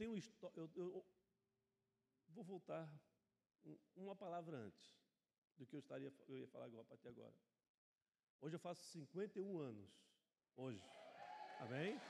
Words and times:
tenho 0.00 0.16
eu, 0.56 0.70
eu 0.76 1.04
vou 2.30 2.42
voltar 2.42 2.88
um- 3.66 3.76
uma 3.96 4.16
palavra 4.16 4.56
antes 4.56 4.82
do 5.58 5.66
que 5.66 5.76
eu 5.76 5.80
estaria 5.80 6.10
eu 6.26 6.38
ia 6.38 6.46
falar 6.48 6.64
agora, 6.64 6.80
a 6.84 6.86
partir 6.86 7.02
de 7.02 7.08
agora. 7.10 7.34
Hoje 8.40 8.56
eu 8.56 8.60
faço 8.60 8.82
51 8.92 9.58
anos. 9.58 9.90
Hoje. 10.56 10.82
Amém? 11.60 12.00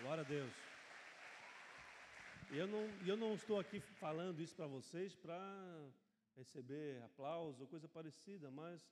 Glória 0.00 0.24
a 0.24 0.26
Deus. 0.26 0.52
Eu 2.50 2.66
não, 2.66 2.84
eu 3.06 3.16
não 3.16 3.34
estou 3.36 3.60
aqui 3.60 3.78
falando 4.00 4.40
isso 4.40 4.56
para 4.56 4.66
vocês 4.66 5.14
para 5.14 5.38
receber 6.36 7.00
aplauso 7.04 7.60
ou 7.62 7.68
coisa 7.68 7.86
parecida, 7.86 8.50
mas 8.50 8.82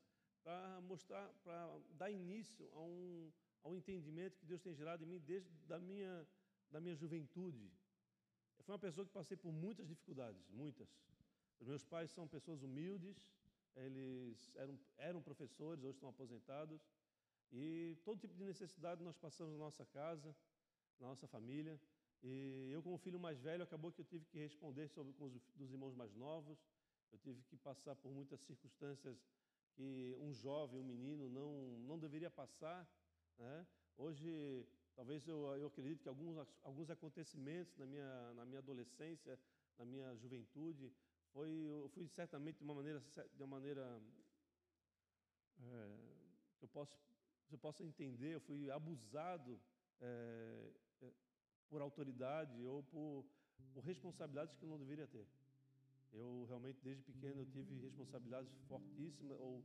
para 0.45 0.81
mostrar, 0.83 1.29
para 1.43 1.81
dar 1.99 2.11
início 2.13 2.71
a 2.75 2.81
um, 2.81 3.33
a 3.65 3.69
um 3.71 3.75
entendimento 3.75 4.39
que 4.39 4.47
Deus 4.47 4.63
tem 4.63 4.73
gerado 4.73 5.03
em 5.03 5.07
mim 5.07 5.19
desde 5.19 5.51
da 5.67 5.81
minha, 5.81 6.25
da 6.75 6.81
minha 6.81 6.97
juventude. 6.97 7.71
Eu 8.59 8.65
fui 8.65 8.73
uma 8.73 8.85
pessoa 8.87 9.07
que 9.07 9.13
passei 9.13 9.37
por 9.37 9.53
muitas 9.53 9.87
dificuldades, 9.87 10.43
muitas. 10.51 10.89
Os 11.61 11.69
meus 11.69 11.85
pais 11.85 12.11
são 12.11 12.27
pessoas 12.27 12.63
humildes, 12.65 13.17
eles 13.77 14.51
eram, 14.57 14.77
eram 14.97 15.23
professores, 15.23 15.85
hoje 15.85 15.97
estão 15.99 16.09
aposentados, 16.09 16.81
e 17.53 17.97
todo 18.05 18.19
tipo 18.19 18.35
de 18.35 18.43
necessidade 18.43 19.05
nós 19.05 19.17
passamos 19.17 19.53
na 19.53 19.59
nossa 19.67 19.85
casa, 19.87 20.35
na 20.99 21.07
nossa 21.07 21.29
família. 21.29 21.81
E 22.25 22.71
eu, 22.73 22.83
como 22.83 22.99
filho 22.99 23.21
mais 23.21 23.41
velho, 23.41 23.63
acabou 23.63 23.93
que 23.93 24.01
eu 24.01 24.05
tive 24.05 24.25
que 24.25 24.39
responder 24.39 24.89
sobre 24.89 25.13
com 25.13 25.27
os 25.27 25.33
dos 25.55 25.71
irmãos 25.71 25.95
mais 25.95 26.13
novos. 26.17 26.59
Eu 27.13 27.19
tive 27.19 27.41
que 27.45 27.57
passar 27.57 27.95
por 27.95 28.11
muitas 28.11 28.41
circunstâncias 28.41 29.17
que 29.75 30.17
um 30.19 30.33
jovem, 30.33 30.81
um 30.81 30.85
menino, 30.85 31.29
não, 31.29 31.79
não 31.89 31.99
deveria 32.01 32.31
passar. 32.31 32.85
Né? 33.39 33.67
Hoje, 33.97 34.67
talvez 34.95 35.27
eu, 35.27 35.55
eu 35.57 35.67
acredito 35.67 36.03
que 36.03 36.09
alguns, 36.09 36.47
alguns 36.63 36.91
acontecimentos 36.91 37.77
na 37.77 37.87
minha, 37.87 38.33
na 38.35 38.45
minha 38.45 38.59
adolescência, 38.59 39.39
na 39.79 39.85
minha 39.85 40.15
juventude, 40.17 40.93
foi, 41.33 41.51
eu 41.51 41.89
fui 41.89 42.07
certamente 42.09 42.59
de 42.59 42.65
uma 42.65 42.75
maneira, 42.75 43.01
de 43.01 43.43
uma 43.43 43.59
maneira 43.59 44.01
é, 45.61 45.97
que 46.59 46.65
eu 46.65 46.69
posso, 46.69 46.97
eu 47.51 47.59
possa 47.59 47.83
entender, 47.83 48.35
eu 48.35 48.41
fui 48.41 48.71
abusado 48.71 49.61
é, 50.01 50.71
é, 51.03 51.13
por 51.69 51.81
autoridade 51.81 52.65
ou 52.65 52.83
por, 52.85 53.25
por 53.73 53.83
responsabilidades 53.83 54.57
que 54.57 54.65
eu 54.65 54.69
não 54.69 54.79
deveria 54.79 55.07
ter. 55.07 55.27
Eu 56.13 56.45
realmente, 56.49 56.79
desde 56.83 57.03
pequeno, 57.03 57.41
eu 57.41 57.47
tive 57.47 57.81
responsabilidades 57.81 58.53
fortíssimas, 58.69 59.37
ou 59.41 59.65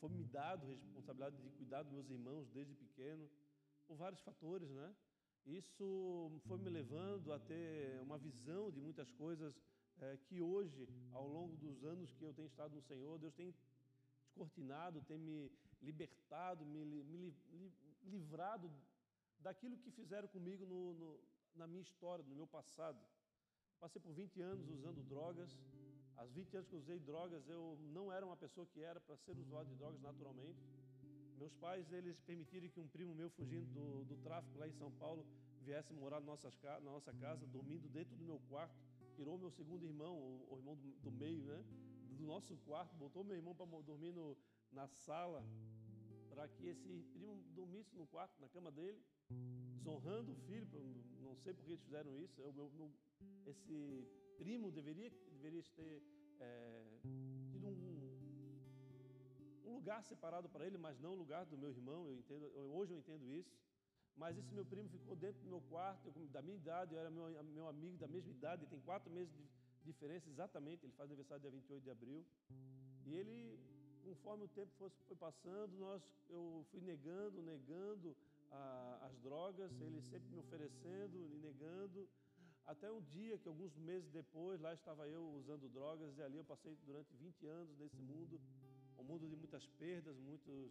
foi 0.00 0.08
me 0.08 0.24
dado 0.24 0.66
responsabilidade 0.66 1.36
de 1.36 1.50
cuidar 1.50 1.82
dos 1.82 1.92
meus 1.92 2.08
irmãos 2.08 2.48
desde 2.50 2.74
pequeno, 2.74 3.28
por 3.86 3.96
vários 3.96 4.20
fatores, 4.22 4.70
né? 4.70 4.94
Isso 5.44 6.30
foi 6.46 6.58
me 6.58 6.70
levando 6.70 7.32
a 7.32 7.38
ter 7.38 8.00
uma 8.00 8.16
visão 8.16 8.70
de 8.70 8.80
muitas 8.80 9.10
coisas 9.10 9.60
é, 10.00 10.16
que 10.26 10.40
hoje, 10.40 10.88
ao 11.12 11.26
longo 11.26 11.56
dos 11.56 11.84
anos 11.84 12.12
que 12.12 12.24
eu 12.24 12.32
tenho 12.32 12.46
estado 12.46 12.74
no 12.74 12.82
Senhor, 12.82 13.18
Deus 13.18 13.34
tem 13.34 13.54
descortinado, 14.22 15.02
tem 15.02 15.18
me 15.18 15.50
libertado, 15.80 16.64
me, 16.64 16.84
me, 16.84 17.34
livrado 18.04 18.70
daquilo 19.40 19.76
que 19.76 19.90
fizeram 19.90 20.28
comigo 20.28 20.64
no, 20.64 20.94
no, 20.94 21.20
na 21.54 21.66
minha 21.66 21.82
história, 21.82 22.24
no 22.24 22.34
meu 22.34 22.46
passado. 22.46 22.98
Passei 23.80 24.00
por 24.00 24.12
20 24.12 24.40
anos 24.40 24.68
usando 24.68 25.02
drogas. 25.02 25.58
Aos 26.16 26.30
20 26.32 26.56
anos 26.56 26.68
que 26.68 26.76
usei 26.76 26.98
drogas, 27.00 27.48
eu 27.48 27.76
não 27.80 28.12
era 28.12 28.24
uma 28.24 28.36
pessoa 28.36 28.66
que 28.66 28.80
era 28.80 29.00
para 29.00 29.16
ser 29.16 29.36
usuário 29.36 29.68
de 29.68 29.76
drogas 29.76 30.00
naturalmente. 30.00 30.62
Meus 31.42 31.54
pais, 31.54 31.92
eles 31.92 32.20
permitiram 32.20 32.68
que 32.68 32.78
um 32.78 32.86
primo 32.86 33.16
meu, 33.16 33.28
fugindo 33.30 33.66
do, 33.74 34.04
do 34.04 34.16
tráfico 34.18 34.56
lá 34.60 34.68
em 34.68 34.72
São 34.74 34.92
Paulo, 34.92 35.26
viesse 35.60 35.92
morar 35.92 36.20
na 36.20 36.26
nossa, 36.26 36.48
na 36.62 36.90
nossa 36.92 37.12
casa, 37.14 37.44
dormindo 37.48 37.88
dentro 37.88 38.14
do 38.14 38.24
meu 38.24 38.38
quarto. 38.48 38.72
Tirou 39.16 39.36
meu 39.36 39.50
segundo 39.50 39.84
irmão, 39.84 40.14
o, 40.16 40.54
o 40.54 40.56
irmão 40.56 40.76
do, 40.76 40.92
do, 41.00 41.10
meio, 41.10 41.42
né? 41.42 41.64
Do 42.16 42.22
nosso 42.22 42.56
quarto, 42.58 42.94
botou 42.94 43.24
meu 43.24 43.34
irmão 43.34 43.56
para 43.56 43.66
dormir 43.82 44.12
no, 44.12 44.38
na 44.70 44.86
sala, 44.86 45.44
para 46.30 46.46
que 46.46 46.64
esse 46.68 47.02
primo 47.12 47.34
dormisse 47.56 47.96
no 47.96 48.06
quarto, 48.06 48.40
na 48.40 48.48
cama 48.48 48.70
dele, 48.70 49.02
desonrando 49.78 50.30
o 50.30 50.36
filho. 50.46 50.68
Não 51.22 51.34
sei 51.42 51.54
por 51.54 51.64
que 51.64 51.72
eles 51.72 51.82
fizeram 51.82 52.16
isso. 52.20 52.40
Eu, 52.40 52.54
esse 53.46 54.06
primo 54.38 54.70
deveria, 54.70 55.10
deveria 55.32 55.64
ter 55.74 56.04
é, 56.38 56.84
lugar 59.74 60.02
separado 60.04 60.48
para 60.48 60.66
ele, 60.66 60.78
mas 60.78 60.98
não 61.00 61.12
o 61.12 61.16
lugar 61.16 61.44
do 61.46 61.58
meu 61.58 61.70
irmão. 61.70 62.06
Eu 62.08 62.16
entendo, 62.16 62.46
hoje 62.78 62.92
eu 62.92 62.98
entendo 62.98 63.30
isso. 63.30 63.52
Mas 64.16 64.36
esse 64.36 64.52
meu 64.52 64.64
primo 64.64 64.88
ficou 64.88 65.16
dentro 65.16 65.40
do 65.42 65.48
meu 65.48 65.60
quarto, 65.62 66.06
eu, 66.06 66.26
da 66.28 66.42
minha 66.42 66.56
idade, 66.56 66.94
eu 66.94 67.00
era 67.00 67.10
meu, 67.10 67.26
meu 67.44 67.66
amigo 67.68 67.96
da 67.96 68.06
mesma 68.06 68.30
idade, 68.30 68.62
ele 68.62 68.70
tem 68.70 68.80
quatro 68.80 69.10
meses 69.10 69.32
de 69.34 69.48
diferença 69.84 70.28
exatamente, 70.28 70.84
ele 70.84 70.92
faz 70.92 71.08
aniversário 71.10 71.40
dia 71.40 71.50
28 71.50 71.82
de 71.82 71.90
abril. 71.90 72.24
E 73.06 73.14
ele, 73.14 73.58
conforme 74.04 74.44
o 74.44 74.48
tempo 74.48 74.70
fosse, 74.78 74.96
foi 75.04 75.16
passando, 75.16 75.76
nós, 75.78 76.02
eu 76.28 76.64
fui 76.70 76.80
negando, 76.80 77.42
negando 77.42 78.14
a, 78.50 79.06
as 79.06 79.18
drogas, 79.20 79.72
ele 79.80 80.00
sempre 80.02 80.28
me 80.28 80.38
oferecendo 80.38 81.18
e 81.18 81.38
negando. 81.38 82.08
Até 82.64 82.92
um 82.92 83.00
dia 83.00 83.36
que, 83.38 83.48
alguns 83.48 83.76
meses 83.76 84.08
depois, 84.10 84.60
lá 84.60 84.72
estava 84.72 85.08
eu 85.08 85.22
usando 85.34 85.68
drogas, 85.68 86.16
e 86.16 86.22
ali 86.22 86.36
eu 86.36 86.44
passei 86.44 86.76
durante 86.84 87.12
20 87.16 87.46
anos 87.46 87.76
nesse 87.76 88.00
mundo, 88.00 88.40
um 89.02 89.04
mundo 89.04 89.28
de 89.28 89.36
muitas 89.36 89.66
perdas, 89.82 90.16
muitos, 90.18 90.70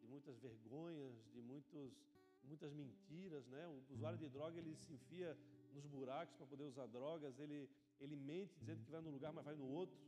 de 0.00 0.06
muitas 0.06 0.38
vergonhas, 0.38 1.14
de 1.34 1.42
muitos, 1.42 1.92
muitas 2.44 2.72
mentiras. 2.72 3.46
Né? 3.46 3.66
O 3.66 3.94
usuário 3.94 4.18
de 4.18 4.28
droga 4.28 4.58
ele 4.58 4.74
se 4.76 4.92
enfia 4.92 5.36
nos 5.74 5.86
buracos 5.86 6.34
para 6.36 6.46
poder 6.46 6.64
usar 6.64 6.86
drogas, 6.86 7.38
ele, 7.38 7.68
ele 8.00 8.16
mente 8.16 8.54
dizendo 8.60 8.84
que 8.84 8.90
vai 8.90 9.00
num 9.00 9.10
lugar, 9.10 9.32
mas 9.32 9.44
vai 9.44 9.56
no 9.56 9.66
outro. 9.66 9.98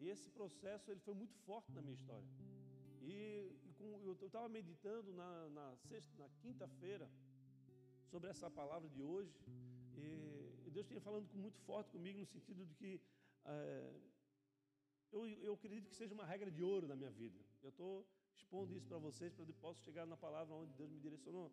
E 0.00 0.08
esse 0.08 0.30
processo 0.30 0.90
ele 0.90 1.00
foi 1.00 1.14
muito 1.14 1.34
forte 1.46 1.70
na 1.72 1.82
minha 1.82 1.94
história. 1.94 2.26
E, 3.02 3.12
e 3.66 3.72
com, 3.78 4.00
eu 4.04 4.14
estava 4.26 4.48
meditando 4.48 5.12
na, 5.12 5.48
na, 5.50 5.76
sexta, 5.88 6.10
na 6.18 6.28
quinta-feira 6.40 7.08
sobre 8.10 8.30
essa 8.30 8.50
palavra 8.50 8.88
de 8.88 9.02
hoje. 9.02 9.34
E, 9.96 10.66
e 10.66 10.70
Deus 10.70 10.86
tinha 10.86 11.00
falando 11.00 11.28
com, 11.28 11.38
muito 11.38 11.58
forte 11.60 11.90
comigo 11.90 12.18
no 12.18 12.26
sentido 12.26 12.64
de 12.64 12.74
que 12.74 13.00
é, 13.44 13.92
eu, 15.12 15.28
eu 15.48 15.52
acredito 15.54 15.88
que 15.88 15.96
seja 15.96 16.14
uma 16.14 16.24
regra 16.24 16.50
de 16.50 16.62
ouro 16.62 16.86
na 16.88 16.96
minha 16.96 17.10
vida. 17.10 17.38
Eu 17.62 17.68
estou 17.68 18.06
expondo 18.34 18.74
isso 18.74 18.86
para 18.86 18.98
vocês 18.98 19.32
para 19.32 19.44
que 19.44 19.52
possa 19.52 19.80
chegar 19.82 20.06
na 20.06 20.16
palavra 20.16 20.54
onde 20.54 20.72
Deus 20.72 20.90
me 20.90 21.00
direcionou. 21.00 21.52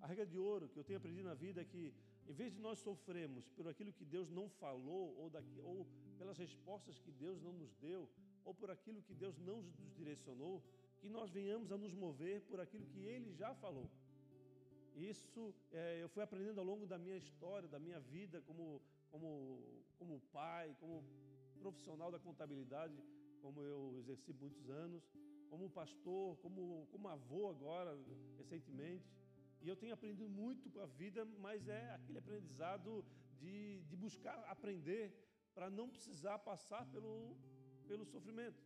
A 0.00 0.06
regra 0.06 0.26
de 0.26 0.38
ouro 0.38 0.68
que 0.68 0.78
eu 0.78 0.84
tenho 0.84 0.98
aprendido 0.98 1.24
na 1.24 1.34
vida 1.34 1.60
é 1.60 1.64
que, 1.64 1.94
em 2.26 2.32
vez 2.32 2.52
de 2.52 2.60
nós 2.60 2.78
sofrermos 2.78 3.48
por 3.48 3.66
aquilo 3.68 3.92
que 3.92 4.04
Deus 4.04 4.30
não 4.30 4.48
falou, 4.48 5.16
ou, 5.16 5.30
daqui, 5.30 5.58
ou 5.60 5.86
pelas 6.18 6.36
respostas 6.36 6.98
que 6.98 7.10
Deus 7.10 7.40
não 7.40 7.52
nos 7.52 7.72
deu, 7.76 8.08
ou 8.44 8.54
por 8.54 8.70
aquilo 8.70 9.02
que 9.02 9.14
Deus 9.14 9.38
não 9.38 9.62
nos 9.62 9.94
direcionou, 9.94 10.62
que 11.00 11.08
nós 11.08 11.30
venhamos 11.30 11.72
a 11.72 11.78
nos 11.78 11.94
mover 11.94 12.42
por 12.42 12.60
aquilo 12.60 12.86
que 12.86 13.00
Ele 13.00 13.32
já 13.32 13.54
falou. 13.54 13.88
Isso 14.94 15.54
é, 15.70 16.02
eu 16.02 16.08
fui 16.08 16.22
aprendendo 16.22 16.58
ao 16.58 16.66
longo 16.66 16.86
da 16.86 16.98
minha 16.98 17.16
história, 17.16 17.68
da 17.68 17.78
minha 17.78 18.00
vida, 18.00 18.40
como, 18.42 18.82
como, 19.10 19.30
como 19.98 20.20
pai, 20.32 20.76
como 20.78 21.02
profissional 21.64 22.10
da 22.14 22.20
contabilidade, 22.26 22.96
como 23.42 23.58
eu 23.70 23.80
exerci 24.00 24.32
muitos 24.42 24.64
anos, 24.84 25.02
como 25.50 25.74
pastor, 25.80 26.36
como, 26.44 26.62
como 26.92 27.08
avô 27.08 27.42
agora, 27.54 27.92
recentemente. 28.40 29.08
E 29.62 29.68
eu 29.68 29.76
tenho 29.76 29.94
aprendido 29.94 30.28
muito 30.42 30.70
com 30.70 30.80
a 30.80 30.86
vida, 31.02 31.24
mas 31.46 31.68
é 31.68 31.82
aquele 31.98 32.18
aprendizado 32.18 33.04
de, 33.40 33.82
de 33.90 33.96
buscar 34.04 34.38
aprender 34.54 35.04
para 35.54 35.68
não 35.78 35.88
precisar 35.88 36.38
passar 36.50 36.84
pelo, 36.94 37.36
pelo 37.86 38.04
sofrimento. 38.04 38.60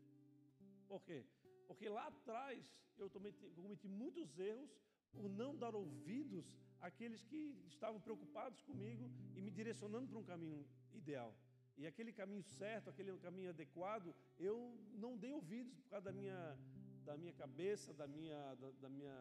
Por 0.89 1.03
quê? 1.07 1.19
Porque 1.67 1.89
lá 1.89 2.07
atrás 2.07 2.59
eu 2.97 3.11
cometi, 3.11 3.45
cometi 3.63 3.89
muitos 3.89 4.39
erros 4.39 4.71
por 5.13 5.29
não 5.29 5.51
dar 5.57 5.75
ouvidos 5.75 6.47
àqueles 6.81 7.23
que 7.25 7.41
estavam 7.67 8.01
preocupados 8.01 8.63
comigo 8.63 9.11
e 9.35 9.41
me 9.41 9.51
direcionando 9.51 10.07
para 10.09 10.19
um 10.19 10.25
caminho 10.33 10.65
ideal. 10.93 11.35
E 11.77 11.87
aquele 11.87 12.13
caminho 12.13 12.43
certo, 12.43 12.89
aquele 12.89 13.13
caminho 13.19 13.51
adequado, 13.51 14.15
eu 14.39 14.57
não 14.95 15.17
dei 15.17 15.33
ouvidos 15.33 15.75
por 15.75 15.91
causa 15.91 16.07
da 16.07 16.13
minha, 16.13 16.59
da 17.05 17.17
minha 17.17 17.33
cabeça, 17.35 17.93
da 17.93 18.07
minha, 18.07 18.55
da, 18.55 18.71
da 18.83 18.89
minha 18.89 19.15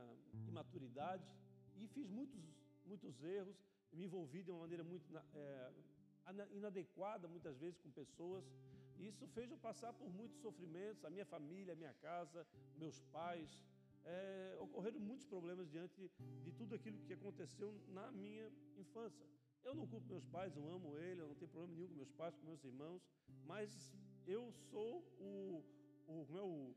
imaturidade. 0.47 1.25
E 1.75 1.87
fiz 1.87 2.09
muitos, 2.09 2.41
muitos 2.85 3.21
erros, 3.23 3.57
me 3.91 4.05
envolvi 4.05 4.41
de 4.41 4.51
uma 4.51 4.61
maneira 4.61 4.83
muito 4.83 5.05
é, 5.33 5.71
inadequada, 6.51 7.27
muitas 7.27 7.57
vezes, 7.57 7.77
com 7.79 7.91
pessoas. 7.91 8.45
E 8.97 9.07
isso 9.07 9.27
fez 9.27 9.51
eu 9.51 9.57
passar 9.57 9.91
por 9.93 10.09
muitos 10.09 10.39
sofrimentos, 10.39 11.03
a 11.03 11.09
minha 11.09 11.25
família, 11.25 11.73
a 11.73 11.75
minha 11.75 11.93
casa, 11.95 12.47
meus 12.77 13.01
pais, 13.11 13.61
é, 14.05 14.57
ocorreram 14.59 14.99
muitos 14.99 15.25
problemas 15.25 15.69
diante 15.69 16.09
de 16.43 16.51
tudo 16.53 16.75
aquilo 16.75 16.97
que 17.05 17.13
aconteceu 17.13 17.73
na 17.89 18.11
minha 18.11 18.49
infância. 18.77 19.25
Eu 19.67 19.73
não 19.73 19.85
culpo 19.87 20.07
meus 20.07 20.25
pais, 20.35 20.55
eu 20.55 20.65
amo 20.71 20.95
eles, 20.97 21.19
eu 21.19 21.27
não 21.27 21.35
tenho 21.35 21.49
problema 21.49 21.73
nenhum 21.73 21.87
com 21.87 21.95
meus 21.95 22.11
pais, 22.11 22.35
com 22.37 22.45
meus 22.45 22.63
irmãos, 22.63 23.01
mas 23.51 23.69
eu 24.27 24.43
sou 24.69 24.91
o, 25.19 25.63
o 26.07 26.25
meu, 26.35 26.75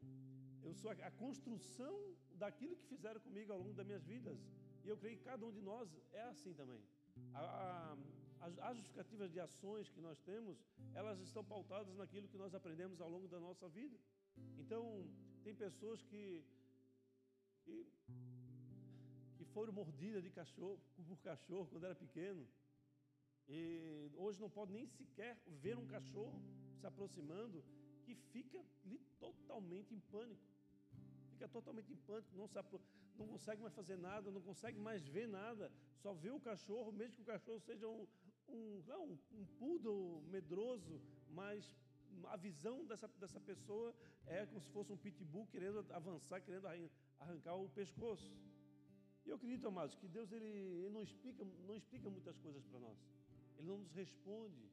eu 0.63 0.73
sou 0.75 0.91
a, 0.91 1.11
construção 1.11 1.95
daquilo 2.43 2.77
que 2.77 2.87
fizeram 2.87 3.21
comigo 3.21 3.53
ao 3.53 3.59
longo 3.59 3.75
das 3.75 3.87
minhas 3.87 4.05
vidas. 4.05 4.39
E 4.85 4.89
eu 4.89 4.97
creio 4.97 5.19
que 5.19 5.25
cada 5.25 5.45
um 5.45 5.53
de 5.53 5.61
nós 5.61 5.87
é 6.13 6.23
assim 6.23 6.55
também. 6.55 6.83
A, 7.35 7.41
a, 7.41 7.97
as, 8.47 8.59
as 8.59 8.77
justificativas 8.79 9.31
de 9.31 9.41
ações 9.41 9.91
que 9.91 10.01
nós 10.01 10.19
temos, 10.21 10.57
elas 10.95 11.21
estão 11.21 11.45
pautadas 11.45 11.95
naquilo 11.95 12.29
que 12.29 12.39
nós 12.39 12.55
aprendemos 12.55 13.01
ao 13.01 13.11
longo 13.11 13.29
da 13.29 13.39
nossa 13.39 13.69
vida. 13.69 13.99
Então, 14.59 14.83
tem 15.45 15.55
pessoas 15.55 16.03
que, 16.05 16.43
que, 17.65 17.87
que 19.37 19.45
foram 19.57 19.75
mordidas 19.75 20.23
de 20.23 20.31
cachorro, 20.31 20.81
por 21.07 21.21
cachorro 21.21 21.67
quando 21.71 21.85
era 21.85 21.95
pequeno, 21.95 22.49
e 23.49 24.11
hoje 24.17 24.41
não 24.41 24.51
pode 24.51 24.73
nem 24.73 24.87
sequer 24.87 25.37
ver 25.47 25.77
um 25.77 25.87
cachorro 25.87 26.41
se 26.79 26.87
aproximando, 26.87 27.65
que 28.05 28.15
fica 28.15 28.63
totalmente 29.19 29.95
em 29.95 30.01
pânico. 30.01 30.47
Fica 31.31 31.49
totalmente 31.49 31.93
em 31.93 31.97
pânico, 31.97 32.37
não, 32.37 32.47
se, 32.47 32.55
não 33.17 33.27
consegue 33.27 33.63
mais 33.63 33.75
fazer 33.75 33.97
nada, 33.97 34.31
não 34.31 34.43
consegue 34.43 34.79
mais 34.79 35.07
ver 35.07 35.29
nada, 35.29 35.73
só 35.97 36.13
vê 36.13 36.31
o 36.31 36.41
cachorro, 36.41 36.93
mesmo 36.93 37.17
que 37.17 37.23
o 37.23 37.25
cachorro 37.25 37.61
seja 37.61 37.87
um, 37.89 38.07
um, 38.49 38.83
não, 38.87 39.19
um 39.33 39.45
poodle 39.59 40.23
medroso, 40.29 41.01
mas 41.31 41.77
a 42.27 42.37
visão 42.37 42.85
dessa, 42.85 43.09
dessa 43.21 43.41
pessoa 43.41 43.95
é 44.27 44.45
como 44.47 44.61
se 44.61 44.69
fosse 44.71 44.93
um 44.93 44.97
pitbull 44.97 45.47
querendo 45.47 45.85
avançar, 45.93 46.41
querendo 46.41 46.67
arrancar 47.19 47.55
o 47.55 47.69
pescoço. 47.71 48.37
E 49.25 49.31
eu 49.31 49.37
acredito, 49.37 49.69
amados, 49.69 49.95
que 49.95 50.09
Deus 50.09 50.33
ele, 50.33 50.47
ele 50.47 50.91
não, 50.91 51.03
explica, 51.03 51.45
não 51.67 51.77
explica 51.77 52.09
muitas 52.09 52.39
coisas 52.39 52.65
para 52.65 52.81
nós. 52.81 52.99
Ele 53.59 53.69
não 53.69 53.79
nos 53.79 53.93
responde 53.93 54.71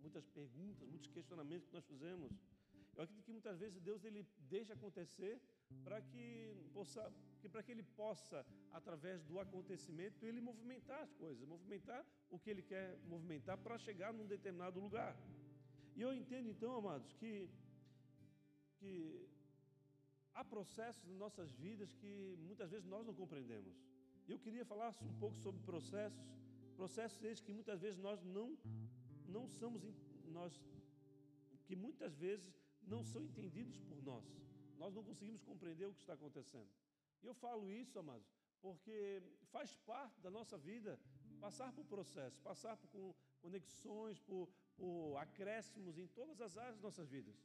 muitas 0.00 0.26
perguntas, 0.28 0.88
muitos 0.88 1.10
questionamentos 1.10 1.66
que 1.66 1.74
nós 1.74 1.86
fizemos. 1.86 2.30
Eu 2.94 3.02
acredito 3.02 3.24
que 3.24 3.32
muitas 3.32 3.58
vezes 3.58 3.80
Deus 3.80 4.04
ele 4.04 4.26
deixa 4.48 4.72
acontecer 4.74 5.40
para 5.84 6.00
que 6.00 6.24
possa, 6.72 7.12
que 7.40 7.48
para 7.48 7.62
que 7.62 7.72
ele 7.72 7.82
possa 7.82 8.46
através 8.72 9.22
do 9.24 9.38
acontecimento 9.38 10.24
ele 10.24 10.40
movimentar 10.40 11.00
as 11.02 11.12
coisas, 11.14 11.46
movimentar 11.46 12.04
o 12.30 12.38
que 12.38 12.50
ele 12.50 12.62
quer 12.62 12.98
movimentar 13.06 13.58
para 13.58 13.76
chegar 13.78 14.12
num 14.12 14.26
determinado 14.26 14.80
lugar. 14.80 15.16
E 15.94 16.00
eu 16.00 16.14
entendo 16.14 16.48
então, 16.48 16.72
amados, 16.74 17.12
que 17.14 17.48
que 18.78 19.26
há 20.34 20.44
processos 20.44 21.04
nas 21.08 21.18
nossas 21.18 21.50
vidas 21.54 21.92
que 21.94 22.36
muitas 22.46 22.70
vezes 22.70 22.86
nós 22.86 23.04
não 23.06 23.14
compreendemos. 23.14 23.74
Eu 24.28 24.38
queria 24.38 24.64
falar 24.64 24.94
um 25.02 25.18
pouco 25.18 25.36
sobre 25.38 25.60
processos, 25.62 26.20
processos 26.80 27.22
esses 27.24 27.44
que 27.46 27.52
muitas 27.58 27.80
vezes 27.80 27.98
nós 27.98 28.22
não 28.36 28.48
não 29.36 29.44
somos 29.48 29.82
nós 30.36 30.52
que 31.66 31.74
muitas 31.74 32.14
vezes 32.24 32.54
não 32.92 33.02
são 33.12 33.22
entendidos 33.28 33.78
por 33.88 34.00
nós. 34.02 34.24
Nós 34.78 34.94
não 34.94 35.02
conseguimos 35.02 35.42
compreender 35.42 35.86
o 35.86 35.94
que 35.94 36.00
está 36.00 36.14
acontecendo. 36.14 36.68
E 37.22 37.26
eu 37.26 37.34
falo 37.34 37.70
isso, 37.70 37.98
amados, 37.98 38.28
porque 38.60 39.22
faz 39.50 39.74
parte 39.92 40.20
da 40.20 40.30
nossa 40.30 40.56
vida 40.56 40.98
passar 41.40 41.72
por 41.72 41.84
processos, 41.84 42.38
passar 42.40 42.76
por 42.76 43.14
conexões, 43.40 44.18
por, 44.20 44.48
por 44.76 45.16
acréscimos 45.16 45.98
em 45.98 46.06
todas 46.08 46.40
as 46.40 46.56
áreas 46.56 46.76
das 46.76 46.82
nossas 46.82 47.08
vidas. 47.08 47.36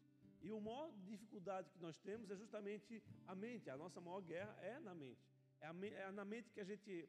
E 0.42 0.50
a 0.50 0.60
maior 0.60 0.92
dificuldade 1.04 1.70
que 1.70 1.80
nós 1.80 1.98
temos 2.00 2.30
é 2.32 2.36
justamente 2.36 3.02
a 3.28 3.36
mente. 3.36 3.70
A 3.70 3.78
nossa 3.78 4.02
maior 4.02 4.22
guerra 4.22 4.56
é 4.62 4.80
na 4.80 4.94
mente. 4.94 5.22
É, 5.60 5.68
a, 5.68 5.76
é 6.08 6.12
na 6.12 6.26
mente 6.26 6.52
que 6.52 6.60
a 6.60 6.64
gente 6.64 7.08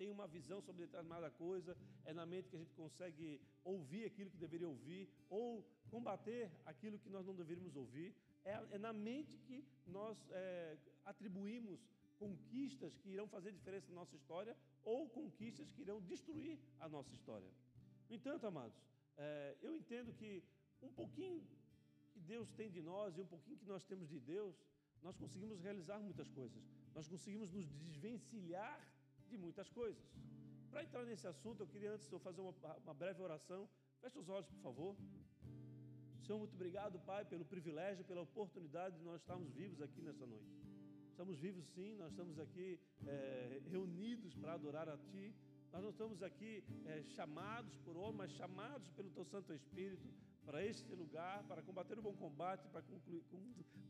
tem 0.00 0.08
uma 0.08 0.26
visão 0.26 0.58
sobre 0.66 0.86
determinada 0.86 1.28
coisa, 1.30 1.76
é 2.10 2.12
na 2.18 2.24
mente 2.32 2.48
que 2.48 2.56
a 2.56 2.58
gente 2.62 2.74
consegue 2.82 3.38
ouvir 3.62 4.06
aquilo 4.06 4.30
que 4.30 4.38
deveria 4.44 4.66
ouvir, 4.66 5.02
ou 5.28 5.48
combater 5.94 6.50
aquilo 6.64 6.98
que 6.98 7.10
nós 7.14 7.26
não 7.26 7.34
deveríamos 7.40 7.76
ouvir. 7.76 8.14
É, 8.42 8.54
é 8.76 8.78
na 8.78 8.94
mente 8.94 9.36
que 9.46 9.58
nós 9.86 10.16
é, 10.30 10.78
atribuímos 11.04 11.80
conquistas 12.18 12.96
que 13.00 13.10
irão 13.10 13.26
fazer 13.34 13.52
diferença 13.52 13.88
na 13.90 13.96
nossa 14.00 14.16
história 14.16 14.56
ou 14.82 15.06
conquistas 15.18 15.70
que 15.72 15.82
irão 15.82 16.00
destruir 16.12 16.58
a 16.78 16.88
nossa 16.88 17.12
história. 17.18 17.50
No 18.08 18.16
entanto, 18.16 18.46
amados, 18.46 18.78
é, 19.18 19.54
eu 19.60 19.74
entendo 19.80 20.14
que 20.14 20.42
um 20.80 20.92
pouquinho 21.00 21.42
que 22.12 22.20
Deus 22.20 22.50
tem 22.52 22.70
de 22.70 22.80
nós 22.80 23.18
e 23.18 23.20
um 23.20 23.26
pouquinho 23.26 23.58
que 23.58 23.66
nós 23.66 23.84
temos 23.84 24.08
de 24.08 24.18
Deus, 24.18 24.54
nós 25.02 25.18
conseguimos 25.18 25.60
realizar 25.60 25.98
muitas 25.98 26.30
coisas. 26.30 26.62
Nós 26.94 27.06
conseguimos 27.06 27.50
nos 27.50 27.68
desvencilhar 27.68 28.80
de 29.30 29.38
muitas 29.38 29.68
coisas. 29.68 30.04
Para 30.70 30.82
entrar 30.84 31.04
nesse 31.04 31.26
assunto, 31.26 31.60
eu 31.62 31.66
queria 31.66 31.92
antes 31.92 32.08
fazer 32.22 32.40
uma, 32.40 32.54
uma 32.84 32.94
breve 32.94 33.20
oração. 33.22 33.68
Feche 34.00 34.18
os 34.18 34.28
olhos, 34.28 34.48
por 34.48 34.60
favor. 34.60 34.96
Senhor, 36.24 36.38
muito 36.38 36.54
obrigado, 36.54 36.98
Pai, 37.00 37.24
pelo 37.24 37.44
privilégio, 37.44 38.04
pela 38.04 38.20
oportunidade 38.20 38.96
de 38.98 39.04
nós 39.04 39.20
estarmos 39.20 39.50
vivos 39.52 39.80
aqui 39.82 40.00
nessa 40.00 40.26
noite. 40.26 40.48
Estamos 41.10 41.38
vivos 41.38 41.66
sim, 41.74 41.96
nós 41.96 42.10
estamos 42.12 42.38
aqui 42.38 42.78
é, 43.06 43.60
reunidos 43.68 44.34
para 44.34 44.54
adorar 44.54 44.88
a 44.88 44.96
Ti. 44.96 45.34
Nós 45.72 45.82
não 45.82 45.90
estamos 45.90 46.22
aqui 46.22 46.64
é, 46.86 47.02
chamados 47.16 47.76
por 47.78 47.96
homem, 47.96 48.18
mas 48.18 48.32
chamados 48.32 48.90
pelo 48.92 49.10
Teu 49.10 49.24
Santo 49.24 49.52
Espírito 49.52 50.08
para 50.44 50.64
este 50.64 50.92
lugar, 50.94 51.44
para 51.44 51.62
combater 51.62 51.98
o 51.98 52.02
bom 52.02 52.14
combate, 52.14 52.66
para 52.68 52.82
concluir, 52.82 53.22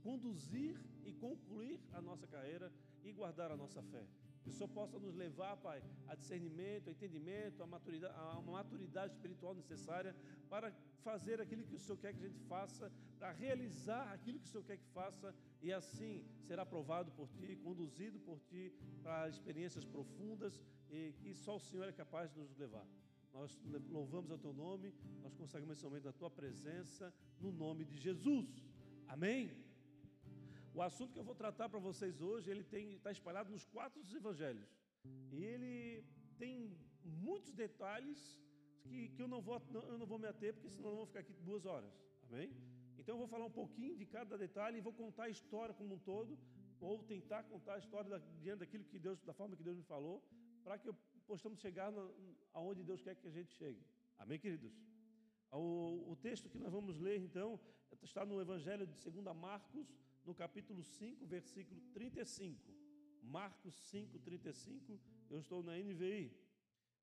conduzir 0.03 0.77
e 1.05 1.13
concluir 1.13 1.81
a 1.93 2.01
nossa 2.03 2.27
carreira 2.27 2.73
e 3.05 3.13
guardar 3.13 3.51
a 3.51 3.57
nossa 3.57 3.83
fé. 3.83 4.05
Que 4.43 4.49
o 4.49 4.53
Senhor 4.53 4.69
possa 4.69 4.99
nos 4.99 5.15
levar, 5.15 5.57
Pai, 5.59 5.83
a 6.09 6.15
discernimento, 6.15 6.89
a 6.89 6.93
entendimento, 6.93 7.63
a 7.63 7.67
maturidade, 7.67 8.15
a 8.17 8.39
uma 8.39 8.53
maturidade 8.53 9.13
espiritual 9.13 9.55
necessária 9.55 10.15
para 10.49 10.73
fazer 11.03 11.41
aquilo 11.41 11.65
que 11.65 11.75
o 11.75 11.79
Senhor 11.79 11.99
quer 11.99 12.13
que 12.15 12.25
a 12.25 12.29
gente 12.29 12.41
faça, 12.41 12.91
para 13.19 13.33
realizar 13.33 14.13
aquilo 14.13 14.39
que 14.39 14.47
o 14.47 14.49
Senhor 14.49 14.65
quer 14.65 14.79
que 14.79 14.87
faça 14.89 15.35
e 15.63 15.73
assim 15.73 16.25
ser 16.47 16.59
aprovado 16.59 17.11
por 17.13 17.29
Ti, 17.29 17.57
conduzido 17.57 18.19
por 18.21 18.41
Ti 18.41 18.73
para 19.03 19.29
experiências 19.29 19.85
profundas 19.85 20.61
e 20.91 21.13
que 21.21 21.35
só 21.35 21.57
o 21.57 21.61
Senhor 21.61 21.89
é 21.89 21.93
capaz 21.93 22.33
de 22.33 22.41
nos 22.41 22.57
levar. 22.57 22.87
Nós 23.33 23.59
louvamos 23.89 24.31
o 24.31 24.39
Teu 24.39 24.53
nome, 24.53 24.93
nós 25.23 25.35
conseguimos 25.35 25.77
esse 25.77 25.85
momento 25.85 26.05
da 26.05 26.13
Tua 26.13 26.31
presença, 26.31 27.13
no 27.41 27.53
nome 27.53 27.85
de 27.85 27.97
Jesus. 27.97 28.65
Amém? 29.07 29.70
O 30.73 30.81
assunto 30.83 31.13
que 31.13 31.19
eu 31.19 31.25
vou 31.25 31.35
tratar 31.35 31.69
para 31.69 31.81
vocês 31.81 32.21
hoje, 32.21 32.51
ele 32.51 32.65
está 32.95 33.11
espalhado 33.11 33.51
nos 33.51 33.65
quatro 33.65 34.01
evangelhos. 34.15 34.69
E 35.33 35.45
ele 35.45 36.05
tem 36.39 36.77
muitos 37.05 37.53
detalhes 37.53 38.19
que, 38.83 39.09
que 39.09 39.23
eu, 39.23 39.29
não 39.29 39.41
vou, 39.41 39.61
não, 39.71 39.83
eu 39.83 39.99
não 39.99 40.07
vou 40.07 40.19
me 40.19 40.27
ater, 40.27 40.55
porque 40.55 40.69
senão 40.69 40.91
eu 40.91 40.97
vou 40.97 41.07
ficar 41.07 41.21
aqui 41.21 41.33
duas 41.33 41.67
horas. 41.67 41.93
Amém? 42.29 42.51
Então 42.99 43.15
eu 43.15 43.19
vou 43.19 43.29
falar 43.29 43.47
um 43.47 43.57
pouquinho 43.63 43.97
de 43.97 44.07
cada 44.07 44.39
detalhe 44.39 44.79
e 44.79 44.81
vou 44.81 44.93
contar 44.93 45.25
a 45.25 45.29
história 45.29 45.75
como 45.75 45.95
um 45.95 45.99
todo, 45.99 46.39
ou 46.81 47.03
tentar 47.03 47.43
contar 47.45 47.75
a 47.75 47.79
história 47.79 48.09
da, 48.09 48.19
diante 48.41 48.61
daquilo 48.61 48.85
que 48.85 48.99
Deus, 48.99 49.21
da 49.23 49.33
forma 49.33 49.57
que 49.57 49.63
Deus 49.63 49.77
me 49.77 49.83
falou, 49.83 50.23
para 50.63 50.79
que 50.79 50.91
possamos 51.27 51.59
chegar 51.61 51.91
no, 51.91 52.15
aonde 52.55 52.85
Deus 52.85 53.03
quer 53.03 53.17
que 53.17 53.27
a 53.27 53.31
gente 53.31 53.53
chegue. 53.55 53.83
Amém, 54.19 54.39
queridos? 54.39 54.73
O, 55.51 56.13
o 56.13 56.17
texto 56.17 56.49
que 56.49 56.59
nós 56.59 56.73
vamos 56.73 56.99
ler, 56.99 57.19
então, 57.21 57.59
está 58.03 58.25
no 58.25 58.41
Evangelho 58.41 58.87
de 58.87 59.11
2 59.11 59.37
Marcos, 59.37 59.87
no 60.25 60.35
capítulo 60.35 60.83
5, 60.83 61.27
versículo 61.27 61.81
35. 61.93 62.81
Marcos 63.23 63.75
5, 63.91 64.19
35, 64.19 64.99
eu 65.31 65.39
estou 65.39 65.63
na 65.63 65.77
NVI. 65.77 66.33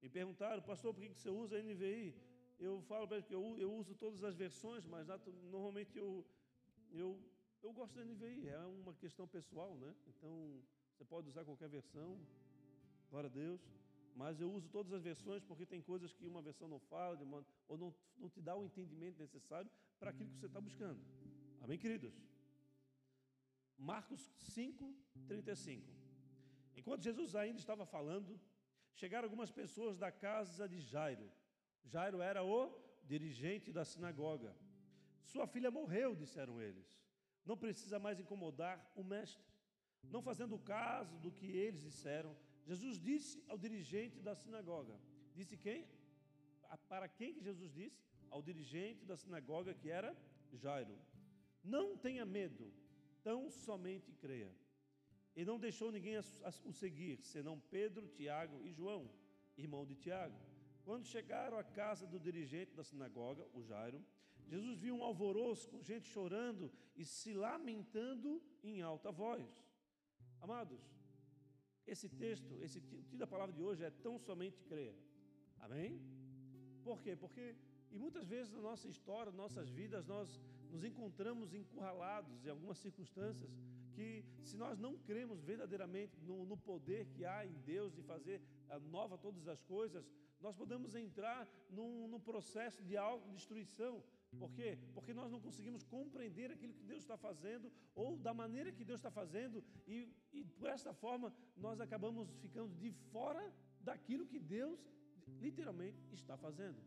Me 0.01 0.09
perguntaram, 0.09 0.61
pastor, 0.61 0.93
por 0.93 1.01
que 1.01 1.13
você 1.13 1.29
usa 1.29 1.57
a 1.57 1.61
NVI? 1.61 2.15
Eu 2.59 2.81
falo 2.81 3.07
para 3.07 3.21
que 3.21 3.33
eu, 3.33 3.57
eu 3.59 3.71
uso 3.73 3.95
todas 3.95 4.23
as 4.23 4.35
versões, 4.35 4.85
mas 4.85 5.07
normalmente 5.51 5.97
eu, 5.97 6.25
eu, 6.91 7.19
eu 7.61 7.71
gosto 7.71 7.93
da 7.95 8.03
NVI, 8.03 8.47
é 8.47 8.59
uma 8.59 8.93
questão 8.93 9.27
pessoal, 9.27 9.77
né? 9.77 9.93
Então, 10.07 10.61
você 10.91 11.05
pode 11.05 11.29
usar 11.29 11.45
qualquer 11.45 11.69
versão, 11.69 12.19
glória 13.09 13.27
a 13.27 13.31
Deus. 13.31 13.61
Mas 14.15 14.41
eu 14.41 14.51
uso 14.51 14.67
todas 14.69 14.91
as 14.91 15.03
versões 15.03 15.43
porque 15.43 15.63
tem 15.63 15.79
coisas 15.79 16.11
que 16.11 16.25
uma 16.25 16.41
versão 16.41 16.67
não 16.67 16.79
fala, 16.79 17.19
ou 17.67 17.77
não, 17.77 17.93
não 18.17 18.27
te 18.27 18.41
dá 18.41 18.55
o 18.55 18.65
entendimento 18.65 19.19
necessário 19.19 19.69
para 19.99 20.09
aquilo 20.09 20.31
que 20.31 20.37
você 20.39 20.47
está 20.47 20.59
buscando. 20.59 20.99
Amém, 21.61 21.77
queridos? 21.77 22.11
Marcos 23.77 24.31
5, 24.39 24.95
35. 25.27 25.85
Enquanto 26.75 27.03
Jesus 27.03 27.35
ainda 27.35 27.59
estava 27.59 27.85
falando, 27.85 28.39
chegaram 28.93 29.25
algumas 29.25 29.51
pessoas 29.51 29.97
da 29.97 30.11
casa 30.11 30.67
de 30.67 30.79
Jairo. 30.79 31.31
Jairo 31.85 32.21
era 32.21 32.43
o 32.43 32.75
dirigente 33.05 33.71
da 33.71 33.85
sinagoga. 33.85 34.55
Sua 35.23 35.45
filha 35.47 35.69
morreu, 35.69 36.15
disseram 36.15 36.61
eles. 36.61 36.99
Não 37.45 37.57
precisa 37.57 37.99
mais 37.99 38.19
incomodar 38.19 38.91
o 38.95 39.03
mestre. 39.03 39.43
Não 40.03 40.21
fazendo 40.21 40.57
caso 40.59 41.17
do 41.19 41.31
que 41.31 41.45
eles 41.45 41.81
disseram, 41.81 42.35
Jesus 42.65 42.99
disse 42.99 43.43
ao 43.47 43.57
dirigente 43.57 44.19
da 44.21 44.35
sinagoga. 44.35 44.99
Disse 45.33 45.55
quem? 45.55 45.87
Para 46.89 47.07
quem 47.07 47.33
que 47.33 47.41
Jesus 47.41 47.71
disse? 47.73 48.01
Ao 48.29 48.41
dirigente 48.41 49.05
da 49.05 49.15
sinagoga 49.15 49.73
que 49.73 49.89
era 49.89 50.15
Jairo. 50.51 50.97
Não 51.63 51.97
tenha 51.97 52.25
medo 52.25 52.73
tão 53.23 53.49
somente 53.49 54.11
creia. 54.13 54.51
E 55.35 55.45
não 55.45 55.59
deixou 55.59 55.91
ninguém 55.91 56.17
o 56.65 56.73
seguir, 56.73 57.19
senão 57.23 57.59
Pedro, 57.59 58.07
Tiago 58.07 58.65
e 58.65 58.71
João, 58.71 59.09
irmão 59.55 59.85
de 59.85 59.95
Tiago. 59.95 60.35
Quando 60.83 61.05
chegaram 61.05 61.57
à 61.57 61.63
casa 61.63 62.07
do 62.07 62.19
dirigente 62.19 62.73
da 62.73 62.83
sinagoga, 62.83 63.45
o 63.53 63.61
Jairo, 63.61 64.03
Jesus 64.47 64.79
viu 64.79 64.95
um 64.95 65.03
alvoroço 65.03 65.69
com 65.69 65.83
gente 65.83 66.07
chorando 66.07 66.71
e 66.95 67.03
se 67.05 67.33
lamentando 67.33 68.41
em 68.63 68.81
alta 68.81 69.11
voz. 69.11 69.45
Amados, 70.39 70.81
esse 71.85 72.07
texto, 72.09 72.53
esse 72.61 72.79
título 72.81 73.17
da 73.17 73.27
palavra 73.27 73.53
de 73.53 73.61
hoje 73.61 73.83
é 73.83 73.89
tão 73.89 74.17
somente 74.17 74.63
creia. 74.63 74.95
Amém? 75.59 76.01
Por 76.83 77.01
quê? 77.01 77.15
Porque, 77.15 77.55
e 77.91 77.97
muitas 77.97 78.27
vezes 78.27 78.51
na 78.51 78.61
nossa 78.61 78.87
história, 78.87 79.31
nossas 79.31 79.69
vidas, 79.69 80.05
nós 80.05 80.41
nos 80.71 80.83
encontramos 80.83 81.53
encurralados 81.53 82.45
em 82.45 82.49
algumas 82.49 82.77
circunstâncias 82.77 83.51
que, 83.93 84.23
se 84.43 84.55
nós 84.55 84.77
não 84.77 84.97
cremos 84.97 85.41
verdadeiramente 85.41 86.19
no, 86.21 86.45
no 86.45 86.55
poder 86.55 87.07
que 87.07 87.25
há 87.25 87.45
em 87.45 87.53
Deus 87.65 87.93
de 87.95 88.03
fazer 88.03 88.41
nova 88.91 89.17
todas 89.17 89.47
as 89.47 89.61
coisas, 89.63 90.07
nós 90.39 90.55
podemos 90.55 90.93
entrar 90.93 91.47
num, 91.69 92.07
num 92.07 92.19
processo 92.19 92.83
de 92.83 92.95
autodestruição. 92.95 94.03
Por 94.37 94.51
quê? 94.53 94.77
Porque 94.93 95.13
nós 95.13 95.31
não 95.31 95.39
conseguimos 95.39 95.83
compreender 95.83 96.51
aquilo 96.51 96.73
que 96.73 96.83
Deus 96.83 97.01
está 97.01 97.17
fazendo 97.17 97.71
ou 97.95 98.17
da 98.17 98.33
maneira 98.33 98.71
que 98.71 98.83
Deus 98.83 98.99
está 98.99 99.09
fazendo 99.09 99.63
e, 99.87 100.13
e 100.31 100.43
por 100.43 100.67
essa 100.67 100.93
forma 100.93 101.33
nós 101.55 101.79
acabamos 101.79 102.29
ficando 102.37 102.75
de 102.75 102.91
fora 103.11 103.51
daquilo 103.81 104.27
que 104.27 104.37
Deus 104.37 104.79
literalmente 105.39 105.97
está 106.13 106.37
fazendo. 106.37 106.77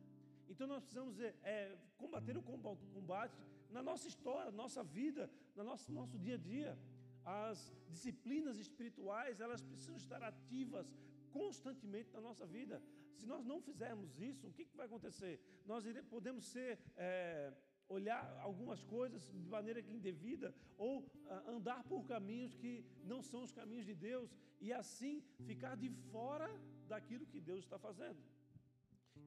Então 0.50 0.66
nós 0.66 0.82
precisamos 0.82 1.18
é, 1.20 1.34
é, 1.42 1.78
combater 1.96 2.36
o 2.36 2.42
combate 2.42 3.40
na 3.70 3.82
nossa 3.82 4.08
história, 4.08 4.50
nossa 4.50 4.82
vida, 4.82 5.30
no 5.56 5.62
nosso, 5.62 5.92
nosso 5.92 6.18
dia 6.18 6.34
a 6.34 6.38
dia. 6.38 6.78
As 7.24 7.72
disciplinas 7.88 8.58
espirituais, 8.58 9.40
elas 9.40 9.62
precisam 9.62 9.96
estar 9.96 10.22
ativas 10.22 10.86
constantemente 11.30 12.12
na 12.12 12.20
nossa 12.20 12.44
vida. 12.46 12.82
Se 13.14 13.26
nós 13.26 13.44
não 13.44 13.60
fizermos 13.60 14.18
isso, 14.20 14.48
o 14.48 14.52
que, 14.52 14.64
que 14.64 14.76
vai 14.76 14.86
acontecer? 14.86 15.34
Nós 15.66 15.84
podemos 16.08 16.44
ser, 16.46 16.78
é, 16.96 17.52
olhar 17.88 18.24
algumas 18.40 18.82
coisas 18.82 19.22
de 19.30 19.48
maneira 19.48 19.80
indevida 19.80 20.54
ou 20.78 21.04
ah, 21.28 21.42
andar 21.54 21.82
por 21.84 22.04
caminhos 22.06 22.54
que 22.54 22.84
não 23.04 23.20
são 23.22 23.42
os 23.42 23.52
caminhos 23.52 23.84
de 23.84 23.94
Deus 23.94 24.34
e 24.60 24.72
assim 24.72 25.22
ficar 25.44 25.76
de 25.76 25.90
fora 26.10 26.48
daquilo 26.88 27.26
que 27.26 27.40
Deus 27.40 27.64
está 27.64 27.78
fazendo. 27.78 28.20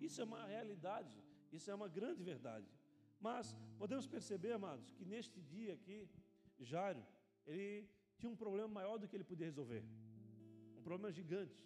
Isso 0.07 0.19
é 0.21 0.25
uma 0.31 0.43
realidade, 0.53 1.15
isso 1.51 1.67
é 1.71 1.75
uma 1.81 1.89
grande 1.97 2.21
verdade. 2.31 2.69
Mas 3.27 3.55
podemos 3.81 4.05
perceber, 4.15 4.51
amados, 4.51 4.85
que 4.97 5.05
neste 5.13 5.39
dia 5.53 5.73
aqui, 5.77 5.99
Jairo, 6.59 7.03
ele 7.45 7.89
tinha 8.17 8.29
um 8.29 8.35
problema 8.35 8.67
maior 8.79 8.97
do 8.97 9.07
que 9.07 9.15
ele 9.15 9.23
podia 9.23 9.47
resolver. 9.51 9.83
Um 10.77 10.83
problema 10.83 11.09
gigante. 11.19 11.57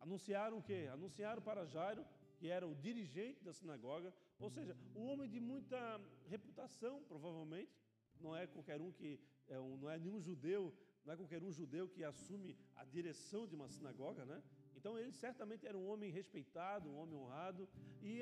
Anunciaram 0.00 0.56
o 0.58 0.62
quê? 0.62 0.88
Anunciaram 0.90 1.42
para 1.42 1.66
Jairo, 1.66 2.02
que 2.38 2.48
era 2.48 2.66
o 2.66 2.74
dirigente 2.74 3.44
da 3.44 3.52
sinagoga, 3.52 4.14
ou 4.38 4.50
seja, 4.56 4.74
um 4.96 5.04
homem 5.10 5.28
de 5.28 5.38
muita 5.38 5.78
reputação, 6.26 7.02
provavelmente. 7.04 7.74
Não 8.18 8.34
é 8.34 8.46
qualquer 8.46 8.80
um 8.80 8.90
que, 8.90 9.20
é 9.48 9.56
não 9.56 9.90
é 9.90 9.98
nenhum 9.98 10.20
judeu, 10.20 10.62
não 11.04 11.12
é 11.12 11.16
qualquer 11.16 11.42
um 11.42 11.52
judeu 11.52 11.86
que 11.86 12.02
assume 12.02 12.56
a 12.76 12.84
direção 12.84 13.46
de 13.46 13.54
uma 13.54 13.68
sinagoga, 13.68 14.24
né? 14.24 14.42
Então 14.80 14.98
ele 14.98 15.12
certamente 15.12 15.66
era 15.70 15.76
um 15.76 15.86
homem 15.92 16.10
respeitado, 16.10 16.88
um 16.88 16.96
homem 17.02 17.16
honrado. 17.22 17.68
E 18.02 18.12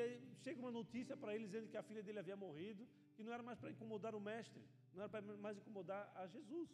chega 0.42 0.58
uma 0.64 0.72
notícia 0.80 1.16
para 1.16 1.32
ele 1.34 1.44
dizendo 1.48 1.68
que 1.72 1.76
a 1.76 1.84
filha 1.88 2.02
dele 2.02 2.18
havia 2.18 2.36
morrido, 2.36 2.86
que 3.14 3.22
não 3.22 3.32
era 3.32 3.44
mais 3.48 3.58
para 3.60 3.70
incomodar 3.70 4.12
o 4.16 4.20
mestre, 4.20 4.62
não 4.92 5.02
era 5.02 5.08
para 5.08 5.22
mais 5.46 5.56
incomodar 5.56 6.02
a 6.16 6.26
Jesus. 6.26 6.68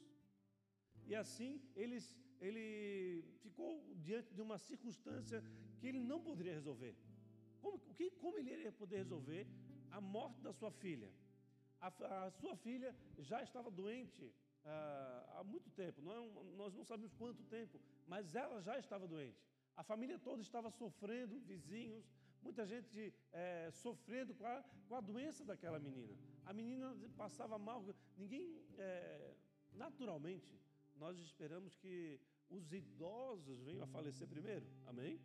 E 1.06 1.14
assim 1.14 1.60
eles 1.76 2.04
ele 2.40 3.22
ficou 3.42 3.70
diante 4.08 4.32
de 4.34 4.42
uma 4.46 4.58
circunstância 4.58 5.42
que 5.78 5.86
ele 5.86 6.00
não 6.00 6.20
poderia 6.28 6.54
resolver. 6.54 6.94
Como, 7.60 7.78
que, 7.78 8.10
como 8.22 8.38
ele 8.38 8.52
iria 8.52 8.72
poder 8.72 8.98
resolver 9.04 9.46
a 9.90 10.00
morte 10.00 10.40
da 10.40 10.52
sua 10.52 10.70
filha? 10.70 11.10
A, 11.80 11.88
a 12.26 12.30
sua 12.30 12.56
filha 12.56 12.94
já 13.18 13.42
estava 13.42 13.70
doente 13.70 14.34
ah, 14.64 15.38
há 15.38 15.44
muito 15.44 15.70
tempo, 15.70 16.00
não 16.00 16.12
é 16.12 16.18
nós 16.56 16.72
não 16.74 16.84
sabemos 16.84 17.12
quanto 17.14 17.42
tempo, 17.44 17.78
mas 18.06 18.34
ela 18.34 18.62
já 18.62 18.78
estava 18.78 19.06
doente. 19.06 19.53
A 19.76 19.82
família 19.82 20.18
toda 20.18 20.40
estava 20.42 20.70
sofrendo, 20.70 21.40
vizinhos, 21.40 22.04
muita 22.42 22.64
gente 22.66 23.12
é, 23.32 23.70
sofrendo 23.72 24.34
com 24.34 24.46
a, 24.46 24.62
com 24.88 24.94
a 24.94 25.00
doença 25.00 25.44
daquela 25.44 25.78
menina. 25.78 26.14
A 26.44 26.52
menina 26.52 26.94
passava 27.16 27.58
mal, 27.58 27.84
ninguém, 28.16 28.62
é, 28.78 29.34
naturalmente, 29.72 30.60
nós 30.96 31.18
esperamos 31.18 31.74
que 31.74 32.20
os 32.50 32.72
idosos 32.72 33.60
venham 33.62 33.82
a 33.82 33.86
falecer 33.86 34.28
primeiro, 34.28 34.66
amém? 34.86 35.20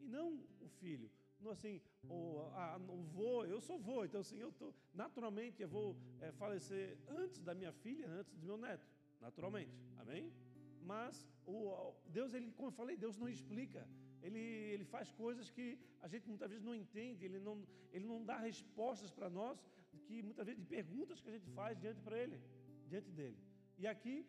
E 0.00 0.08
não 0.08 0.44
o 0.60 0.68
filho. 0.68 1.10
Não 1.40 1.52
assim, 1.52 1.80
o, 2.02 2.40
a, 2.52 2.76
o 2.76 3.02
vô, 3.04 3.44
eu 3.44 3.60
sou 3.60 3.78
vô, 3.78 4.04
então 4.04 4.20
assim, 4.20 4.38
eu 4.38 4.50
tô, 4.50 4.74
naturalmente 4.92 5.62
eu 5.62 5.68
vou 5.68 5.96
é, 6.20 6.32
falecer 6.32 6.98
antes 7.06 7.40
da 7.40 7.54
minha 7.54 7.72
filha, 7.72 8.08
antes 8.08 8.34
do 8.34 8.44
meu 8.44 8.58
neto, 8.58 8.84
naturalmente, 9.20 9.72
amém? 9.96 10.32
Mas 10.82 11.26
o, 11.46 11.94
Deus, 12.06 12.34
ele, 12.34 12.50
como 12.52 12.68
eu 12.68 12.72
falei, 12.72 12.96
Deus 12.96 13.16
não 13.16 13.28
explica. 13.28 13.86
Ele, 14.22 14.38
ele 14.38 14.84
faz 14.84 15.10
coisas 15.12 15.48
que 15.50 15.78
a 16.02 16.08
gente 16.08 16.28
muitas 16.28 16.50
vezes 16.50 16.64
não 16.64 16.74
entende, 16.74 17.24
ele 17.24 17.38
não, 17.38 17.62
ele 17.92 18.06
não 18.06 18.24
dá 18.24 18.36
respostas 18.36 19.10
para 19.10 19.30
nós, 19.30 19.62
que 20.06 20.22
muitas 20.22 20.46
vezes 20.46 20.60
de 20.60 20.68
perguntas 20.68 21.20
que 21.20 21.28
a 21.28 21.32
gente 21.32 21.48
faz 21.50 21.78
diante 21.78 22.00
para 22.00 22.18
ele, 22.18 22.40
diante 22.88 23.10
dele. 23.10 23.38
E 23.78 23.86
aqui, 23.86 24.26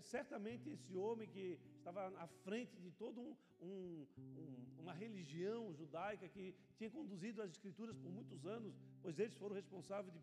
certamente, 0.00 0.70
esse 0.70 0.96
homem 0.96 1.28
que 1.28 1.58
estava 1.78 2.06
à 2.18 2.26
frente 2.44 2.76
de 2.80 2.90
toda 2.92 3.20
um, 3.20 3.34
um, 3.60 4.06
um, 4.18 4.64
uma 4.78 4.92
religião 4.92 5.74
judaica 5.74 6.28
que 6.28 6.54
tinha 6.76 6.88
conduzido 6.88 7.42
as 7.42 7.50
escrituras 7.50 7.96
por 7.96 8.12
muitos 8.12 8.46
anos, 8.46 8.72
pois 9.02 9.18
eles 9.18 9.34
foram 9.34 9.56
responsáveis 9.56 10.14
de, 10.14 10.20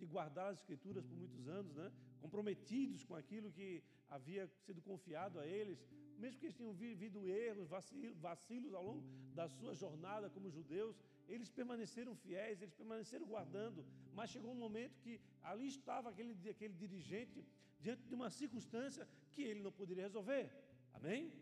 de 0.00 0.06
guardar 0.06 0.52
as 0.52 0.58
escrituras 0.58 1.06
por 1.06 1.16
muitos 1.16 1.48
anos, 1.48 1.74
né? 1.74 1.90
comprometidos 2.20 3.02
com 3.02 3.14
aquilo 3.14 3.50
que 3.50 3.82
havia 4.10 4.46
sido 4.66 4.82
confiado 4.82 5.38
a 5.40 5.46
eles, 5.46 5.78
mesmo 6.18 6.38
que 6.38 6.46
eles 6.46 6.56
tenham 6.56 6.72
vivido 6.72 7.26
erros, 7.28 7.68
vacilos, 7.68 8.74
ao 8.74 8.84
longo 8.84 9.02
da 9.34 9.48
sua 9.48 9.74
jornada 9.74 10.28
como 10.28 10.50
judeus, 10.50 10.96
eles 11.28 11.50
permaneceram 11.50 12.14
fiéis, 12.16 12.60
eles 12.60 12.74
permaneceram 12.74 13.26
guardando, 13.26 13.84
mas 14.14 14.30
chegou 14.30 14.50
um 14.50 14.62
momento 14.66 14.98
que 15.00 15.20
ali 15.42 15.66
estava 15.66 16.10
aquele, 16.10 16.34
aquele 16.48 16.74
dirigente 16.74 17.44
diante 17.80 18.02
de 18.08 18.14
uma 18.14 18.30
circunstância 18.30 19.06
que 19.32 19.42
ele 19.42 19.60
não 19.60 19.70
poderia 19.70 20.04
resolver. 20.04 20.50
Amém? 20.92 21.32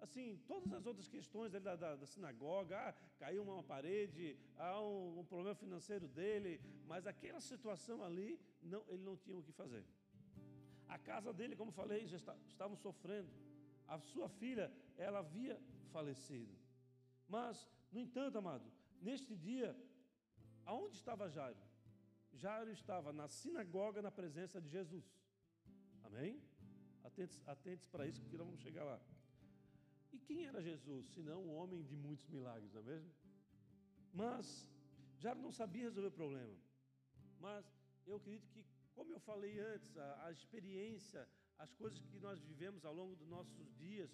Assim, 0.00 0.40
todas 0.48 0.72
as 0.72 0.86
outras 0.86 1.08
questões 1.08 1.52
da, 1.52 1.58
da, 1.58 1.94
da 1.94 2.06
sinagoga, 2.06 2.78
ah, 2.78 2.94
caiu 3.18 3.42
uma 3.42 3.62
parede, 3.62 4.38
há 4.56 4.80
um, 4.80 5.20
um, 5.20 5.24
problema 5.24 5.54
financeiro 5.54 6.08
dele, 6.08 6.58
mas 6.86 7.06
aquela 7.06 7.40
situação 7.40 8.02
ali, 8.02 8.40
não, 8.62 8.82
ele 8.88 9.02
não 9.02 9.16
tinha 9.16 9.36
o 9.36 9.42
que 9.42 9.52
fazer. 9.52 9.84
A 10.88 10.98
casa 10.98 11.32
dele, 11.34 11.54
como 11.54 11.70
falei, 11.70 12.06
já 12.06 12.16
está, 12.16 12.34
estavam 12.48 12.76
sofrendo. 12.76 13.30
A 13.94 13.98
sua 14.10 14.28
filha, 14.40 14.66
ela 14.96 15.18
havia 15.18 15.56
falecido. 15.94 16.54
Mas, 17.28 17.68
no 17.92 18.00
entanto, 18.06 18.38
amado, 18.38 18.66
neste 19.08 19.34
dia, 19.48 19.68
aonde 20.64 20.94
estava 21.00 21.28
Jairo? 21.28 21.62
Jairo 22.42 22.70
estava 22.70 23.12
na 23.12 23.26
sinagoga 23.26 24.00
na 24.00 24.12
presença 24.20 24.60
de 24.60 24.68
Jesus. 24.76 25.06
Amém? 26.04 26.40
Atentes, 27.08 27.42
atentes 27.54 27.86
para 27.88 28.06
isso, 28.06 28.20
porque 28.22 28.36
nós 28.36 28.46
vamos 28.46 28.62
chegar 28.62 28.84
lá. 28.84 29.00
E 30.12 30.18
quem 30.18 30.44
era 30.50 30.62
Jesus, 30.62 31.06
senão 31.16 31.38
um 31.44 31.54
homem 31.54 31.82
de 31.82 31.96
muitos 31.96 32.26
milagres, 32.28 32.72
não 32.72 32.82
é 32.82 32.84
mesmo? 32.84 33.10
Mas 34.12 34.68
já 35.18 35.34
não 35.34 35.50
sabia 35.50 35.84
resolver 35.88 36.08
o 36.08 36.18
problema. 36.22 36.56
Mas 37.40 37.64
eu 38.06 38.16
acredito 38.16 38.48
que, 38.50 38.64
como 38.94 39.12
eu 39.12 39.20
falei 39.20 39.58
antes, 39.58 39.96
a, 39.96 40.26
a 40.26 40.32
experiência, 40.32 41.28
as 41.64 41.72
coisas 41.74 42.00
que 42.10 42.18
nós 42.18 42.40
vivemos 42.50 42.84
ao 42.84 42.94
longo 43.00 43.14
dos 43.20 43.28
nossos 43.28 43.68
dias, 43.84 44.10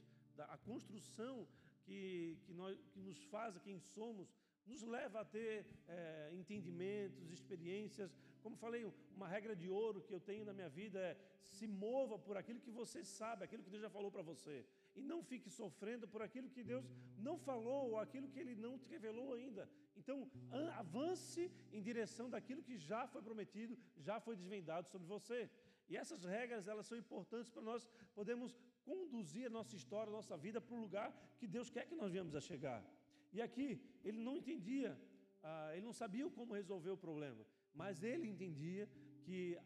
a 0.55 0.59
construção 0.59 1.47
que, 1.85 2.38
que, 2.45 2.53
nós, 2.53 2.76
que 2.93 3.00
nos 3.00 3.23
faz 3.25 3.57
quem 3.67 3.79
somos, 3.79 4.29
nos 4.67 4.83
leva 4.83 5.21
a 5.21 5.25
ter 5.25 5.65
é, 5.87 6.31
entendimentos, 6.41 7.31
experiências. 7.31 8.11
Como 8.43 8.57
falei, 8.57 8.83
uma 9.15 9.29
regra 9.29 9.55
de 9.55 9.69
ouro 9.69 10.03
que 10.03 10.12
eu 10.12 10.21
tenho 10.21 10.45
na 10.45 10.53
minha 10.53 10.69
vida 10.69 10.99
é 10.99 11.17
se 11.57 11.67
mova 11.67 12.19
por 12.19 12.37
aquilo 12.37 12.61
que 12.61 12.71
você 12.71 13.05
sabe, 13.05 13.45
aquilo 13.45 13.62
que 13.62 13.71
Deus 13.71 13.83
já 13.83 13.91
falou 13.97 14.11
para 14.11 14.23
você. 14.23 14.67
E 14.95 15.03
não 15.03 15.23
fique 15.23 15.49
sofrendo 15.49 16.09
por 16.09 16.21
aquilo 16.26 16.50
que 16.50 16.65
Deus 16.65 16.85
não 17.17 17.38
falou 17.38 17.91
ou 17.91 17.99
aquilo 17.99 18.29
que 18.29 18.41
Ele 18.41 18.57
não 18.57 18.76
te 18.79 18.88
revelou 18.88 19.35
ainda. 19.35 19.69
Então, 19.97 20.31
avance 20.75 21.50
em 21.73 21.83
direção 21.83 22.29
daquilo 22.29 22.62
que 22.62 22.76
já 22.76 23.07
foi 23.07 23.23
prometido, 23.23 23.79
já 23.97 24.19
foi 24.21 24.35
desvendado 24.37 24.88
sobre 24.88 25.07
você. 25.07 25.49
E 25.88 25.97
essas 25.97 26.25
regras, 26.25 26.66
elas 26.66 26.87
são 26.87 26.99
importantes 26.99 27.50
para 27.50 27.62
nós 27.62 27.88
podermos 28.14 28.57
conduzir 28.85 29.47
a 29.47 29.50
nossa 29.50 29.75
história, 29.76 30.11
a 30.11 30.16
nossa 30.21 30.37
vida 30.37 30.61
para 30.61 30.75
o 30.75 30.81
lugar 30.81 31.09
que 31.38 31.47
Deus 31.47 31.71
quer 31.71 31.87
que 31.87 31.95
nós 31.95 32.12
venhamos 32.12 32.35
a 32.35 32.40
chegar. 32.40 32.85
E 33.33 33.40
aqui, 33.40 33.81
ele 34.05 34.19
não 34.19 34.37
entendia, 34.37 34.99
ah, 35.43 35.71
ele 35.75 35.85
não 35.85 35.93
sabia 35.93 36.28
como 36.31 36.55
resolver 36.55 36.90
o 36.90 36.97
problema, 36.97 37.45
mas 37.75 38.02
ele 38.02 38.28
entendia 38.28 38.88
que 39.25 39.59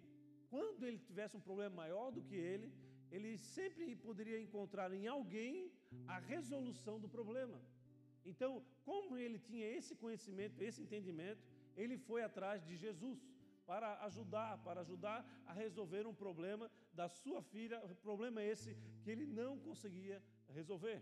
quando 0.48 0.84
ele 0.84 0.98
tivesse 0.98 1.36
um 1.36 1.40
problema 1.48 1.74
maior 1.76 2.10
do 2.10 2.22
que 2.22 2.34
ele, 2.34 2.72
ele 3.10 3.36
sempre 3.38 3.94
poderia 3.96 4.40
encontrar 4.40 4.92
em 4.92 5.06
alguém 5.06 5.70
a 6.06 6.18
resolução 6.18 6.98
do 7.00 7.08
problema. 7.08 7.60
Então, 8.24 8.62
como 8.84 9.16
ele 9.16 9.38
tinha 9.38 9.66
esse 9.66 9.94
conhecimento, 9.94 10.60
esse 10.60 10.82
entendimento, 10.82 11.42
ele 11.76 11.96
foi 11.96 12.22
atrás 12.22 12.64
de 12.64 12.76
Jesus 12.76 13.18
para 13.70 14.04
ajudar, 14.06 14.58
para 14.64 14.80
ajudar 14.80 15.24
a 15.46 15.52
resolver 15.52 16.04
um 16.04 16.12
problema 16.12 16.68
da 16.92 17.08
sua 17.08 17.40
filha, 17.40 17.78
problema 18.02 18.42
esse 18.42 18.76
que 19.00 19.08
ele 19.08 19.24
não 19.24 19.60
conseguia 19.60 20.20
resolver. 20.48 20.98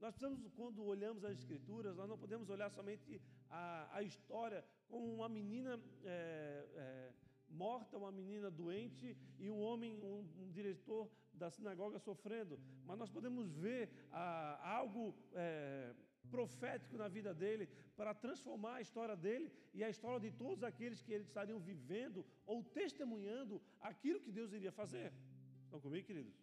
Nós 0.00 0.14
precisamos, 0.14 0.40
quando 0.56 0.84
olhamos 0.84 1.24
as 1.24 1.38
Escrituras, 1.38 1.96
nós 1.96 2.08
não 2.08 2.18
podemos 2.18 2.50
olhar 2.50 2.68
somente 2.68 3.22
a, 3.48 3.88
a 3.96 4.02
história 4.02 4.64
como 4.88 5.06
uma 5.14 5.28
menina 5.28 5.80
é, 6.02 6.66
é, 6.74 7.12
morta, 7.48 7.96
uma 7.96 8.10
menina 8.10 8.50
doente 8.50 9.16
e 9.38 9.48
um 9.48 9.60
homem, 9.60 9.96
um, 10.02 10.26
um, 10.42 10.50
diretor 10.50 11.08
da 11.32 11.48
sinagoga 11.48 12.00
sofrendo, 12.00 12.58
mas 12.86 12.98
nós 12.98 13.08
podemos 13.08 13.52
ver 13.52 13.88
a, 14.10 14.68
algo 14.78 15.14
é, 15.32 15.94
profético 16.34 16.96
na 17.02 17.08
vida 17.16 17.32
dele 17.42 17.64
para 17.98 18.12
transformar 18.24 18.74
a 18.76 18.84
história 18.86 19.16
dele 19.24 19.46
e 19.74 19.82
a 19.84 19.90
história 19.94 20.20
de 20.26 20.30
todos 20.42 20.62
aqueles 20.70 21.02
que 21.02 21.12
eles 21.16 21.26
estariam 21.26 21.58
vivendo 21.70 22.24
ou 22.46 22.58
testemunhando 22.80 23.60
aquilo 23.90 24.22
que 24.24 24.36
Deus 24.38 24.52
iria 24.52 24.72
fazer. 24.82 25.12
Estão 25.64 25.80
comigo, 25.86 26.06
queridos? 26.06 26.36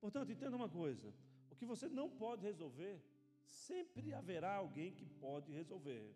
Portanto, 0.00 0.32
entenda 0.32 0.56
uma 0.56 0.68
coisa: 0.68 1.12
o 1.50 1.56
que 1.56 1.66
você 1.72 1.88
não 1.88 2.08
pode 2.24 2.42
resolver, 2.50 2.96
sempre 3.44 4.14
haverá 4.14 4.54
alguém 4.54 4.92
que 4.92 5.06
pode 5.26 5.52
resolver. 5.52 6.14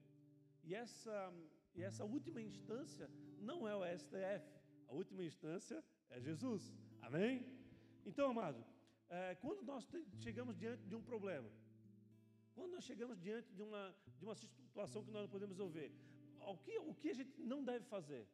E 0.65 0.75
essa, 0.75 1.17
e 1.75 1.83
essa 1.83 2.05
última 2.05 2.41
instância 2.41 3.11
não 3.39 3.67
é 3.67 3.75
o 3.75 3.85
STF, 3.99 4.45
a 4.89 4.93
última 4.93 5.25
instância 5.25 5.83
é 6.11 6.21
Jesus. 6.21 6.63
Amém? 7.01 7.47
Então, 8.05 8.31
amado, 8.31 8.65
é, 9.09 9.35
quando 9.37 9.63
nós 9.63 9.87
chegamos 10.21 10.57
diante 10.57 10.85
de 10.87 10.95
um 10.95 11.03
problema, 11.03 11.51
quando 12.55 12.73
nós 12.73 12.85
chegamos 12.85 13.19
diante 13.19 13.53
de 13.53 13.63
uma, 13.63 13.95
de 14.19 14.25
uma 14.25 14.35
situação 14.35 15.05
que 15.05 15.11
nós 15.11 15.23
não 15.23 15.29
podemos 15.29 15.57
resolver, 15.57 15.93
o 16.41 16.57
que, 16.57 16.79
o 16.79 16.95
que 16.95 17.11
a 17.11 17.15
gente 17.15 17.41
não 17.41 17.65
deve 17.65 17.85
fazer? 17.87 18.27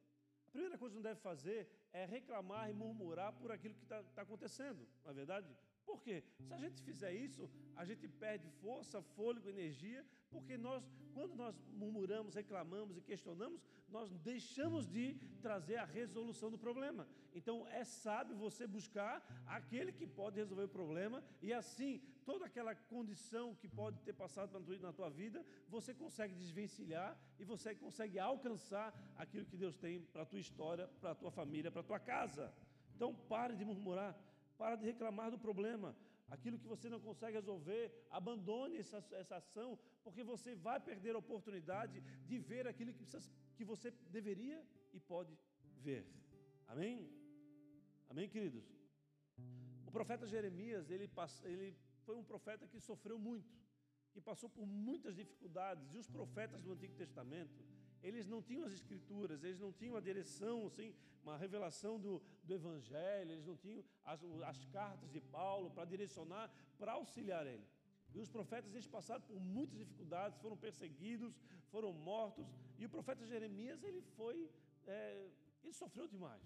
A 0.48 0.50
primeira 0.50 0.78
coisa 0.78 0.92
que 0.92 0.96
não 0.96 1.10
deve 1.10 1.20
fazer 1.20 1.68
é 1.92 2.04
reclamar 2.04 2.70
e 2.70 2.72
murmurar 2.72 3.32
por 3.34 3.52
aquilo 3.52 3.74
que 3.74 3.82
está 3.82 4.02
tá 4.02 4.22
acontecendo, 4.22 4.88
não 5.04 5.10
é 5.10 5.14
verdade? 5.14 5.48
Por 5.84 6.02
quê? 6.02 6.22
Se 6.46 6.52
a 6.52 6.58
gente 6.58 6.82
fizer 6.82 7.14
isso, 7.14 7.50
a 7.74 7.84
gente 7.84 8.06
perde 8.06 8.46
força, 8.62 9.00
fôlego, 9.16 9.48
energia, 9.48 10.04
porque 10.30 10.56
nós, 10.58 10.82
quando 11.14 11.34
nós 11.34 11.58
murmuramos, 11.72 12.34
reclamamos 12.34 12.98
e 12.98 13.00
questionamos, 13.00 13.62
nós 13.88 14.10
deixamos 14.18 14.86
de 14.86 15.14
trazer 15.40 15.76
a 15.76 15.86
resolução 15.86 16.50
do 16.50 16.58
problema. 16.58 17.08
Então 17.34 17.66
é 17.68 17.84
sábio 17.84 18.36
você 18.36 18.66
buscar 18.66 19.26
aquele 19.46 19.90
que 19.90 20.06
pode 20.06 20.36
resolver 20.36 20.64
o 20.64 20.68
problema 20.68 21.24
e 21.40 21.54
assim 21.54 22.02
toda 22.28 22.44
aquela 22.44 22.74
condição 22.94 23.44
que 23.60 23.66
pode 23.66 23.98
ter 24.06 24.12
passado 24.12 24.50
na 24.86 24.92
tua 24.92 25.08
vida, 25.08 25.42
você 25.74 25.94
consegue 25.94 26.34
desvencilhar 26.34 27.10
e 27.40 27.44
você 27.52 27.74
consegue 27.74 28.18
alcançar 28.18 28.88
aquilo 29.16 29.46
que 29.50 29.56
Deus 29.56 29.76
tem 29.84 29.94
para 30.12 30.22
a 30.24 30.26
tua 30.26 30.42
história, 30.46 30.86
para 31.00 31.12
a 31.12 31.14
tua 31.14 31.30
família, 31.30 31.72
para 31.74 31.80
a 31.80 31.88
tua 31.90 31.98
casa. 31.98 32.52
Então 32.94 33.14
pare 33.32 33.56
de 33.56 33.64
murmurar. 33.64 34.12
Para 34.58 34.76
de 34.76 34.84
reclamar 34.84 35.30
do 35.30 35.38
problema. 35.38 35.96
Aquilo 36.36 36.58
que 36.58 36.66
você 36.74 36.90
não 36.94 37.00
consegue 37.00 37.38
resolver, 37.40 37.82
abandone 38.10 38.76
essa, 38.76 39.02
essa 39.22 39.36
ação, 39.36 39.78
porque 40.04 40.22
você 40.22 40.54
vai 40.54 40.78
perder 40.90 41.14
a 41.14 41.24
oportunidade 41.24 41.98
de 42.30 42.38
ver 42.50 42.66
aquilo 42.68 42.92
que, 42.92 43.04
precisa, 43.06 43.32
que 43.56 43.64
você 43.64 43.90
deveria 44.18 44.62
e 44.92 45.00
pode 45.00 45.34
ver. 45.86 46.04
Amém? 46.66 47.10
Amém, 48.10 48.28
queridos? 48.28 48.66
O 49.86 49.90
profeta 49.90 50.26
Jeremias, 50.26 50.90
ele, 50.90 51.08
ele 51.44 51.68
foi 52.08 52.16
um 52.16 52.24
profeta 52.24 52.66
que 52.66 52.80
sofreu 52.80 53.18
muito, 53.18 53.54
que 54.14 54.20
passou 54.28 54.48
por 54.48 54.66
muitas 54.66 55.14
dificuldades, 55.14 55.92
e 55.94 55.98
os 56.02 56.08
profetas 56.16 56.62
do 56.62 56.72
Antigo 56.72 56.94
Testamento, 56.94 57.62
eles 58.02 58.26
não 58.32 58.40
tinham 58.48 58.64
as 58.68 58.72
escrituras, 58.72 59.44
eles 59.44 59.60
não 59.60 59.72
tinham 59.80 59.94
a 59.94 60.00
direção, 60.00 60.66
assim, 60.68 60.94
uma 61.22 61.36
revelação 61.36 62.00
do, 62.04 62.22
do 62.42 62.54
Evangelho, 62.54 63.32
eles 63.32 63.44
não 63.44 63.56
tinham 63.64 63.84
as, 64.12 64.20
as 64.52 64.64
cartas 64.76 65.10
de 65.16 65.20
Paulo 65.20 65.70
para 65.70 65.84
direcionar, 65.84 66.50
para 66.78 66.92
auxiliar 66.92 67.46
ele. 67.46 67.66
E 68.14 68.18
os 68.24 68.30
profetas 68.30 68.72
eles 68.72 68.86
passaram 68.86 69.24
por 69.30 69.38
muitas 69.38 69.78
dificuldades, 69.78 70.40
foram 70.44 70.56
perseguidos, 70.56 71.38
foram 71.70 71.92
mortos. 71.92 72.46
E 72.78 72.86
o 72.86 72.88
profeta 72.88 73.26
Jeremias 73.26 73.82
ele 73.82 74.00
foi, 74.16 74.50
é, 74.86 75.28
ele 75.62 75.74
sofreu 75.74 76.08
demais. 76.08 76.42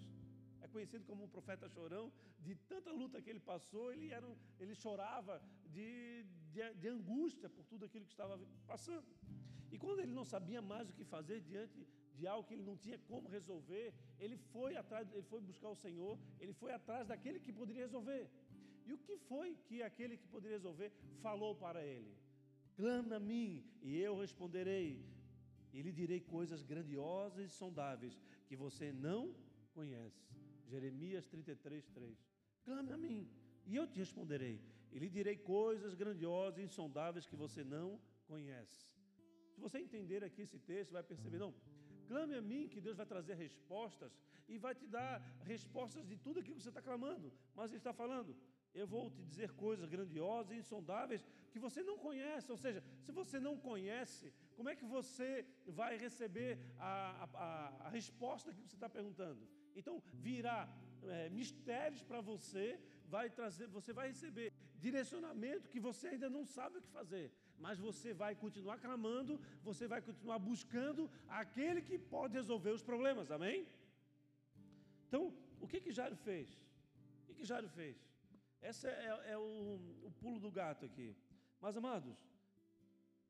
É 0.64 0.68
conhecido 0.68 1.05
como 1.05 1.25
um 1.25 1.29
profeta 1.29 1.68
chorão. 1.68 2.12
De 2.46 2.55
tanta 2.72 2.90
luta 2.92 3.20
que 3.22 3.31
ele 3.31 3.40
passou, 3.40 3.92
ele, 3.92 4.12
era, 4.18 4.29
ele 4.59 4.75
chorava 4.75 5.42
de, 5.75 6.25
de, 6.55 6.75
de 6.75 6.88
angústia 6.88 7.48
por 7.48 7.64
tudo 7.64 7.85
aquilo 7.85 8.05
que 8.05 8.12
estava 8.12 8.38
passando. 8.66 9.07
E 9.70 9.79
quando 9.79 10.01
ele 10.01 10.12
não 10.12 10.25
sabia 10.25 10.62
mais 10.72 10.88
o 10.88 10.92
que 10.92 11.05
fazer 11.05 11.40
diante 11.40 11.87
de 12.18 12.27
algo 12.27 12.46
que 12.46 12.55
ele 12.55 12.62
não 12.70 12.77
tinha 12.77 12.98
como 13.11 13.29
resolver, 13.29 13.92
ele 14.18 14.37
foi 14.37 14.77
atrás, 14.77 15.11
ele 15.12 15.27
foi 15.33 15.40
buscar 15.40 15.70
o 15.70 15.81
Senhor, 15.85 16.18
ele 16.38 16.53
foi 16.53 16.72
atrás 16.72 17.09
daquele 17.09 17.40
que 17.40 17.53
poderia 17.53 17.85
resolver. 17.87 18.31
E 18.87 18.92
o 18.92 18.98
que 18.98 19.16
foi 19.16 19.57
que 19.66 19.83
aquele 19.83 20.16
que 20.16 20.29
poderia 20.29 20.59
resolver 20.59 20.92
falou 21.20 21.55
para 21.55 21.85
ele? 21.85 22.12
Clama 22.77 23.16
a 23.16 23.20
mim 23.20 23.64
e 23.83 23.98
eu 23.98 24.18
responderei, 24.18 25.05
e 25.72 25.81
lhe 25.81 25.92
direi 25.92 26.20
coisas 26.20 26.62
grandiosas 26.62 27.46
e 27.46 27.48
sondáveis 27.48 28.20
que 28.46 28.57
você 28.57 28.92
não 28.92 29.35
conhece. 29.72 30.22
Jeremias 30.72 31.26
33, 31.26 31.87
3. 31.88 32.26
Clame 32.64 32.92
a 32.92 32.98
mim 33.04 33.20
e 33.66 33.76
eu 33.80 33.87
te 33.87 33.98
responderei, 34.04 34.56
e 34.92 34.98
lhe 35.02 35.08
direi 35.18 35.37
coisas 35.37 35.94
grandiosas 36.02 36.58
e 36.58 36.66
insondáveis 36.68 37.26
que 37.30 37.37
você 37.44 37.62
não 37.62 37.88
conhece. 38.26 38.80
Se 39.54 39.61
você 39.61 39.78
entender 39.87 40.24
aqui 40.24 40.42
esse 40.42 40.58
texto, 40.58 40.92
vai 40.98 41.02
perceber, 41.02 41.38
não, 41.38 41.52
clame 42.08 42.35
a 42.35 42.42
mim 42.50 42.68
que 42.72 42.80
Deus 42.87 42.96
vai 42.96 43.06
trazer 43.14 43.35
respostas 43.35 44.12
e 44.48 44.58
vai 44.64 44.74
te 44.74 44.87
dar 44.87 45.14
respostas 45.52 46.06
de 46.11 46.16
tudo 46.16 46.40
aquilo 46.40 46.56
que 46.56 46.62
você 46.62 46.74
está 46.76 46.82
clamando. 46.82 47.32
Mas 47.54 47.70
Ele 47.70 47.78
está 47.78 47.92
falando, 47.92 48.35
eu 48.74 48.87
vou 48.87 49.11
te 49.11 49.22
dizer 49.30 49.52
coisas 49.52 49.87
grandiosas 49.94 50.52
e 50.52 50.61
insondáveis 50.62 51.26
que 51.52 51.58
você 51.66 51.82
não 51.82 51.96
conhece. 51.98 52.50
Ou 52.50 52.58
seja, 52.64 52.82
se 53.04 53.12
você 53.12 53.38
não 53.38 53.56
conhece, 53.68 54.32
como 54.56 54.70
é 54.70 54.74
que 54.74 54.85
você 54.85 55.46
vai 55.66 55.96
receber 55.96 56.58
a, 56.78 57.28
a, 57.35 57.87
a 57.87 57.88
resposta 57.90 58.52
que 58.52 58.62
você 58.66 58.76
está 58.80 58.88
perguntando? 58.88 59.46
Então, 59.74 60.02
virá 60.28 60.68
é, 61.04 61.28
mistérios 61.30 62.02
para 62.02 62.20
você, 62.20 62.78
vai 63.14 63.28
trazer, 63.30 63.66
você 63.66 63.92
vai 63.92 64.08
receber 64.08 64.52
direcionamento 64.78 65.68
que 65.68 65.80
você 65.80 66.08
ainda 66.08 66.28
não 66.30 66.44
sabe 66.46 66.78
o 66.78 66.82
que 66.82 66.88
fazer 66.88 67.26
mas 67.64 67.78
você 67.88 68.12
vai 68.22 68.35
continuar 68.35 68.76
clamando, 68.85 69.40
você 69.62 69.87
vai 69.92 70.00
continuar 70.02 70.38
buscando 70.50 71.08
aquele 71.28 71.80
que 71.88 71.96
pode 72.14 72.35
resolver 72.35 72.72
os 72.78 72.82
problemas, 72.82 73.30
amém? 73.30 73.58
Então, 75.06 75.22
o 75.61 75.68
que 75.68 75.80
que 75.85 75.92
Jairo 75.98 76.16
fez? 76.16 76.48
O 77.20 77.26
que 77.26 77.35
que 77.35 77.44
Jairo 77.44 77.68
fez? 77.68 77.96
Esse 78.61 78.88
é, 78.88 79.32
é 79.35 79.38
o, 79.38 79.78
o 80.08 80.11
pulo 80.20 80.40
do 80.40 80.50
gato 80.50 80.85
aqui. 80.85 81.08
Mas, 81.61 81.76
amados, 81.76 82.16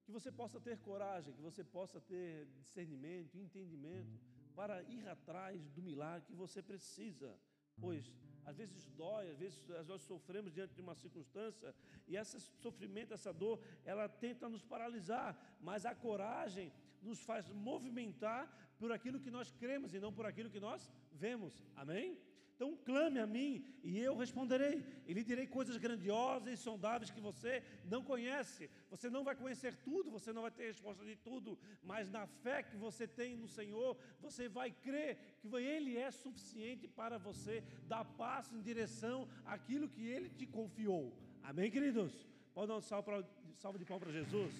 que 0.05 0.13
você 0.17 0.33
possa 0.41 0.59
ter 0.59 0.79
coragem, 0.79 1.35
que 1.35 1.43
você 1.43 1.63
possa 1.63 2.01
ter 2.01 2.47
discernimento, 2.63 3.39
entendimento, 3.39 4.19
para 4.55 4.83
ir 4.85 5.09
atrás 5.09 5.69
do 5.71 5.83
milagre 5.83 6.27
que 6.27 6.35
você 6.35 6.63
precisa, 6.63 7.39
pois 7.81 8.13
às 8.45 8.57
vezes 8.57 8.87
dói, 8.91 9.31
às 9.31 9.39
vezes 9.39 9.65
nós 9.87 10.03
sofremos 10.03 10.53
diante 10.53 10.75
de 10.75 10.81
uma 10.81 10.95
circunstância 10.95 11.75
e 12.09 12.17
esse 12.17 12.41
sofrimento, 12.41 13.15
essa 13.15 13.33
dor, 13.33 13.61
ela 13.85 14.09
tenta 14.09 14.49
nos 14.49 14.65
paralisar, 14.65 15.39
mas 15.61 15.87
a 15.87 15.95
coragem 15.95 16.73
nos 17.01 17.21
faz 17.21 17.49
movimentar 17.49 18.51
por 18.79 18.91
aquilo 18.93 19.21
que 19.21 19.31
nós 19.31 19.53
cremos 19.53 19.95
e 19.95 20.01
não 20.01 20.13
por 20.13 20.27
aquilo 20.27 20.51
que 20.51 20.61
nós 20.61 20.91
vemos. 21.13 21.65
Amém? 21.77 22.19
Então 22.63 22.77
clame 22.85 23.19
a 23.19 23.27
mim 23.27 23.65
e 23.83 23.99
eu 23.99 24.17
responderei. 24.17 24.85
E 25.05 25.13
lhe 25.13 25.25
direi 25.25 25.49
coisas 25.49 25.77
grandiosas 25.77 26.49
e 26.55 26.57
sondáveis 26.57 27.11
que 27.11 27.21
você 27.21 27.61
não 27.85 28.05
conhece. 28.05 28.71
Você 28.89 29.11
não 29.11 29.25
vai 29.25 29.35
conhecer 29.35 29.75
tudo, 29.83 30.13
você 30.13 30.33
não 30.33 30.43
vai 30.43 30.53
ter 30.53 30.67
resposta 30.69 31.05
de 31.05 31.17
tudo, 31.17 31.59
mas 31.83 32.09
na 32.09 32.25
fé 32.25 32.63
que 32.63 32.77
você 32.77 33.05
tem 33.05 33.35
no 33.37 33.49
Senhor, 33.49 33.99
você 34.21 34.49
vai 34.49 34.71
crer 34.71 35.41
que 35.41 35.49
Ele 35.57 35.97
é 35.97 36.13
suficiente 36.13 36.87
para 36.87 37.19
você 37.19 37.65
dar 37.89 38.05
passo 38.05 38.55
em 38.55 38.63
direção 38.63 39.29
àquilo 39.45 39.89
que 39.89 40.07
Ele 40.07 40.29
te 40.29 40.47
confiou. 40.47 41.13
Amém, 41.43 41.69
queridos? 41.69 42.29
Pode 42.55 42.69
dar 42.69 42.77
um 42.77 42.81
salve, 42.81 43.07
pra, 43.07 43.25
salve 43.57 43.81
de 43.81 43.85
palmas 43.85 44.05
para 44.05 44.13
Jesus. 44.21 44.55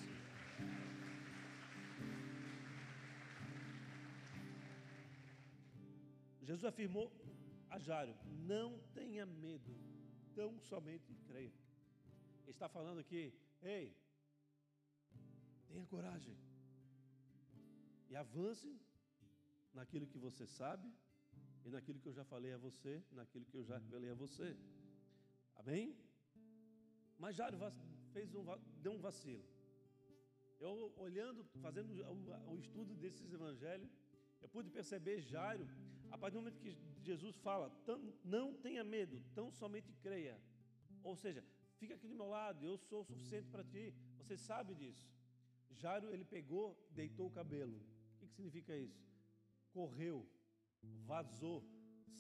Jesus 6.41 6.65
afirmou 6.65 7.22
a 7.75 7.79
Jário: 7.89 8.15
não 8.53 8.69
tenha 8.99 9.25
medo, 9.27 9.75
tão 10.39 10.51
somente 10.71 11.15
creia. 11.27 11.55
Ele 12.43 12.51
está 12.57 12.69
falando 12.69 13.01
aqui, 13.05 13.23
ei, 13.75 13.87
tenha 15.69 15.87
coragem 15.95 16.37
e 18.11 18.17
avance 18.25 18.71
naquilo 19.79 20.07
que 20.13 20.19
você 20.27 20.47
sabe 20.47 20.89
e 21.65 21.71
naquilo 21.71 22.01
que 22.01 22.09
eu 22.11 22.17
já 22.21 22.25
falei 22.33 22.53
a 22.53 22.59
você, 22.67 22.93
naquilo 23.21 23.47
que 23.51 23.57
eu 23.61 23.65
já 23.65 23.81
falei 23.93 24.11
a 24.11 24.19
você. 24.25 24.49
Amém? 25.61 25.97
Mas 27.19 27.37
Jário 27.37 27.59
fez 28.13 28.35
um, 28.35 28.45
deu 28.85 28.93
um 28.93 29.03
vacilo. 29.09 29.45
Eu 30.61 30.93
olhando, 30.97 31.43
fazendo 31.67 31.91
o, 32.15 32.53
o 32.53 32.59
estudo 32.59 32.95
desses 32.95 33.33
evangelhos, 33.33 33.91
eu 34.43 34.49
pude 34.49 34.71
perceber 34.71 35.21
Jairo, 35.21 35.67
a 36.13 36.19
partir 36.19 36.35
do 36.37 36.43
momento 36.43 36.61
que 36.61 36.77
Jesus 37.03 37.37
fala, 37.37 37.73
não 38.23 38.53
tenha 38.53 38.85
medo, 38.85 39.21
tão 39.35 39.51
somente 39.51 39.93
creia. 40.03 40.39
Ou 41.03 41.17
seja, 41.17 41.43
fica 41.79 41.95
aqui 41.95 42.07
do 42.07 42.15
meu 42.15 42.29
lado, 42.29 42.65
eu 42.67 42.77
sou 42.77 43.01
o 43.01 43.05
suficiente 43.05 43.49
para 43.49 43.65
ti. 43.65 43.95
Você 44.19 44.37
sabe 44.37 44.75
disso. 44.75 45.11
Jairo, 45.71 46.13
ele 46.13 46.25
pegou, 46.25 46.67
deitou 46.91 47.27
o 47.27 47.31
cabelo. 47.31 47.77
O 47.77 48.19
que, 48.19 48.27
que 48.27 48.35
significa 48.35 48.77
isso? 48.77 49.03
Correu, 49.73 50.29
vazou, 51.07 51.65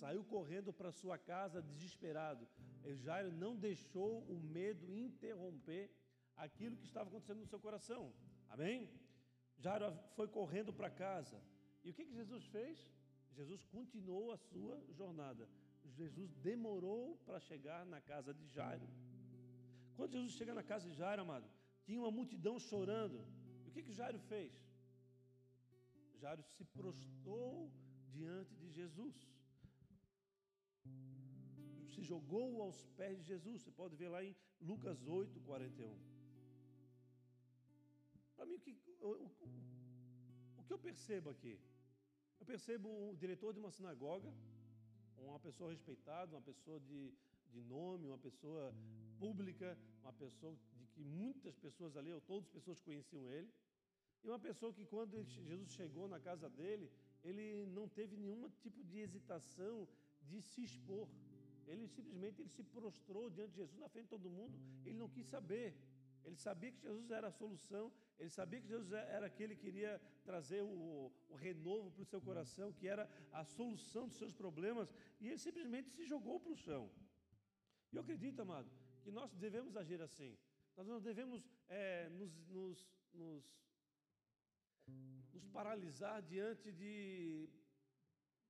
saiu 0.01 0.25
correndo 0.25 0.73
para 0.73 0.91
sua 0.91 1.19
casa 1.19 1.61
desesperado. 1.61 2.49
E 2.83 2.97
Jairo 2.97 3.31
não 3.31 3.55
deixou 3.55 4.23
o 4.25 4.41
medo 4.41 4.91
interromper 4.97 5.95
aquilo 6.35 6.79
que 6.79 6.87
estava 6.87 7.11
acontecendo 7.11 7.41
no 7.41 7.47
seu 7.47 7.61
coração. 7.61 8.13
Amém? 8.49 8.91
Jairo 9.59 9.93
foi 10.17 10.29
correndo 10.29 10.73
para 10.73 10.91
casa. 10.91 11.39
E 11.85 11.91
o 11.91 11.95
que, 11.95 12.07
que 12.07 12.15
Jesus 12.15 12.47
fez? 12.47 12.91
Jesus 13.39 13.65
continuou 13.77 14.33
a 14.33 14.37
sua 14.37 14.77
jornada. 14.91 15.49
Jesus 15.99 16.35
demorou 16.37 17.17
para 17.27 17.41
chegar 17.41 17.85
na 17.87 18.01
casa 18.01 18.33
de 18.33 18.47
Jairo. 18.47 18.89
Quando 19.97 20.13
Jesus 20.13 20.33
chega 20.33 20.55
na 20.55 20.63
casa 20.63 20.89
de 20.89 20.95
Jairo, 20.95 21.23
amado, 21.23 21.49
tinha 21.85 22.01
uma 22.01 22.11
multidão 22.11 22.59
chorando. 22.59 23.19
E 23.65 23.69
o 23.69 23.73
que, 23.73 23.83
que 23.83 23.93
Jairo 23.93 24.19
fez? 24.19 24.53
Jairo 26.21 26.43
se 26.43 26.65
prostrou 26.65 27.71
diante 28.11 28.55
de 28.55 28.71
Jesus. 28.71 29.17
Se 31.95 32.03
jogou 32.03 32.63
aos 32.63 32.87
pés 32.99 33.19
de 33.19 33.25
Jesus. 33.33 33.63
Você 33.63 33.71
pode 33.71 33.97
ver 33.97 34.09
lá 34.09 34.23
em 34.25 34.35
Lucas 34.61 35.07
8, 35.07 35.41
41. 35.41 35.99
Para 38.37 38.47
mim, 38.47 38.55
o 38.55 38.61
que, 38.61 38.77
o, 39.01 39.09
o, 39.09 39.51
o 40.59 40.65
que 40.65 40.73
eu 40.73 40.79
percebo 40.79 41.31
aqui? 41.31 41.59
Eu 42.43 42.47
percebo 42.47 42.89
o 42.89 43.17
diretor 43.17 43.53
de 43.55 43.61
uma 43.61 43.71
sinagoga, 43.71 44.29
uma 45.17 45.39
pessoa 45.39 45.71
respeitada, 45.71 46.35
uma 46.35 46.43
pessoa 46.43 46.81
de, 46.81 47.15
de 47.53 47.61
nome, 47.63 48.09
uma 48.09 48.19
pessoa 48.19 48.75
pública, 49.21 49.79
uma 50.03 50.13
pessoa 50.13 50.53
de 50.77 50.85
que 50.89 51.05
muitas 51.05 51.55
pessoas 51.57 51.97
ali, 51.97 52.13
ou 52.13 52.21
todas 52.21 52.49
as 52.49 52.53
pessoas 52.57 52.81
conheciam 52.81 53.31
ele, 53.31 53.49
e 54.25 54.29
uma 54.29 54.41
pessoa 54.41 54.73
que 54.73 54.85
quando 54.85 55.23
Jesus 55.23 55.71
chegou 55.71 56.09
na 56.09 56.19
casa 56.19 56.51
dele, 56.51 56.91
ele 57.23 57.65
não 57.67 57.87
teve 57.89 58.17
nenhum 58.17 58.51
tipo 58.65 58.83
de 58.83 58.99
hesitação 58.99 59.87
de 60.29 60.43
se 60.43 60.65
expor. 60.65 61.07
Ele 61.69 61.87
simplesmente 61.87 62.43
ele 62.43 62.51
se 62.51 62.65
prostrou 62.65 63.31
diante 63.31 63.53
de 63.53 63.59
Jesus 63.59 63.79
na 63.79 63.89
frente 63.89 64.07
de 64.07 64.11
todo 64.11 64.29
mundo, 64.29 64.59
ele 64.85 64.99
não 64.99 65.09
quis 65.09 65.29
saber. 65.29 65.77
Ele 66.25 66.37
sabia 66.37 66.71
que 66.71 66.81
Jesus 66.81 67.11
era 67.11 67.29
a 67.29 67.33
solução, 67.33 67.93
ele 68.19 68.31
sabia 68.31 68.61
que 68.61 68.69
Jesus 68.69 68.93
era 68.93 69.27
aquele 69.27 69.57
que 69.57 69.67
iria 69.67 70.01
trazer 70.25 70.63
o, 70.63 71.13
o 71.29 71.35
renovo 71.35 71.91
para 71.91 72.03
o 72.03 72.07
seu 72.07 72.21
coração, 72.21 72.73
que 72.73 72.87
era 72.87 73.09
a 73.33 73.45
solução 73.45 74.07
dos 74.07 74.17
seus 74.17 74.33
problemas, 74.33 74.95
e 75.21 75.29
ele 75.29 75.39
simplesmente 75.39 75.91
se 75.91 76.05
jogou 76.05 76.39
para 76.39 76.53
o 76.53 76.57
chão. 76.57 76.91
E 77.93 77.97
eu 77.97 78.03
acredito, 78.03 78.41
amado, 78.41 78.71
que 79.03 79.11
nós 79.11 79.33
devemos 79.35 79.77
agir 79.77 80.01
assim. 80.01 80.39
Nós 80.77 80.87
não 80.87 81.01
devemos 81.01 81.45
é, 81.69 82.09
nos, 82.11 82.33
nos, 82.49 82.89
nos, 83.13 83.45
nos 85.35 85.47
paralisar 85.53 86.23
diante 86.23 86.73
de, 86.73 87.49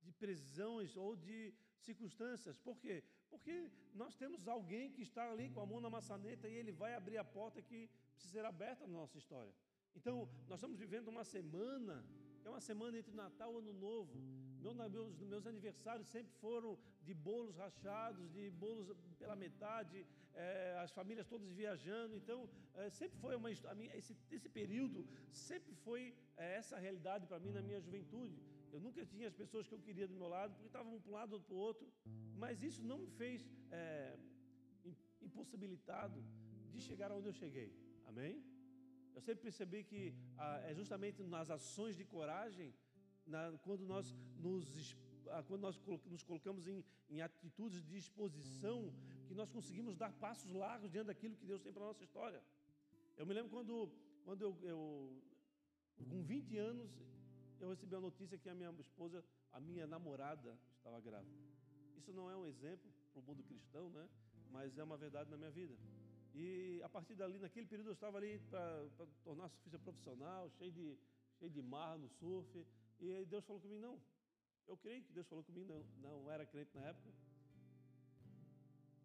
de 0.01 0.11
prisões 0.13 0.95
ou 0.95 1.15
de 1.15 1.53
circunstâncias. 1.77 2.57
Por 2.57 2.77
quê? 2.79 3.03
Porque 3.33 3.55
nós 4.01 4.15
temos 4.21 4.47
alguém 4.55 4.91
que 4.95 5.03
está 5.09 5.23
ali 5.31 5.49
com 5.53 5.61
a 5.61 5.65
mão 5.71 5.79
na 5.85 5.89
maçaneta 5.97 6.47
e 6.47 6.55
ele 6.61 6.71
vai 6.71 6.91
abrir 6.93 7.17
a 7.17 7.25
porta 7.37 7.61
que 7.69 7.79
precisa 8.13 8.33
ser 8.35 8.45
aberta 8.45 8.85
na 8.85 8.95
nossa 9.01 9.17
história. 9.21 9.53
Então, 9.99 10.15
nós 10.49 10.57
estamos 10.59 10.77
vivendo 10.83 11.07
uma 11.07 11.23
semana, 11.23 11.95
que 12.39 12.47
é 12.47 12.51
uma 12.55 12.61
semana 12.61 12.97
entre 12.99 13.13
Natal 13.23 13.51
e 13.53 13.57
Ano 13.57 13.73
Novo. 13.73 14.15
Meu, 14.61 14.73
meus, 14.95 15.19
meus 15.33 15.45
aniversários 15.47 16.07
sempre 16.15 16.31
foram 16.45 16.77
de 17.07 17.13
bolos 17.13 17.55
rachados, 17.63 18.31
de 18.37 18.49
bolos 18.51 18.87
pela 19.17 19.35
metade, 19.35 20.05
é, 20.35 20.77
as 20.85 20.91
famílias 20.91 21.27
todas 21.27 21.51
viajando. 21.61 22.15
Então, 22.15 22.47
é, 22.75 22.89
sempre 22.91 23.17
foi 23.17 23.35
uma. 23.35 23.51
Esse, 23.51 24.15
esse 24.31 24.49
período 24.59 25.07
sempre 25.31 25.73
foi 25.85 26.15
é, 26.37 26.55
essa 26.61 26.77
realidade 26.77 27.25
para 27.27 27.39
mim 27.39 27.51
na 27.51 27.63
minha 27.63 27.81
juventude. 27.81 28.37
Eu 28.73 28.79
nunca 28.85 29.05
tinha 29.05 29.27
as 29.31 29.35
pessoas 29.41 29.67
que 29.67 29.75
eu 29.77 29.81
queria 29.87 30.07
do 30.11 30.15
meu 30.21 30.27
lado, 30.27 30.51
porque 30.53 30.69
estavam 30.73 30.99
para 30.99 31.11
um 31.11 31.15
lado 31.19 31.33
ou 31.33 31.41
para 31.47 31.53
o 31.53 31.57
outro. 31.69 31.87
Mas 32.43 32.63
isso 32.69 32.81
não 32.91 32.97
me 33.03 33.09
fez 33.21 33.47
é, 33.71 34.17
impossibilitado 35.21 36.19
de 36.71 36.81
chegar 36.81 37.11
onde 37.11 37.27
eu 37.27 37.33
cheguei. 37.33 37.69
Amém? 38.05 38.43
Eu 39.15 39.21
sempre 39.21 39.43
percebi 39.43 39.83
que 39.83 40.01
ah, 40.37 40.59
é 40.69 40.73
justamente 40.73 41.21
nas 41.35 41.51
ações 41.51 41.95
de 41.95 42.03
coragem, 42.03 42.73
na, 43.27 43.41
quando 43.65 43.85
nós 43.85 44.05
nos 44.45 44.65
ah, 45.29 45.43
quando 45.47 45.61
nós 45.61 45.79
nos 46.13 46.23
colocamos 46.23 46.67
em, 46.67 46.83
em, 47.09 47.21
atitudes 47.21 47.81
de 47.89 47.95
exposição, 47.95 48.91
que 49.27 49.35
nós 49.35 49.49
conseguimos 49.49 49.95
dar 49.95 50.11
passos 50.13 50.51
largos 50.51 50.91
diante 50.91 51.07
daquilo 51.07 51.35
que 51.35 51.45
Deus 51.45 51.61
tem 51.61 51.71
para 51.71 51.83
a 51.83 51.87
nossa 51.87 52.03
história. 52.03 52.41
Eu 53.17 53.25
me 53.25 53.33
lembro 53.33 53.51
quando, 53.51 53.91
quando 54.25 54.41
eu, 54.41 54.57
eu, 54.63 54.79
com 56.09 56.23
20 56.23 56.57
anos, 56.57 56.91
eu 57.63 57.69
recebi 57.69 57.95
a 57.95 58.01
notícia 58.01 58.37
que 58.37 58.49
a 58.49 58.55
minha 58.55 58.71
esposa, 58.79 59.23
a 59.51 59.59
minha 59.59 59.87
namorada, 59.87 60.57
estava 60.77 60.99
grávida. 60.99 61.33
Isso 61.97 62.11
não 62.11 62.29
é 62.29 62.35
um 62.35 62.45
exemplo 62.45 62.91
para 63.11 63.19
o 63.19 63.23
mundo 63.23 63.43
cristão, 63.43 63.89
né? 63.89 64.07
mas 64.53 64.77
é 64.77 64.83
uma 64.83 64.95
verdade 64.95 65.29
na 65.31 65.37
minha 65.37 65.49
vida. 65.49 65.75
E 66.35 66.79
a 66.83 66.89
partir 66.89 67.15
dali, 67.15 67.37
naquele 67.39 67.65
período, 67.65 67.89
eu 67.89 67.93
estava 67.93 68.17
ali 68.17 68.39
para 68.49 68.87
tornar 69.23 69.49
surfista 69.49 69.79
profissional, 69.79 70.49
cheio 70.51 70.71
de, 70.71 70.97
cheio 71.39 71.51
de 71.51 71.61
mar 71.61 71.97
no 71.97 72.07
surf. 72.09 72.65
E 72.99 73.25
Deus 73.25 73.43
falou 73.45 73.61
comigo: 73.61 73.81
não, 73.81 73.99
eu 74.67 74.77
creio 74.77 75.03
que 75.03 75.11
Deus 75.11 75.27
falou 75.27 75.43
comigo, 75.43 75.65
não, 75.65 75.83
não 76.01 76.31
era 76.31 76.45
crente 76.45 76.75
na 76.75 76.83
época. 76.85 77.11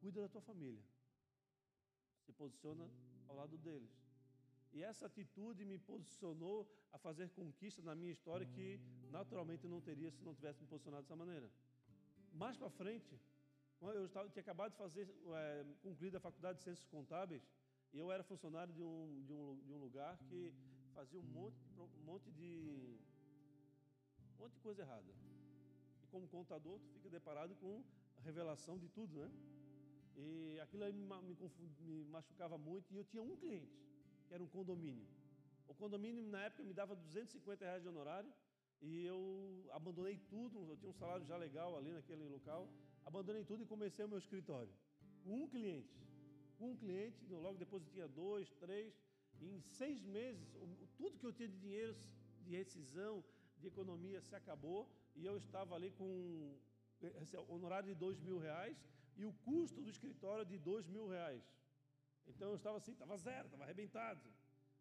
Cuida 0.00 0.20
da 0.20 0.28
tua 0.28 0.42
família. 0.42 0.82
Se 2.26 2.32
posiciona 2.32 2.88
ao 3.26 3.36
lado 3.36 3.56
deles. 3.58 3.90
E 4.72 4.82
essa 4.82 5.06
atitude 5.06 5.64
me 5.64 5.78
posicionou 5.78 6.68
a 6.92 6.98
fazer 6.98 7.30
conquistas 7.30 7.84
na 7.84 7.94
minha 7.94 8.12
história 8.12 8.46
que 8.46 8.80
naturalmente 9.10 9.64
eu 9.64 9.70
não 9.70 9.80
teria 9.80 10.10
se 10.10 10.22
não 10.22 10.34
tivesse 10.34 10.60
me 10.60 10.68
posicionado 10.68 11.02
dessa 11.02 11.16
maneira. 11.16 11.50
Mais 12.32 12.56
para 12.56 12.70
frente, 12.70 13.18
eu 13.80 14.06
estava, 14.06 14.28
tinha 14.28 14.42
acabado 14.42 14.72
de 14.72 14.78
fazer, 14.78 15.08
é, 15.34 15.64
concluído 15.82 16.16
a 16.16 16.20
faculdade 16.20 16.58
de 16.58 16.64
Ciências 16.64 16.86
Contábeis, 16.88 17.42
e 17.92 17.98
eu 17.98 18.12
era 18.12 18.22
funcionário 18.22 18.72
de 18.72 18.82
um, 18.82 19.22
de 19.24 19.32
um, 19.32 19.58
de 19.64 19.72
um 19.72 19.78
lugar 19.78 20.18
que 20.28 20.52
fazia 20.94 21.18
um 21.18 21.22
monte, 21.22 21.56
um 21.78 22.04
monte 22.04 22.30
de 22.32 22.98
um 24.34 24.42
monte 24.42 24.52
de 24.54 24.60
coisa 24.60 24.82
errada. 24.82 25.12
E 26.02 26.06
como 26.08 26.28
contador, 26.28 26.78
tu 26.80 26.88
fica 26.90 27.08
deparado 27.08 27.54
com 27.56 27.82
a 28.18 28.20
revelação 28.20 28.78
de 28.78 28.88
tudo, 28.88 29.16
né? 29.16 29.30
E 30.16 30.58
aquilo 30.60 30.84
aí 30.84 30.92
me, 30.92 31.04
me, 31.22 31.36
me 31.80 32.04
machucava 32.06 32.58
muito. 32.58 32.92
E 32.92 32.96
eu 32.96 33.04
tinha 33.04 33.22
um 33.22 33.36
cliente, 33.36 33.72
que 34.28 34.34
era 34.34 34.42
um 34.42 34.52
condomínio. 34.58 35.06
O 35.66 35.74
condomínio, 35.74 36.22
na 36.22 36.42
época, 36.48 36.62
me 36.62 36.74
dava 36.80 36.94
250 36.94 37.64
reais 37.64 37.82
de 37.82 37.88
honorário. 37.88 38.32
E 38.80 39.04
eu 39.04 39.20
abandonei 39.72 40.16
tudo. 40.34 40.66
Eu 40.70 40.76
tinha 40.76 40.90
um 40.90 40.98
salário 41.02 41.24
já 41.24 41.36
legal 41.36 41.76
ali 41.76 41.90
naquele 41.92 42.24
local 42.36 42.68
abandonei 43.08 43.44
tudo 43.50 43.62
e 43.62 43.72
comecei 43.74 44.04
o 44.04 44.10
meu 44.12 44.20
escritório. 44.24 44.72
Um 45.24 45.42
cliente. 45.54 45.96
Um 46.60 46.72
cliente, 46.82 47.18
logo 47.46 47.56
depois 47.64 47.82
eu 47.84 47.92
tinha 47.96 48.08
dois, 48.08 48.46
três. 48.64 48.92
em 49.40 49.60
seis 49.78 50.00
meses, 50.18 50.46
tudo 51.00 51.18
que 51.18 51.26
eu 51.28 51.32
tinha 51.32 51.48
de 51.48 51.58
dinheiro, 51.64 51.92
de 52.44 52.50
rescisão, 52.60 53.14
de 53.60 53.66
economia, 53.72 54.20
se 54.28 54.34
acabou. 54.40 54.80
E 55.18 55.24
eu 55.30 55.36
estava 55.38 55.74
ali 55.76 55.90
com 55.98 56.08
honorário 57.56 57.88
de 57.92 57.94
dois 57.94 58.18
mil 58.28 58.38
reais 58.38 58.76
e 59.16 59.24
o 59.24 59.32
custo 59.46 59.80
do 59.84 59.90
escritório 59.96 60.44
de 60.52 60.58
dois 60.70 60.86
mil 60.94 61.06
reais. 61.16 61.44
Então 62.28 62.48
eu 62.50 62.56
estava 62.56 62.76
assim, 62.78 62.92
estava 62.92 63.16
zero, 63.16 63.46
estava 63.46 63.64
arrebentado. 63.64 64.20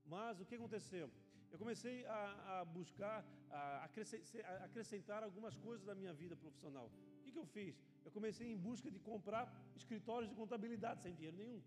Mas 0.05 0.39
o 0.39 0.45
que 0.45 0.55
aconteceu? 0.55 1.09
Eu 1.51 1.57
comecei 1.57 2.05
a, 2.05 2.59
a 2.59 2.65
buscar, 2.65 3.25
a 3.49 3.85
acrescentar 4.65 5.23
algumas 5.23 5.55
coisas 5.55 5.85
da 5.85 5.95
minha 5.95 6.13
vida 6.13 6.35
profissional. 6.35 6.87
O 7.19 7.23
que, 7.23 7.31
que 7.31 7.39
eu 7.39 7.45
fiz? 7.45 7.75
eu 8.07 8.11
comecei 8.17 8.47
em 8.53 8.59
busca 8.67 8.89
de 8.95 8.99
comprar 9.07 9.45
escritórios 9.79 10.29
de 10.31 10.35
contabilidade 10.41 11.01
sem 11.01 11.13
dinheiro 11.13 11.37
nenhum. 11.41 11.61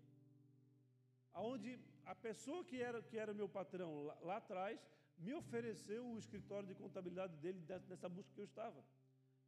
Aonde 1.39 1.71
a 2.13 2.15
pessoa 2.15 2.61
que 2.69 2.77
era, 2.89 2.99
que 3.09 3.17
era 3.23 3.31
meu 3.41 3.47
patrão 3.57 3.91
lá, 4.07 4.15
lá 4.29 4.37
atrás 4.37 4.79
me 5.25 5.33
ofereceu 5.41 6.03
o 6.11 6.17
escritório 6.23 6.67
de 6.67 6.75
contabilidade 6.83 7.35
dele 7.43 7.61
nessa 7.87 8.09
busca 8.09 8.33
que 8.33 8.41
eu 8.41 8.49
estava. 8.53 8.83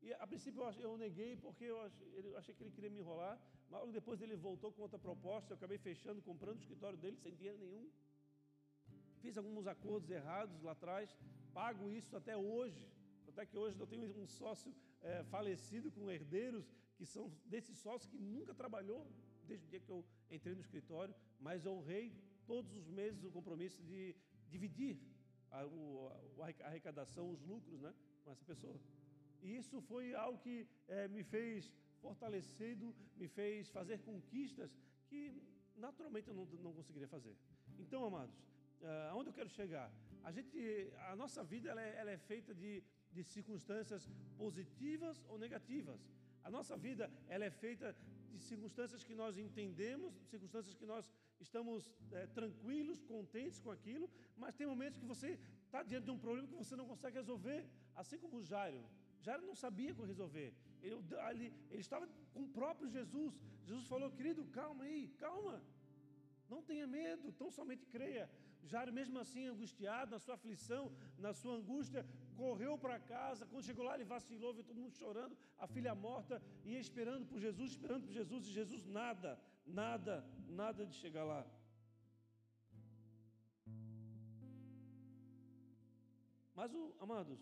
E 0.04 0.14
a 0.14 0.28
princípio 0.28 0.62
eu, 0.62 0.72
eu 0.88 0.98
neguei 1.06 1.36
porque 1.36 1.66
eu 1.74 1.82
achei, 1.82 2.08
eu 2.30 2.38
achei, 2.38 2.54
que 2.54 2.62
ele 2.64 2.76
queria 2.78 2.92
me 2.92 3.00
enrolar, 3.00 3.36
mas 3.74 3.82
logo 3.82 3.92
depois 3.92 4.22
ele 4.22 4.36
voltou 4.36 4.72
com 4.72 4.84
outra 4.84 5.00
proposta, 5.00 5.52
eu 5.52 5.58
acabei 5.58 5.80
fechando, 5.80 6.22
comprando 6.22 6.58
o 6.58 6.60
escritório 6.60 6.98
dele 7.04 7.18
sem 7.18 7.34
dinheiro 7.34 7.58
nenhum. 7.58 7.90
Fiz 9.20 9.36
alguns 9.36 9.66
acordos 9.66 10.12
errados 10.12 10.62
lá 10.62 10.74
atrás, 10.74 11.18
pago 11.56 11.90
isso 11.90 12.16
até 12.16 12.38
hoje. 12.38 12.86
Até 13.28 13.48
que 13.48 13.58
hoje 13.58 13.80
eu 13.80 13.88
tenho 13.88 14.06
um 14.24 14.28
sócio 14.28 14.72
é, 15.02 15.24
falecido 15.24 15.92
com 15.92 16.12
herdeiros 16.12 16.72
que 16.98 17.06
são 17.14 17.32
desses 17.46 17.76
sócios 17.80 18.12
que 18.12 18.20
nunca 18.20 18.54
trabalhou 18.54 19.08
desde 19.48 19.66
o 19.66 19.70
dia 19.70 19.80
que 19.80 19.90
eu 19.90 20.06
entrei 20.30 20.54
no 20.54 20.62
escritório, 20.62 21.16
mas 21.40 21.66
honrei 21.66 22.14
todos 22.46 22.76
os 22.76 22.88
meses 22.88 23.24
o 23.24 23.32
compromisso 23.32 23.82
de 23.82 24.16
dividir 24.50 25.00
a, 25.50 25.62
a 25.64 26.68
arrecadação, 26.68 27.32
os 27.32 27.42
lucros 27.42 27.82
né, 27.82 27.92
com 28.24 28.32
essa 28.32 28.46
pessoa. 28.46 28.80
E 29.42 29.56
isso 29.56 29.82
foi 29.82 30.14
algo 30.14 30.38
que 30.38 30.68
é, 30.88 31.08
me 31.08 31.24
fez 31.24 31.74
fortalecido, 32.06 32.86
me 33.20 33.28
fez 33.38 33.70
fazer 33.78 33.98
conquistas 34.10 34.70
que 35.10 35.22
naturalmente 35.86 36.28
eu 36.32 36.36
não, 36.40 36.46
não 36.66 36.74
conseguiria 36.80 37.10
fazer. 37.16 37.36
Então, 37.84 38.02
amados, 38.12 38.36
uh, 38.82 39.12
aonde 39.12 39.30
eu 39.30 39.38
quero 39.40 39.52
chegar? 39.60 39.88
A 40.28 40.32
gente, 40.36 40.58
a 41.12 41.16
nossa 41.22 41.42
vida 41.54 41.70
ela 41.74 41.84
é, 41.90 41.92
ela 42.02 42.12
é 42.18 42.20
feita 42.32 42.52
de, 42.62 42.72
de 43.16 43.24
circunstâncias 43.36 44.04
positivas 44.44 45.24
ou 45.30 45.38
negativas. 45.46 46.02
A 46.44 46.50
nossa 46.58 46.76
vida 46.86 47.06
ela 47.36 47.46
é 47.46 47.54
feita 47.66 47.96
de 48.32 48.40
circunstâncias 48.52 49.04
que 49.08 49.16
nós 49.22 49.38
entendemos, 49.38 50.14
circunstâncias 50.34 50.74
que 50.80 50.88
nós 50.94 51.10
estamos 51.46 51.92
é, 52.12 52.26
tranquilos, 52.40 53.00
contentes 53.14 53.60
com 53.60 53.72
aquilo, 53.78 54.10
mas 54.42 54.56
tem 54.56 54.68
momentos 54.74 55.00
que 55.02 55.06
você 55.14 55.30
está 55.66 55.82
diante 55.84 56.06
de 56.06 56.12
um 56.12 56.22
problema 56.26 56.48
que 56.48 56.56
você 56.64 56.76
não 56.76 56.88
consegue 56.92 57.18
resolver, 57.18 57.60
assim 58.02 58.18
como 58.24 58.38
o 58.38 58.44
Jairo. 58.52 58.82
Jairo 59.26 59.46
não 59.46 59.56
sabia 59.56 59.94
como 59.94 60.08
resolver. 60.14 60.50
Ele, 60.84 60.96
ele, 61.32 61.48
ele 61.72 61.82
estava 61.88 62.08
com 62.34 62.42
o 62.44 62.54
próprio 62.60 62.90
Jesus. 62.98 63.34
Jesus 63.66 63.88
falou, 63.88 64.12
querido, 64.12 64.46
calma 64.60 64.84
aí, 64.84 65.02
calma. 65.26 65.62
Não 66.50 66.62
tenha 66.70 66.86
medo, 66.86 67.32
tão 67.32 67.50
somente 67.50 67.86
creia. 67.96 68.30
Jairo, 68.72 68.92
mesmo 68.94 69.18
assim, 69.20 69.46
angustiado, 69.48 70.12
na 70.12 70.20
sua 70.20 70.36
aflição, 70.36 70.84
na 71.18 71.34
sua 71.34 71.56
angústia, 71.56 72.06
correu 72.42 72.78
para 72.78 73.00
casa. 73.00 73.46
Quando 73.46 73.66
chegou 73.70 73.86
lá, 73.86 73.96
ele 73.96 74.06
vacilou, 74.06 74.54
viu 74.54 74.64
todo 74.64 74.84
mundo 74.84 74.96
chorando, 74.96 75.38
a 75.58 75.68
filha 75.68 75.94
morta, 75.94 76.42
ia 76.64 76.80
esperando 76.80 77.26
por 77.26 77.40
Jesus, 77.40 77.72
esperando 77.72 78.06
por 78.06 78.14
Jesus, 78.14 78.46
e 78.46 78.52
Jesus 78.52 78.86
nada, 78.86 79.40
nada, 79.66 80.26
nada 80.48 80.86
de 80.86 80.96
chegar 80.96 81.26
lá. 81.26 81.46
Mas, 86.56 86.74
o, 86.74 86.96
amados, 87.00 87.40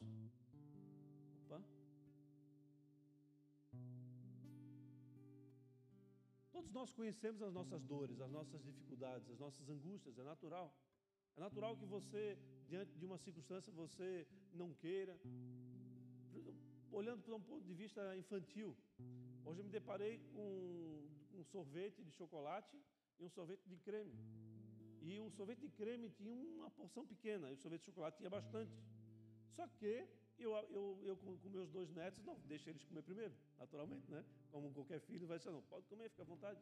todos 6.62 6.74
nós 6.74 6.93
conhecemos 6.93 7.41
as 7.41 7.54
nossas 7.54 7.82
dores, 7.84 8.19
as 8.21 8.32
nossas 8.32 8.62
dificuldades, 8.63 9.30
as 9.30 9.39
nossas 9.39 9.67
angústias, 9.69 10.17
é 10.17 10.24
natural. 10.24 10.67
É 11.36 11.39
natural 11.39 11.76
que 11.76 11.86
você, 11.86 12.38
diante 12.67 12.93
de 13.00 13.06
uma 13.06 13.17
circunstância, 13.17 13.71
você 13.74 14.28
não 14.54 14.74
queira. 14.74 15.19
Olhando 16.91 17.21
por 17.24 17.34
um 17.34 17.41
ponto 17.41 17.65
de 17.65 17.74
vista 17.74 18.15
infantil, 18.15 18.78
hoje 19.45 19.60
eu 19.62 19.65
me 19.65 19.71
deparei 19.71 20.19
com 20.34 20.50
um 21.34 21.43
sorvete 21.43 22.04
de 22.04 22.12
chocolate 22.12 22.78
e 23.19 23.24
um 23.24 23.30
sorvete 23.30 23.65
de 23.67 23.78
creme. 23.78 24.15
E 25.02 25.19
o 25.19 25.32
sorvete 25.32 25.62
de 25.62 25.69
creme 25.69 26.10
tinha 26.10 26.32
uma 26.32 26.69
porção 26.69 27.06
pequena, 27.08 27.50
e 27.50 27.54
o 27.54 27.58
sorvete 27.58 27.82
de 27.82 27.86
chocolate 27.88 28.17
tinha 28.17 28.30
bastante. 28.30 28.71
Só 29.56 29.67
que 29.67 30.06
eu, 30.43 30.54
eu, 30.69 30.99
eu 31.04 31.17
com, 31.17 31.38
com, 31.38 31.49
meus 31.49 31.69
dois 31.69 31.89
netos, 31.91 32.23
não, 32.23 32.38
deixa 32.47 32.69
eles 32.69 32.84
comer 32.84 33.01
primeiro, 33.04 33.34
naturalmente, 33.58 34.10
né? 34.10 34.23
Como 34.51 34.71
qualquer 34.73 34.99
filho 35.01 35.27
vai 35.27 35.38
dizer, 35.38 35.51
não, 35.51 35.62
pode 35.63 35.86
comer, 35.88 36.10
fica 36.10 36.23
à 36.23 36.25
vontade. 36.25 36.60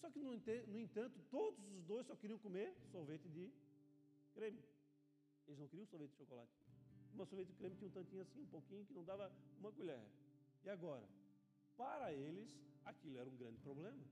Só 0.00 0.10
que, 0.10 0.18
no, 0.18 0.32
no 0.32 0.80
entanto, 0.80 1.20
todos 1.30 1.64
os 1.72 1.84
dois 1.84 2.06
só 2.06 2.16
queriam 2.16 2.38
comer 2.38 2.74
sorvete 2.90 3.28
de 3.28 3.50
creme. 4.34 4.62
Eles 5.46 5.58
não 5.58 5.68
queriam 5.68 5.86
sorvete 5.86 6.10
de 6.10 6.16
chocolate. 6.16 6.52
Uma 7.14 7.26
sorvete 7.26 7.48
de 7.48 7.54
creme 7.54 7.76
tinha 7.76 7.88
um 7.88 7.92
tantinho 7.92 8.22
assim, 8.22 8.42
um 8.42 8.46
pouquinho, 8.46 8.84
que 8.86 8.92
não 8.92 9.04
dava 9.04 9.30
uma 9.58 9.70
colher. 9.70 10.02
E 10.64 10.70
agora? 10.70 11.06
Para 11.76 12.12
eles, 12.12 12.58
aquilo 12.84 13.18
era 13.18 13.28
um 13.28 13.36
grande 13.36 13.58
problema. 13.58 14.02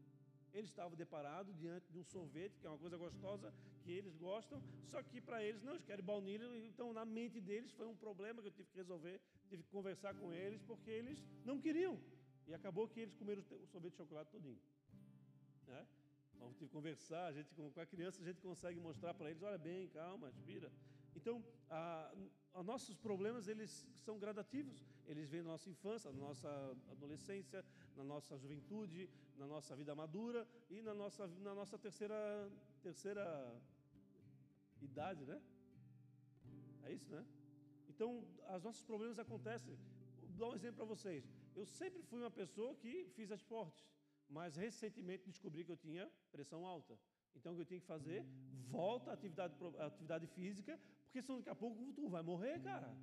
Eles 0.53 0.71
estavam 0.71 0.97
deparados 0.97 1.57
diante 1.57 1.91
de 1.91 1.99
um 1.99 2.05
sorvete, 2.05 2.59
que 2.59 2.67
é 2.67 2.71
uma 2.71 2.79
coisa 2.79 2.97
gostosa, 2.97 3.53
que 3.83 3.91
eles 3.99 4.15
gostam, 4.17 4.63
só 4.93 5.03
que 5.03 5.21
para 5.21 5.43
eles 5.43 5.63
não, 5.63 5.75
eles 5.75 5.85
querem 5.85 6.05
baunilha, 6.05 6.47
então 6.71 6.93
na 6.93 7.05
mente 7.05 7.41
deles 7.41 7.73
foi 7.73 7.87
um 7.87 7.97
problema 7.97 8.43
que 8.43 8.49
eu 8.49 8.53
tive 8.53 8.69
que 8.71 8.77
resolver, 8.77 9.21
tive 9.49 9.63
que 9.63 9.71
conversar 9.71 10.15
com 10.15 10.33
eles, 10.33 10.63
porque 10.63 10.91
eles 10.91 11.19
não 11.45 11.61
queriam. 11.61 11.99
E 12.47 12.55
acabou 12.55 12.89
que 12.89 13.01
eles 13.01 13.15
comeram 13.15 13.43
o 13.43 13.67
sorvete 13.67 13.93
de 13.93 13.99
chocolate 13.99 14.31
todinho. 14.31 14.61
Né? 15.67 15.87
Vamos 16.39 16.57
ter 16.57 16.67
que 16.67 16.73
conversar, 16.73 17.27
a 17.27 17.33
gente, 17.33 17.55
com 17.55 17.81
a 17.81 17.87
criança 17.87 18.23
a 18.23 18.25
gente 18.25 18.41
consegue 18.41 18.81
mostrar 18.81 19.13
para 19.15 19.31
eles, 19.31 19.43
olha 19.43 19.59
bem, 19.59 19.89
calma, 19.89 20.29
respira. 20.29 20.71
Então, 21.15 21.45
a, 21.69 22.13
a 22.55 22.63
nossos 22.63 22.97
problemas, 22.97 23.49
eles 23.49 23.87
são 24.05 24.19
gradativos. 24.19 24.85
Eles 25.07 25.29
vêm 25.29 25.43
na 25.43 25.51
nossa 25.51 25.69
infância, 25.69 26.11
na 26.11 26.19
nossa 26.19 26.49
adolescência, 26.91 27.65
na 27.97 28.05
nossa 28.05 28.39
juventude, 28.39 29.09
na 29.41 29.47
nossa 29.55 29.75
vida 29.81 29.93
madura 30.03 30.41
e 30.75 30.81
na 30.89 30.95
nossa, 31.03 31.27
na 31.47 31.55
nossa 31.61 31.77
terceira, 31.85 32.19
terceira 32.87 33.25
idade, 34.89 35.25
né? 35.31 35.39
É 36.87 36.93
isso, 36.99 37.11
né? 37.17 37.23
Então, 37.89 38.09
os 38.57 38.65
nossos 38.69 38.85
problemas 38.91 39.19
acontecem. 39.19 39.77
Vou 40.29 40.39
dar 40.43 40.49
um 40.53 40.57
exemplo 40.59 40.79
para 40.81 40.95
vocês. 40.95 41.23
Eu 41.61 41.67
sempre 41.67 42.03
fui 42.09 42.21
uma 42.21 42.35
pessoa 42.43 42.75
que 42.83 42.93
fiz 43.17 43.31
esportes 43.31 43.83
mas 44.31 44.57
recentemente 44.57 45.29
descobri 45.29 45.65
que 45.65 45.73
eu 45.73 45.77
tinha 45.77 46.11
pressão 46.31 46.65
alta. 46.65 46.97
Então 47.35 47.53
o 47.53 47.57
que 47.57 47.63
eu 47.63 47.67
tinha 47.67 47.81
que 47.81 47.87
fazer? 47.87 48.25
Volta 48.69 49.11
à 49.11 49.15
atividade, 49.15 49.55
à 49.79 49.87
atividade 49.87 50.27
física, 50.29 50.79
porque 51.05 51.21
senão 51.21 51.39
daqui 51.39 51.51
a 51.51 51.55
pouco 51.55 51.93
tu 51.93 52.09
vai 52.09 52.23
morrer, 52.23 52.61
cara. 52.63 52.97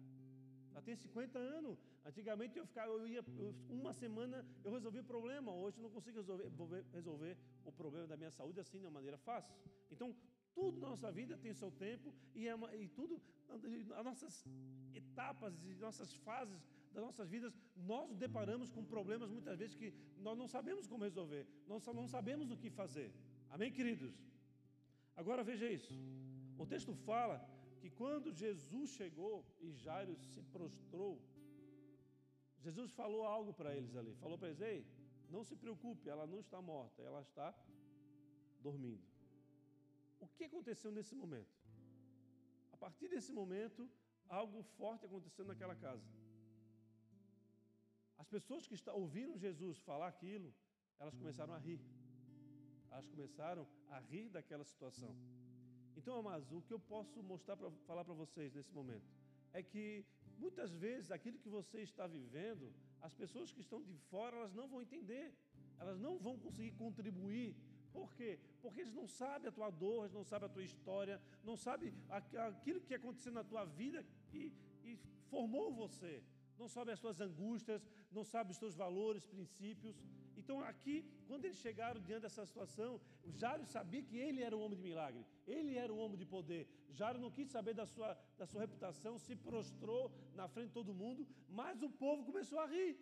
Já 0.78 0.82
tem 0.84 0.96
50 0.96 1.40
anos. 1.40 1.84
Antigamente 2.06 2.60
eu 2.60 2.66
ficava, 2.68 2.92
eu 2.92 3.08
ia, 3.08 3.24
eu, 3.36 3.56
uma 3.68 3.94
semana 3.94 4.46
eu 4.64 4.72
resolvia 4.72 5.02
o 5.02 5.04
problema. 5.04 5.52
Hoje 5.52 5.78
eu 5.80 5.84
não 5.84 5.90
consigo 5.90 6.18
resolver, 6.18 6.86
resolver 6.94 7.36
o 7.66 7.72
problema 7.72 8.06
da 8.06 8.16
minha 8.16 8.30
saúde 8.30 8.60
assim 8.60 8.78
de 8.78 8.86
uma 8.86 8.92
maneira 8.92 9.18
fácil. 9.18 9.56
Então, 9.90 10.16
tudo 10.54 10.80
na 10.80 10.90
nossa 10.90 11.12
vida 11.12 11.36
tem 11.36 11.52
seu 11.52 11.72
tempo 11.72 12.14
e, 12.36 12.48
é 12.48 12.54
uma, 12.54 12.76
e 12.76 12.88
tudo, 12.90 13.20
as 13.50 14.06
nossas 14.06 14.46
etapas 14.94 15.56
e 15.66 15.74
nossas 15.88 16.14
fases 16.18 16.62
das 16.94 17.04
nossas 17.04 17.28
vidas, 17.30 17.58
nós 17.76 18.08
nos 18.10 18.18
deparamos 18.18 18.70
com 18.70 18.84
problemas 18.84 19.32
muitas 19.32 19.58
vezes 19.58 19.76
que 19.76 19.92
nós 20.20 20.38
não 20.38 20.48
sabemos 20.48 20.86
como 20.88 21.04
resolver, 21.04 21.48
nós 21.68 21.86
não 21.88 22.08
sabemos 22.08 22.52
o 22.52 22.58
que 22.58 22.70
fazer. 22.70 23.12
Amém, 23.50 23.72
queridos? 23.72 24.14
Agora 25.16 25.44
veja 25.44 25.68
isso. 25.70 25.94
O 26.58 26.66
texto 26.66 26.94
fala 26.94 27.36
quando 28.00 28.34
Jesus 28.44 28.90
chegou 29.00 29.36
e 29.66 29.72
Jairo 29.84 30.16
se 30.32 30.42
prostrou, 30.56 31.14
Jesus 32.66 32.92
falou 32.92 33.24
algo 33.26 33.52
para 33.60 33.76
eles 33.78 33.96
ali. 33.96 34.14
Falou 34.16 34.38
para 34.38 34.50
eles: 34.50 34.62
Ei, 34.62 34.86
não 35.36 35.44
se 35.44 35.56
preocupe, 35.64 36.10
ela 36.10 36.26
não 36.34 36.40
está 36.46 36.62
morta, 36.62 37.02
ela 37.10 37.22
está 37.22 37.48
dormindo. 38.68 39.06
O 40.20 40.28
que 40.28 40.46
aconteceu 40.46 40.92
nesse 40.92 41.16
momento? 41.16 41.56
A 42.72 42.78
partir 42.78 43.08
desse 43.08 43.32
momento, 43.32 43.90
algo 44.28 44.62
forte 44.80 45.06
aconteceu 45.06 45.46
naquela 45.46 45.76
casa. 45.76 46.08
As 48.18 48.28
pessoas 48.28 48.68
que 48.68 48.76
ouviram 48.90 49.38
Jesus 49.38 49.78
falar 49.90 50.08
aquilo, 50.08 50.54
elas 51.00 51.16
começaram 51.16 51.54
a 51.54 51.60
rir. 51.68 51.82
Elas 52.92 53.08
começaram 53.08 53.68
a 53.90 54.00
rir 54.00 54.30
daquela 54.30 54.64
situação. 54.64 55.16
Então, 56.08 56.20
amados, 56.20 56.50
o 56.54 56.62
que 56.62 56.74
eu 56.74 56.80
posso 56.80 57.22
mostrar 57.22 57.58
para 57.58 57.70
falar 57.86 58.06
para 58.06 58.14
vocês 58.14 58.54
nesse 58.54 58.74
momento 58.74 59.06
é 59.52 59.62
que 59.62 60.06
muitas 60.40 60.72
vezes 60.84 61.12
aquilo 61.12 61.38
que 61.38 61.50
você 61.50 61.82
está 61.82 62.08
vivendo, 62.08 62.74
as 63.02 63.14
pessoas 63.14 63.52
que 63.52 63.60
estão 63.60 63.84
de 63.84 63.94
fora, 64.10 64.38
elas 64.38 64.54
não 64.54 64.70
vão 64.70 64.82
entender. 64.82 65.34
Elas 65.78 66.00
não 66.00 66.18
vão 66.18 66.38
conseguir 66.40 66.72
contribuir 66.84 67.58
por 67.92 68.16
quê? 68.16 68.40
Porque 68.62 68.80
eles 68.80 68.94
não 68.94 69.06
sabem 69.06 69.50
a 69.50 69.52
tua 69.52 69.70
dor, 69.70 70.04
eles 70.04 70.14
não 70.14 70.24
sabem 70.24 70.48
a 70.50 70.54
tua 70.54 70.64
história, 70.64 71.22
não 71.44 71.58
sabem 71.58 71.94
aquilo 72.48 72.80
que 72.80 72.94
aconteceu 72.94 73.34
na 73.34 73.44
tua 73.44 73.66
vida 73.66 74.06
e, 74.32 74.54
e 74.86 74.98
formou 75.30 75.74
você 75.74 76.24
não 76.58 76.68
sabe 76.68 76.92
as 76.92 77.00
suas 77.00 77.22
angústias, 77.22 77.88
não 78.12 78.24
sabe 78.24 78.52
os 78.52 78.58
seus 78.58 78.76
valores, 78.76 79.26
princípios. 79.26 79.96
Então, 80.48 80.62
aqui, 80.62 81.04
quando 81.28 81.44
eles 81.44 81.58
chegaram 81.58 82.00
diante 82.00 82.22
dessa 82.22 82.46
situação, 82.46 83.02
Jairo 83.40 83.66
sabia 83.66 84.02
que 84.02 84.18
ele 84.18 84.42
era 84.42 84.56
um 84.56 84.62
homem 84.62 84.78
de 84.78 84.84
milagre, 84.90 85.26
ele 85.46 85.76
era 85.76 85.92
um 85.94 86.00
homem 86.04 86.18
de 86.22 86.26
poder. 86.26 86.62
Jairo 86.98 87.20
não 87.20 87.30
quis 87.30 87.50
saber 87.56 87.74
da 87.74 87.86
sua, 87.86 88.18
da 88.38 88.46
sua 88.46 88.62
reputação, 88.62 89.20
se 89.20 89.36
prostrou 89.36 90.10
na 90.40 90.48
frente 90.48 90.70
de 90.70 90.74
todo 90.80 90.94
mundo, 90.94 91.28
mas 91.50 91.84
o 91.84 91.90
povo 91.90 92.24
começou 92.24 92.60
a 92.60 92.66
rir. 92.66 92.98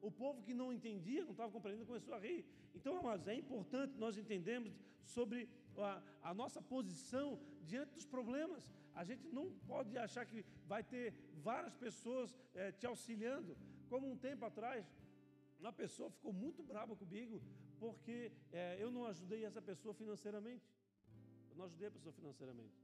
O 0.00 0.12
povo 0.12 0.44
que 0.44 0.54
não 0.54 0.72
entendia, 0.72 1.24
não 1.24 1.32
estava 1.32 1.50
compreendendo, 1.50 1.86
começou 1.86 2.14
a 2.14 2.20
rir. 2.20 2.46
Então, 2.72 2.96
amados, 2.96 3.26
é 3.26 3.34
importante 3.34 3.98
nós 3.98 4.16
entendermos 4.16 4.78
sobre 5.02 5.48
a, 5.76 6.00
a 6.22 6.32
nossa 6.32 6.62
posição 6.62 7.36
diante 7.64 7.94
dos 7.94 8.06
problemas. 8.06 8.70
A 8.94 9.02
gente 9.02 9.26
não 9.38 9.50
pode 9.72 9.98
achar 9.98 10.24
que 10.24 10.46
vai 10.68 10.84
ter 10.84 11.12
várias 11.50 11.74
pessoas 11.74 12.32
é, 12.54 12.70
te 12.70 12.86
auxiliando. 12.86 13.56
Como 13.88 14.08
um 14.08 14.16
tempo 14.16 14.44
atrás, 14.44 14.84
uma 15.58 15.72
pessoa 15.72 16.10
ficou 16.10 16.32
muito 16.32 16.62
brava 16.62 16.94
comigo 16.96 17.40
porque 17.78 18.32
é, 18.52 18.76
eu 18.80 18.90
não 18.90 19.06
ajudei 19.06 19.44
essa 19.44 19.60
pessoa 19.60 19.94
financeiramente. 19.94 20.64
Eu 21.50 21.56
não 21.56 21.64
ajudei 21.64 21.88
a 21.88 21.90
pessoa 21.90 22.12
financeiramente. 22.12 22.74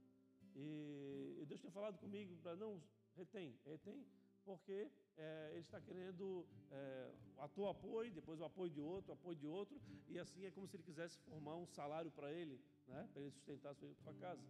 E, 0.55 1.37
e 1.41 1.45
Deus 1.45 1.59
tinha 1.59 1.71
falado 1.71 1.97
comigo 1.97 2.35
para 2.37 2.55
não 2.55 2.81
retém, 3.15 3.55
retém, 3.65 4.05
porque 4.45 4.91
é, 5.17 5.49
ele 5.51 5.61
está 5.61 5.79
querendo 5.79 6.45
é, 6.71 7.11
a 7.37 7.47
teu 7.47 7.67
apoio, 7.67 8.11
depois 8.11 8.39
o 8.39 8.45
apoio 8.45 8.69
de 8.69 8.81
outro, 8.81 9.11
o 9.11 9.13
apoio 9.13 9.35
de 9.35 9.47
outro, 9.47 9.79
e 10.09 10.19
assim 10.19 10.45
é 10.45 10.51
como 10.51 10.67
se 10.67 10.75
ele 10.75 10.83
quisesse 10.83 11.17
formar 11.19 11.55
um 11.55 11.65
salário 11.67 12.11
para 12.11 12.31
ele, 12.31 12.59
né, 12.87 13.07
para 13.13 13.21
ele 13.21 13.31
sustentar 13.31 13.71
a 13.71 13.75
sua 13.75 14.13
casa. 14.19 14.41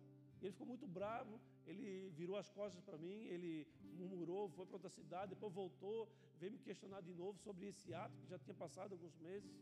Ele 0.44 0.52
ficou 0.52 0.68
muito 0.68 0.88
bravo, 1.00 1.40
ele 1.66 2.10
virou 2.20 2.36
as 2.38 2.50
costas 2.58 2.82
para 2.88 2.98
mim, 2.98 3.20
ele 3.34 3.52
murmurou, 4.00 4.50
foi 4.50 4.66
para 4.66 4.76
outra 4.76 4.90
cidade, 4.90 5.34
depois 5.36 5.54
voltou, 5.54 6.00
veio 6.40 6.52
me 6.52 6.60
questionar 6.60 7.02
de 7.02 7.14
novo 7.14 7.38
sobre 7.40 7.68
esse 7.72 7.94
ato 7.94 8.18
que 8.22 8.28
já 8.28 8.38
tinha 8.38 8.58
passado 8.64 8.92
alguns 8.92 9.16
meses. 9.28 9.54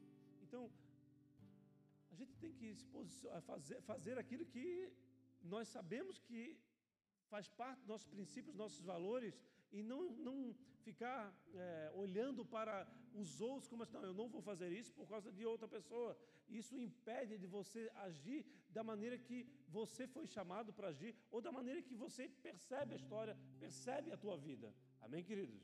Então, 0.41 0.63
a 2.11 2.15
gente 2.15 2.33
tem 2.43 2.51
que 2.59 2.73
se 2.73 2.85
posicionar, 2.87 3.41
fazer, 3.43 3.79
fazer 3.91 4.17
aquilo 4.17 4.45
que 4.45 4.91
nós 5.43 5.67
sabemos 5.67 6.17
que 6.27 6.57
faz 7.29 7.47
parte 7.47 7.79
dos 7.81 7.87
nossos 7.87 8.07
princípios, 8.15 8.55
nossos 8.55 8.83
valores, 8.93 9.39
e 9.71 9.81
não, 9.81 10.01
não 10.27 10.37
ficar 10.87 11.33
é, 11.53 11.91
olhando 11.95 12.43
para 12.43 12.75
os 13.13 13.39
outros 13.39 13.69
como 13.69 13.83
assim, 13.83 13.93
não, 13.93 14.03
eu 14.03 14.13
não 14.13 14.27
vou 14.27 14.41
fazer 14.41 14.69
isso 14.79 14.91
por 14.93 15.07
causa 15.07 15.31
de 15.31 15.45
outra 15.45 15.67
pessoa. 15.67 16.17
Isso 16.49 16.75
impede 16.77 17.37
de 17.37 17.47
você 17.47 17.89
agir 18.07 18.45
da 18.71 18.83
maneira 18.83 19.17
que 19.17 19.39
você 19.67 20.07
foi 20.07 20.25
chamado 20.27 20.73
para 20.73 20.89
agir, 20.89 21.15
ou 21.29 21.41
da 21.41 21.51
maneira 21.51 21.81
que 21.81 21.95
você 21.95 22.27
percebe 22.47 22.93
a 22.93 22.97
história, 22.97 23.37
percebe 23.59 24.11
a 24.11 24.17
tua 24.17 24.37
vida. 24.37 24.73
Amém, 25.01 25.23
queridos? 25.23 25.61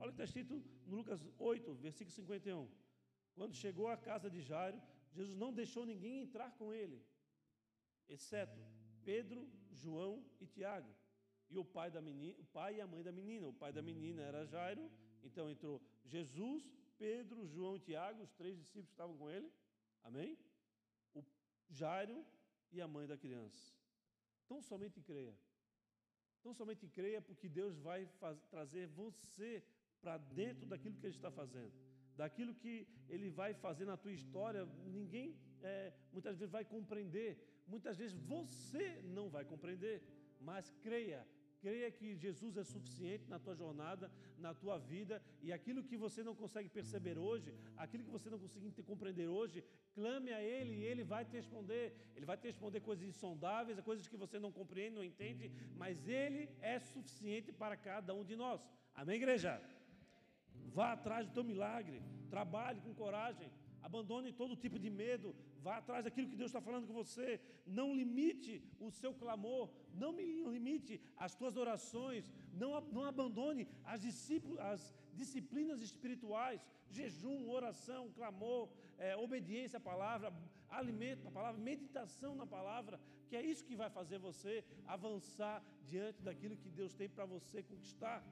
Olha 0.00 0.10
o 0.10 0.14
que 0.14 0.22
está 0.22 0.24
escrito 0.24 0.54
no 0.86 0.96
Lucas 0.96 1.20
8, 1.38 1.74
versículo 1.74 2.14
51. 2.14 2.68
Quando 3.34 3.54
chegou 3.54 3.88
à 3.88 3.96
casa 3.96 4.30
de 4.30 4.40
Jairo, 4.40 4.80
Jesus 5.12 5.36
não 5.36 5.52
deixou 5.52 5.84
ninguém 5.84 6.20
entrar 6.20 6.50
com 6.52 6.72
ele, 6.72 7.04
exceto 8.08 8.60
Pedro, 9.04 9.48
João 9.70 10.24
e 10.40 10.46
Tiago. 10.46 10.92
E 11.50 11.58
o 11.58 11.64
pai, 11.64 11.90
da 11.90 12.00
menina, 12.00 12.34
o 12.38 12.44
pai 12.46 12.76
e 12.76 12.80
a 12.80 12.86
mãe 12.86 13.02
da 13.02 13.12
menina. 13.12 13.46
O 13.46 13.52
pai 13.52 13.72
da 13.72 13.82
menina 13.82 14.22
era 14.22 14.46
Jairo, 14.46 14.90
então 15.22 15.50
entrou 15.50 15.82
Jesus, 16.04 16.72
Pedro, 16.96 17.46
João 17.46 17.76
e 17.76 17.80
Tiago, 17.80 18.22
os 18.22 18.32
três 18.32 18.56
discípulos 18.56 18.90
estavam 18.90 19.16
com 19.16 19.28
ele. 19.28 19.52
Amém? 20.02 20.38
Jairo 21.70 22.24
e 22.70 22.80
a 22.80 22.88
mãe 22.88 23.06
da 23.06 23.16
criança. 23.16 23.74
Então 24.44 24.60
somente 24.60 25.00
creia. 25.00 25.34
Então 26.40 26.52
somente 26.52 26.88
creia 26.88 27.20
porque 27.22 27.48
Deus 27.48 27.78
vai 27.78 28.08
trazer 28.50 28.86
você 28.88 29.62
para 30.00 30.18
dentro 30.18 30.66
daquilo 30.66 30.96
que 30.96 31.06
Ele 31.06 31.14
está 31.14 31.30
fazendo, 31.30 31.72
daquilo 32.16 32.54
que 32.54 32.86
Ele 33.08 33.30
vai 33.30 33.54
fazer 33.54 33.84
na 33.84 33.96
tua 33.96 34.12
história. 34.12 34.64
Ninguém 34.84 35.36
é, 35.62 35.92
muitas 36.12 36.36
vezes 36.36 36.50
vai 36.50 36.64
compreender, 36.64 37.30
muitas 37.66 37.96
vezes 37.96 38.14
você 38.34 39.00
não 39.02 39.28
vai 39.30 39.44
compreender, 39.44 40.02
mas 40.40 40.68
creia, 40.82 41.26
Creia 41.62 41.88
que 41.98 42.08
Jesus 42.16 42.56
é 42.56 42.64
suficiente 42.64 43.24
na 43.32 43.38
tua 43.38 43.54
jornada, 43.54 44.10
na 44.36 44.52
tua 44.52 44.76
vida, 44.78 45.22
e 45.40 45.52
aquilo 45.52 45.84
que 45.88 45.96
você 45.96 46.20
não 46.28 46.34
consegue 46.34 46.68
perceber 46.68 47.16
hoje, 47.16 47.54
aquilo 47.76 48.02
que 48.06 48.10
você 48.10 48.28
não 48.28 48.40
consegue 48.44 48.82
compreender 48.82 49.28
hoje, 49.28 49.62
clame 49.94 50.32
a 50.32 50.42
Ele 50.42 50.72
e 50.80 50.84
Ele 50.90 51.04
vai 51.04 51.24
te 51.24 51.36
responder. 51.36 51.84
Ele 52.16 52.26
vai 52.26 52.36
te 52.36 52.48
responder 52.48 52.80
coisas 52.80 53.06
insondáveis, 53.06 53.78
coisas 53.80 54.08
que 54.08 54.16
você 54.16 54.40
não 54.40 54.50
compreende, 54.50 54.96
não 54.96 55.04
entende, 55.04 55.52
mas 55.76 56.08
Ele 56.08 56.48
é 56.60 56.80
suficiente 56.80 57.52
para 57.52 57.76
cada 57.76 58.12
um 58.12 58.24
de 58.24 58.34
nós. 58.34 58.60
Amém, 58.92 59.16
igreja? 59.16 59.62
Vá 60.76 60.92
atrás 60.92 61.28
do 61.28 61.32
teu 61.32 61.44
milagre, 61.44 62.02
trabalhe 62.28 62.80
com 62.80 62.92
coragem, 62.92 63.48
abandone 63.82 64.32
todo 64.32 64.56
tipo 64.56 64.78
de 64.78 64.90
medo, 64.90 65.34
Vá 65.62 65.76
atrás 65.76 66.04
daquilo 66.04 66.28
que 66.28 66.36
Deus 66.40 66.50
está 66.50 66.60
falando 66.60 66.88
com 66.88 66.92
você. 66.92 67.40
Não 67.64 67.94
limite 67.94 68.52
o 68.80 68.90
seu 68.90 69.14
clamor. 69.14 69.70
Não 69.94 70.10
limite 70.56 71.00
as 71.16 71.34
tuas 71.36 71.56
orações. 71.56 72.30
Não, 72.52 72.80
não 72.96 73.04
abandone 73.04 73.68
as, 73.84 74.02
as 74.72 74.94
disciplinas 75.14 75.80
espirituais. 75.80 76.66
Jejum, 76.90 77.48
oração, 77.48 78.10
clamor, 78.10 78.68
é, 78.98 79.16
obediência 79.16 79.76
à 79.76 79.80
palavra, 79.80 80.32
alimento 80.68 81.24
na 81.24 81.30
palavra, 81.30 81.60
meditação 81.60 82.34
na 82.34 82.46
palavra. 82.46 83.00
Que 83.28 83.36
é 83.36 83.42
isso 83.42 83.64
que 83.64 83.76
vai 83.76 83.88
fazer 83.88 84.18
você 84.18 84.64
avançar 84.86 85.64
diante 85.86 86.20
daquilo 86.22 86.56
que 86.56 86.68
Deus 86.68 86.92
tem 86.92 87.08
para 87.08 87.24
você 87.24 87.62
conquistar. 87.62 88.22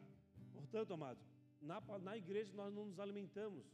Portanto, 0.52 0.92
amado, 0.92 1.20
na, 1.62 1.80
na 2.00 2.16
igreja 2.16 2.52
nós 2.54 2.74
não 2.74 2.86
nos 2.86 2.98
alimentamos. 2.98 3.64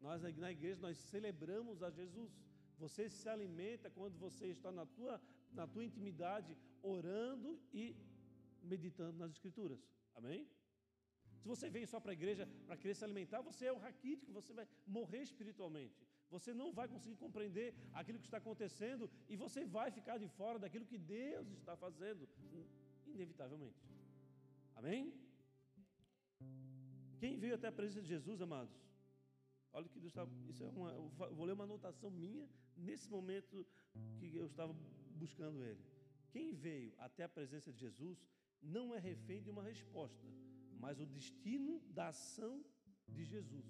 Nós, 0.00 0.22
na 0.22 0.50
igreja, 0.50 0.80
nós 0.80 0.96
celebramos 0.96 1.82
a 1.82 1.90
Jesus. 1.90 2.32
Você 2.78 3.08
se 3.10 3.28
alimenta 3.28 3.90
quando 3.90 4.16
você 4.18 4.46
está 4.46 4.70
na 4.70 4.86
tua, 4.86 5.20
na 5.52 5.66
tua 5.66 5.84
intimidade, 5.84 6.56
orando 6.82 7.58
e 7.72 7.96
meditando 8.62 9.18
nas 9.18 9.32
Escrituras. 9.32 9.80
Amém? 10.14 10.48
Se 11.40 11.46
você 11.46 11.68
vem 11.70 11.86
só 11.86 11.98
para 12.00 12.12
a 12.12 12.18
igreja 12.20 12.48
para 12.66 12.76
querer 12.76 12.94
se 12.94 13.04
alimentar, 13.04 13.40
você 13.40 13.66
é 13.66 13.72
o 13.72 13.78
raquítico, 13.78 14.32
você 14.32 14.52
vai 14.52 14.66
morrer 14.86 15.22
espiritualmente. 15.22 15.96
Você 16.30 16.52
não 16.52 16.72
vai 16.72 16.86
conseguir 16.88 17.16
compreender 17.16 17.74
aquilo 17.92 18.18
que 18.18 18.26
está 18.26 18.38
acontecendo 18.38 19.10
e 19.28 19.36
você 19.36 19.64
vai 19.64 19.90
ficar 19.90 20.18
de 20.18 20.28
fora 20.28 20.58
daquilo 20.58 20.84
que 20.84 20.98
Deus 20.98 21.48
está 21.52 21.76
fazendo, 21.76 22.28
inevitavelmente. 23.06 23.80
Amém? 24.76 25.14
Quem 27.18 27.38
veio 27.38 27.54
até 27.54 27.68
a 27.68 27.72
presença 27.72 28.02
de 28.02 28.08
Jesus, 28.08 28.40
amados? 28.40 28.87
Olha 29.78 29.86
o 29.86 29.90
que 29.90 30.00
Deus 30.00 30.12
está. 30.12 30.26
Isso 30.48 30.64
é 30.64 30.68
uma. 30.68 30.90
Eu 30.90 31.08
vou 31.36 31.44
ler 31.46 31.52
uma 31.52 31.62
anotação 31.62 32.10
minha 32.10 32.48
nesse 32.76 33.08
momento 33.08 33.64
que 34.18 34.36
eu 34.36 34.46
estava 34.46 34.74
buscando 35.22 35.62
Ele. 35.62 35.84
Quem 36.32 36.52
veio 36.52 36.92
até 36.98 37.22
a 37.22 37.28
presença 37.28 37.72
de 37.72 37.78
Jesus 37.78 38.18
não 38.60 38.92
é 38.92 38.98
refém 38.98 39.40
de 39.40 39.50
uma 39.50 39.62
resposta, 39.62 40.26
mas 40.80 40.98
o 40.98 41.06
destino 41.06 41.80
da 41.98 42.08
ação 42.08 42.54
de 43.16 43.24
Jesus. 43.24 43.68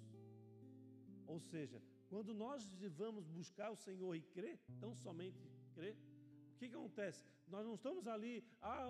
Ou 1.27 1.39
seja, 1.39 1.79
quando 2.09 2.33
nós 2.33 2.65
vamos 2.97 3.27
buscar 3.27 3.69
o 3.69 3.75
Senhor 3.75 4.15
e 4.15 4.21
crer, 4.21 4.59
tão 4.79 4.95
somente 4.95 5.47
crer, 5.75 5.95
o 6.55 6.57
que 6.57 6.65
acontece? 6.65 7.23
Nós 7.49 7.65
não 7.65 7.75
estamos 7.75 8.07
ali, 8.07 8.43
ah, 8.61 8.85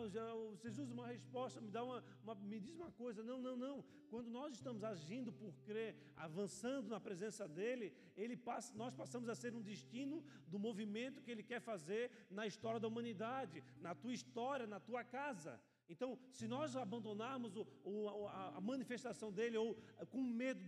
Jesus, 0.62 0.92
uma 0.92 1.08
resposta, 1.08 1.62
me, 1.62 1.72
dá 1.72 1.84
uma, 1.84 2.04
uma, 2.24 2.36
me 2.36 2.60
diz 2.60 2.76
uma 2.76 2.92
coisa. 2.92 3.24
Não, 3.24 3.40
não, 3.42 3.56
não. 3.56 3.84
Quando 4.10 4.30
nós 4.30 4.54
estamos 4.54 4.84
agindo 4.84 5.32
por 5.32 5.54
crer, 5.68 5.96
avançando 6.16 6.90
na 6.90 7.00
presença 7.00 7.48
dEle, 7.48 7.94
ele 8.18 8.36
passa, 8.36 8.74
nós 8.76 8.94
passamos 8.94 9.30
a 9.30 9.36
ser 9.36 9.54
um 9.56 9.62
destino 9.62 10.24
do 10.48 10.60
movimento 10.60 11.22
que 11.22 11.32
Ele 11.32 11.44
quer 11.44 11.62
fazer 11.62 12.12
na 12.30 12.46
história 12.46 12.80
da 12.80 12.88
humanidade, 12.88 13.64
na 13.80 13.94
tua 13.96 14.14
história, 14.14 14.68
na 14.68 14.80
tua 14.80 15.04
casa. 15.04 15.60
Então, 15.90 16.20
se 16.32 16.48
nós 16.48 16.76
abandonarmos 16.76 17.56
o, 17.58 17.68
o, 17.84 18.28
a, 18.28 18.58
a, 18.58 18.62
manifestação 18.62 19.32
dele 19.32 19.58
ou 19.58 19.76
eh, 19.98 20.06
com 20.06 20.22
medo, 20.22 20.62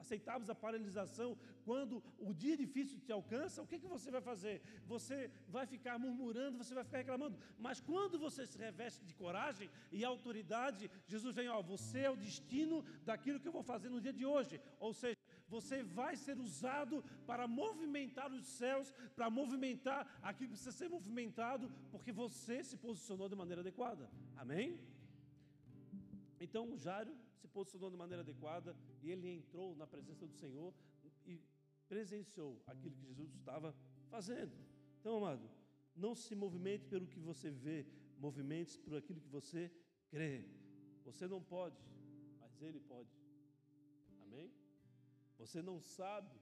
aceitarmos 0.00 0.50
a 0.50 0.54
paralisação, 0.54 1.38
quando 1.64 2.02
o 2.18 2.34
dia 2.34 2.56
difícil 2.56 2.98
te 2.98 3.12
alcança, 3.12 3.62
o 3.62 3.66
que, 3.66 3.78
que 3.78 3.86
você 3.86 4.10
vai 4.10 4.20
fazer? 4.20 4.60
Você 4.86 5.30
vai 5.48 5.64
ficar 5.64 5.96
murmurando, 5.98 6.58
você 6.58 6.74
vai 6.74 6.82
ficar 6.82 6.98
reclamando. 6.98 7.38
Mas 7.58 7.80
quando 7.80 8.18
você 8.18 8.46
se 8.46 8.58
reveste 8.58 9.04
de 9.04 9.14
coragem 9.14 9.70
e 9.92 10.04
autoridade, 10.04 10.90
Jesus 11.06 11.36
vem, 11.36 11.48
ó, 11.48 11.62
você 11.62 12.00
é 12.00 12.10
o 12.10 12.16
destino 12.16 12.84
daquilo 13.04 13.38
que 13.38 13.46
eu 13.46 13.52
vou 13.52 13.62
fazer 13.62 13.88
no 13.88 14.00
dia 14.00 14.12
de 14.12 14.26
hoje. 14.26 14.60
Ou 14.80 14.92
seja, 14.92 15.16
você 15.48 15.82
vai 15.82 16.14
ser 16.16 16.38
usado 16.38 17.02
para 17.26 17.46
movimentar 17.48 18.30
os 18.32 18.46
céus, 18.46 18.92
para 19.16 19.28
movimentar 19.30 20.00
aquilo 20.22 20.48
que 20.48 20.54
precisa 20.56 20.72
ser 20.72 20.88
movimentado, 20.88 21.70
porque 21.90 22.12
você 22.12 22.62
se 22.62 22.76
posicionou 22.76 23.28
de 23.28 23.34
maneira 23.34 23.62
adequada. 23.62 24.10
Amém? 24.36 24.78
Então 26.40 26.76
Jairo 26.76 27.14
se 27.40 27.48
posicionou 27.48 27.90
de 27.90 27.96
maneira 27.96 28.22
adequada 28.22 28.76
e 29.02 29.10
ele 29.10 29.28
entrou 29.28 29.74
na 29.76 29.86
presença 29.86 30.26
do 30.26 30.34
Senhor 30.34 30.72
e 31.26 31.40
presenciou 31.88 32.62
aquilo 32.66 32.94
que 32.94 33.06
Jesus 33.06 33.34
estava 33.34 33.74
fazendo. 34.08 34.52
Então, 35.00 35.16
amado, 35.16 35.48
não 35.96 36.14
se 36.14 36.34
movimente 36.34 36.84
pelo 36.86 37.06
que 37.06 37.18
você 37.18 37.50
vê, 37.50 37.86
movimente-se 38.18 38.78
por 38.78 38.94
aquilo 38.96 39.20
que 39.20 39.28
você 39.28 39.72
crê. 40.08 40.44
Você 41.04 41.26
não 41.26 41.42
pode, 41.42 41.76
mas 42.38 42.60
ele 42.60 42.80
pode. 42.80 43.10
Amém? 44.22 44.52
Você 45.38 45.60
não 45.62 45.80
sabe 45.80 46.36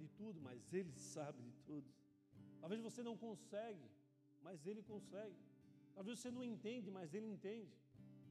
de 0.00 0.08
tudo, 0.08 0.40
mas 0.40 0.72
Ele 0.72 0.92
sabe 0.92 1.42
de 1.42 1.52
tudo. 1.68 1.88
Talvez 2.60 2.80
você 2.80 3.02
não 3.02 3.16
consegue, 3.16 3.88
mas 4.42 4.66
Ele 4.66 4.82
consegue. 4.82 5.36
Talvez 5.94 6.18
você 6.18 6.30
não 6.30 6.44
entende, 6.44 6.90
mas 6.90 7.14
Ele 7.14 7.26
entende. 7.26 7.74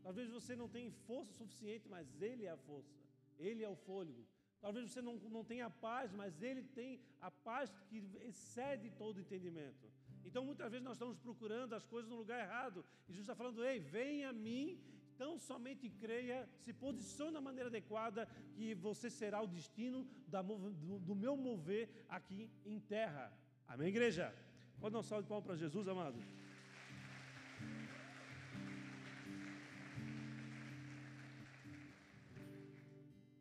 Talvez 0.03 0.29
você 0.29 0.55
não 0.55 0.69
tenha 0.69 0.91
força 1.07 1.31
suficiente, 1.33 1.87
mas 1.89 2.21
Ele 2.21 2.45
é 2.45 2.51
a 2.51 2.57
força. 2.57 2.93
Ele 3.39 3.63
é 3.63 3.69
o 3.69 3.75
fôlego. 3.75 4.25
Talvez 4.61 4.91
você 4.91 5.01
não, 5.01 5.15
não 5.35 5.43
tenha 5.43 5.69
paz, 5.69 6.11
mas 6.11 6.41
Ele 6.41 6.63
tem 6.63 6.99
a 7.21 7.31
paz 7.31 7.71
que 7.87 7.97
excede 8.21 8.89
todo 8.91 9.19
entendimento. 9.19 9.85
Então, 10.23 10.43
muitas 10.43 10.71
vezes 10.71 10.83
nós 10.83 10.97
estamos 10.97 11.17
procurando 11.17 11.73
as 11.73 11.85
coisas 11.85 12.09
no 12.09 12.17
lugar 12.17 12.39
errado. 12.39 12.83
E 13.07 13.13
Jesus 13.13 13.25
está 13.25 13.35
falando: 13.35 13.63
ei, 13.63 13.79
vem 13.79 14.25
a 14.25 14.33
mim 14.33 14.79
então 15.15 15.39
somente 15.39 15.89
creia, 15.89 16.37
se 16.63 16.73
posicione 16.73 17.35
da 17.37 17.41
maneira 17.47 17.69
adequada, 17.69 18.27
que 18.55 18.75
você 18.75 19.09
será 19.09 19.41
o 19.41 19.47
destino 19.47 19.99
do, 21.07 21.15
meu 21.15 21.37
mover 21.37 21.89
aqui 22.09 22.51
em 22.65 22.79
terra. 22.81 23.31
Amém, 23.65 23.87
igreja? 23.87 24.35
Pode 24.79 24.91
dar 24.93 24.99
um 24.99 25.03
salve 25.03 25.23
de 25.23 25.29
palmas 25.29 25.45
para 25.45 25.55
Jesus, 25.55 25.87
amado. 25.87 26.19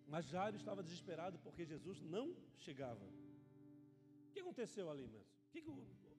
Mas 0.07 0.27
Jairo 0.27 0.57
estava 0.57 0.81
desesperado 0.81 1.41
porque 1.41 1.65
Jesus 1.65 2.01
não 2.03 2.37
chegava. 2.57 3.05
O 4.29 4.33
que 4.33 4.39
aconteceu 4.39 4.89
ali 4.89 5.09
mesmo? 5.09 5.27
Que 5.51 5.61
que, 5.61 5.73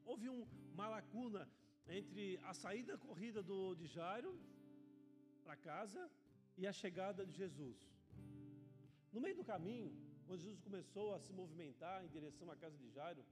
houve 0.03 0.27
um, 0.29 0.45
uma 0.73 0.89
lacuna 0.89 1.47
entre 1.87 2.37
a 2.43 2.53
saída 2.53 2.97
corrida 2.97 3.41
do, 3.41 3.73
de 3.73 3.87
Jairo 3.87 4.37
para 5.45 5.55
casa 5.71 6.01
e 6.57 6.65
a 6.65 6.73
chegada 6.81 7.21
de 7.29 7.33
Jesus. 7.41 7.77
No 9.13 9.21
meio 9.21 9.35
do 9.39 9.45
caminho, 9.53 9.89
quando 10.25 10.41
Jesus 10.41 10.61
começou 10.67 11.13
a 11.13 11.19
se 11.19 11.31
movimentar 11.39 12.03
em 12.03 12.09
direção 12.17 12.49
à 12.51 12.55
casa 12.63 12.77
de 12.83 12.89
Jairo, 12.89 13.23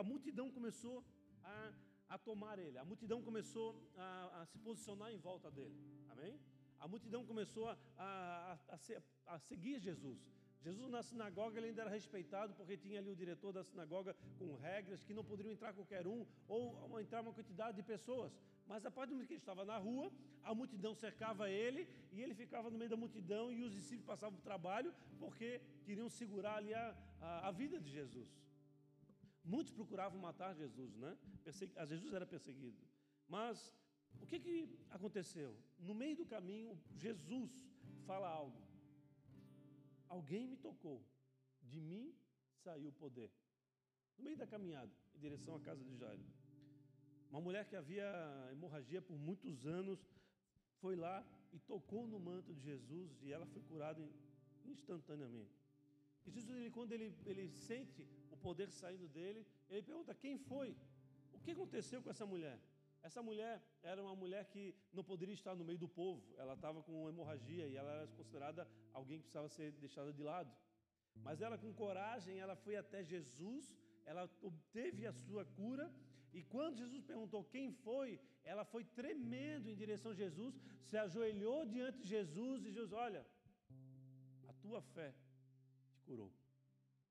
a 0.00 0.02
multidão 0.10 0.46
começou 0.58 0.96
a, 1.42 1.72
a 2.14 2.18
tomar 2.28 2.56
ele, 2.58 2.78
a 2.78 2.84
multidão 2.84 3.20
começou 3.28 3.68
a, 3.96 4.40
a, 4.40 4.46
se 4.46 4.58
posicionar 4.58 5.10
em 5.12 5.18
volta 5.18 5.50
dele. 5.50 5.76
Amém? 6.08 6.38
A 6.78 6.86
multidão 6.86 7.26
começou 7.26 7.68
a, 7.68 7.76
a, 7.98 8.58
a, 8.74 9.34
a 9.34 9.38
seguir 9.40 9.80
Jesus. 9.80 10.20
Jesus 10.68 10.88
na 10.96 11.02
sinagoga 11.08 11.58
ele 11.58 11.68
ainda 11.68 11.82
era 11.84 11.90
respeitado 11.98 12.52
porque 12.58 12.76
tinha 12.84 12.98
ali 13.00 13.10
o 13.10 13.20
diretor 13.22 13.52
da 13.58 13.62
sinagoga 13.70 14.12
com 14.38 14.48
regras 14.56 15.02
que 15.06 15.14
não 15.18 15.24
poderiam 15.30 15.52
entrar 15.56 15.72
qualquer 15.78 16.06
um 16.06 16.20
ou 16.46 17.00
entrar 17.00 17.20
uma 17.22 17.32
quantidade 17.38 17.76
de 17.78 17.82
pessoas. 17.82 18.32
Mas 18.70 18.84
a 18.84 18.90
partir 18.90 19.10
do 19.10 19.14
momento 19.14 19.28
que 19.28 19.34
ele 19.34 19.40
estava 19.40 19.64
na 19.64 19.78
rua, 19.78 20.12
a 20.42 20.54
multidão 20.54 20.94
cercava 20.94 21.48
ele 21.48 21.88
e 22.12 22.20
ele 22.22 22.34
ficava 22.34 22.70
no 22.70 22.78
meio 22.80 22.90
da 22.90 22.98
multidão 23.04 23.44
e 23.50 23.62
os 23.62 23.72
discípulos 23.72 24.10
passavam 24.12 24.38
o 24.38 24.42
trabalho 24.42 24.92
porque 25.18 25.48
queriam 25.86 26.10
segurar 26.20 26.56
ali 26.56 26.74
a, 26.74 26.94
a, 27.20 27.48
a 27.48 27.50
vida 27.50 27.80
de 27.80 27.90
Jesus. 27.90 28.28
Muitos 29.42 29.72
procuravam 29.72 30.20
matar 30.20 30.54
Jesus, 30.54 30.94
né? 30.96 31.16
A 31.76 31.86
Jesus 31.86 32.12
era 32.12 32.26
perseguido. 32.26 32.78
Mas 33.26 33.74
o 34.20 34.26
que, 34.26 34.38
que 34.38 34.56
aconteceu? 34.90 35.56
No 35.78 35.94
meio 35.94 36.16
do 36.16 36.26
caminho, 36.26 36.78
Jesus 36.94 37.50
fala 38.06 38.28
algo. 38.28 38.67
Alguém 40.08 40.46
me 40.46 40.56
tocou, 40.56 41.04
de 41.62 41.80
mim 41.80 42.14
saiu 42.64 42.88
o 42.88 42.92
poder. 42.92 43.30
No 44.16 44.24
meio 44.24 44.36
da 44.36 44.46
caminhada, 44.46 44.90
em 45.14 45.18
direção 45.18 45.54
à 45.54 45.60
casa 45.60 45.84
de 45.84 45.94
Jairo. 45.96 46.24
Uma 47.30 47.40
mulher 47.40 47.66
que 47.68 47.76
havia 47.76 48.06
hemorragia 48.50 49.02
por 49.02 49.18
muitos 49.18 49.66
anos 49.66 50.00
foi 50.80 50.96
lá 50.96 51.24
e 51.52 51.58
tocou 51.58 52.06
no 52.06 52.18
manto 52.18 52.54
de 52.54 52.60
Jesus 52.60 53.22
e 53.22 53.32
ela 53.32 53.46
foi 53.46 53.62
curada 53.62 54.02
instantaneamente. 54.64 55.58
E 56.26 56.30
Jesus, 56.30 56.56
ele, 56.56 56.70
quando 56.70 56.92
ele, 56.92 57.14
ele 57.24 57.48
sente 57.50 58.06
o 58.30 58.36
poder 58.36 58.70
saindo 58.70 59.06
dele, 59.08 59.46
ele 59.68 59.82
pergunta: 59.82 60.14
quem 60.14 60.38
foi? 60.38 60.76
O 61.32 61.38
que 61.38 61.50
aconteceu 61.50 62.02
com 62.02 62.10
essa 62.10 62.26
mulher? 62.26 62.58
Essa 63.02 63.22
mulher 63.22 63.62
era 63.82 64.02
uma 64.02 64.14
mulher 64.14 64.44
que 64.46 64.74
não 64.92 65.04
poderia 65.04 65.34
estar 65.34 65.54
no 65.54 65.64
meio 65.64 65.78
do 65.78 65.88
povo, 65.88 66.34
ela 66.36 66.54
estava 66.54 66.82
com 66.82 67.08
hemorragia 67.08 67.66
e 67.66 67.76
ela 67.76 67.90
era 67.90 68.06
considerada 68.08 68.68
alguém 68.92 69.18
que 69.18 69.24
precisava 69.24 69.48
ser 69.48 69.72
deixada 69.72 70.12
de 70.12 70.22
lado. 70.22 70.50
Mas 71.22 71.40
ela, 71.40 71.56
com 71.58 71.72
coragem, 71.72 72.38
ela 72.38 72.56
foi 72.56 72.76
até 72.76 73.02
Jesus, 73.02 73.76
ela 74.04 74.28
obteve 74.42 75.06
a 75.06 75.12
sua 75.12 75.44
cura, 75.44 75.92
e 76.32 76.42
quando 76.42 76.76
Jesus 76.76 77.02
perguntou 77.02 77.42
quem 77.44 77.72
foi, 77.72 78.20
ela 78.44 78.64
foi 78.64 78.84
tremendo 78.84 79.68
em 79.68 79.76
direção 79.76 80.12
a 80.12 80.14
Jesus, 80.14 80.54
se 80.82 80.96
ajoelhou 80.96 81.64
diante 81.66 81.98
de 82.02 82.08
Jesus 82.08 82.64
e 82.64 82.70
Jesus, 82.70 82.92
olha, 82.92 83.26
a 84.48 84.52
tua 84.54 84.80
fé 84.80 85.14
te 85.92 86.00
curou. 86.02 86.30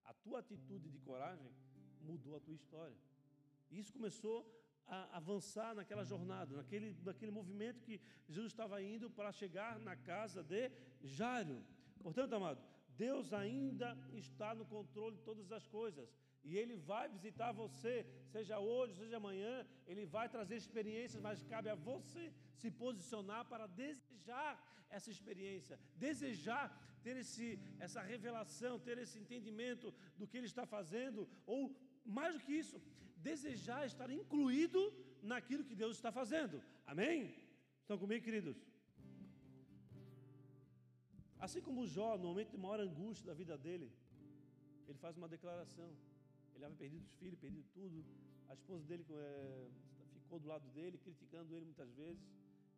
A 0.05 0.13
tua 0.13 0.39
atitude 0.39 0.89
de 0.89 0.99
coragem 0.99 1.51
mudou 2.01 2.35
a 2.35 2.39
tua 2.39 2.53
história. 2.53 2.97
E 3.69 3.79
isso 3.79 3.91
começou 3.91 4.38
a 4.88 5.17
avançar 5.17 5.75
naquela 5.75 6.03
jornada, 6.03 6.55
naquele, 6.55 6.95
naquele 7.03 7.31
movimento 7.31 7.81
que 7.81 7.99
Jesus 8.27 8.51
estava 8.51 8.81
indo 8.81 9.09
para 9.09 9.31
chegar 9.31 9.79
na 9.79 9.95
casa 9.95 10.41
de 10.43 10.71
Jairo. 11.03 11.63
Portanto, 12.01 12.33
amado, 12.33 12.61
Deus 12.97 13.33
ainda 13.33 13.97
está 14.13 14.55
no 14.55 14.65
controle 14.65 15.17
de 15.17 15.23
todas 15.23 15.51
as 15.51 15.67
coisas. 15.67 16.09
E 16.43 16.57
Ele 16.57 16.75
vai 16.77 17.09
visitar 17.09 17.51
você, 17.51 18.05
seja 18.31 18.57
hoje, 18.59 18.95
seja 18.95 19.17
amanhã, 19.17 19.65
Ele 19.85 20.05
vai 20.05 20.29
trazer 20.29 20.55
experiências, 20.55 21.21
mas 21.21 21.43
cabe 21.43 21.69
a 21.69 21.75
você 21.75 22.31
se 22.55 22.71
posicionar 22.71 23.43
para 23.45 23.67
desejar 23.67 24.51
essa 24.89 25.11
experiência, 25.11 25.77
desejar 25.95 26.65
ter 27.03 27.17
esse, 27.17 27.59
essa 27.79 28.01
revelação, 28.01 28.79
ter 28.79 28.97
esse 28.97 29.17
entendimento 29.19 29.93
do 30.17 30.27
que 30.27 30.38
Ele 30.38 30.47
está 30.53 30.65
fazendo, 30.65 31.27
ou 31.45 31.75
mais 32.05 32.33
do 32.35 32.39
que 32.45 32.53
isso, 32.53 32.81
desejar 33.18 33.86
estar 33.86 34.09
incluído 34.09 34.93
naquilo 35.22 35.63
que 35.63 35.76
Deus 35.76 35.95
está 35.97 36.11
fazendo. 36.11 36.61
Amém? 36.86 37.34
Estão 37.82 37.97
comigo, 37.97 38.24
queridos? 38.24 38.57
Assim 41.39 41.61
como 41.61 41.86
Jó, 41.86 42.18
no 42.18 42.28
momento 42.30 42.51
de 42.51 42.57
maior 42.57 42.80
angústia 42.80 43.28
da 43.28 43.34
vida 43.34 43.57
dele, 43.57 43.91
ele 44.88 44.97
faz 44.97 45.18
uma 45.18 45.28
declaração. 45.28 45.89
Ele 46.55 46.65
havia 46.65 46.78
perdido 46.78 47.03
os 47.03 47.13
filhos, 47.20 47.39
perdido 47.39 47.65
tudo. 47.74 48.03
A 48.49 48.53
esposa 48.53 48.84
dele 48.86 49.05
é, 49.09 49.68
ficou 50.13 50.39
do 50.39 50.47
lado 50.47 50.68
dele, 50.70 50.97
criticando 50.97 51.53
ele 51.55 51.65
muitas 51.65 51.91
vezes. 51.93 52.24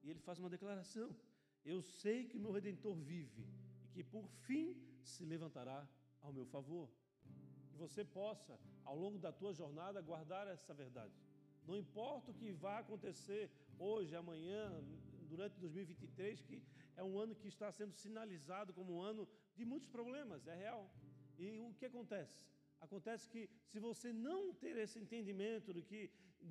E 0.04 0.10
ele 0.10 0.20
faz 0.20 0.40
uma 0.40 0.50
declaração: 0.50 1.16
Eu 1.64 1.82
sei 1.82 2.26
que 2.26 2.38
o 2.38 2.42
meu 2.42 2.52
redentor 2.52 2.96
vive 2.96 3.46
e 3.86 3.88
que 3.94 4.04
por 4.04 4.28
fim 4.46 4.76
se 5.04 5.24
levantará 5.24 5.88
ao 6.22 6.34
meu 6.34 6.46
favor 6.46 6.90
você 7.80 8.04
possa, 8.04 8.60
ao 8.90 8.98
longo 9.04 9.20
da 9.26 9.32
tua 9.32 9.54
jornada, 9.54 10.02
guardar 10.02 10.46
essa 10.48 10.74
verdade. 10.74 11.16
Não 11.68 11.78
importa 11.78 12.32
o 12.32 12.38
que 12.40 12.52
vai 12.66 12.78
acontecer 12.80 13.44
hoje, 13.78 14.16
amanhã, 14.16 14.62
durante 15.32 15.60
2023, 15.60 16.42
que 16.48 16.58
é 16.98 17.04
um 17.04 17.16
ano 17.24 17.36
que 17.42 17.48
está 17.48 17.72
sendo 17.72 17.94
sinalizado 17.94 18.74
como 18.74 18.96
um 18.96 19.02
ano 19.12 19.24
de 19.56 19.64
muitos 19.72 19.90
problemas, 19.98 20.48
é 20.48 20.56
real. 20.56 20.84
E 21.38 21.60
o 21.60 21.74
que 21.80 21.86
acontece? 21.86 22.40
Acontece 22.82 23.30
que 23.30 23.42
se 23.72 23.80
você 23.80 24.12
não 24.12 24.54
ter 24.64 24.76
esse 24.78 24.98
entendimento 25.04 25.72
de 25.78 25.84
que 25.84 26.02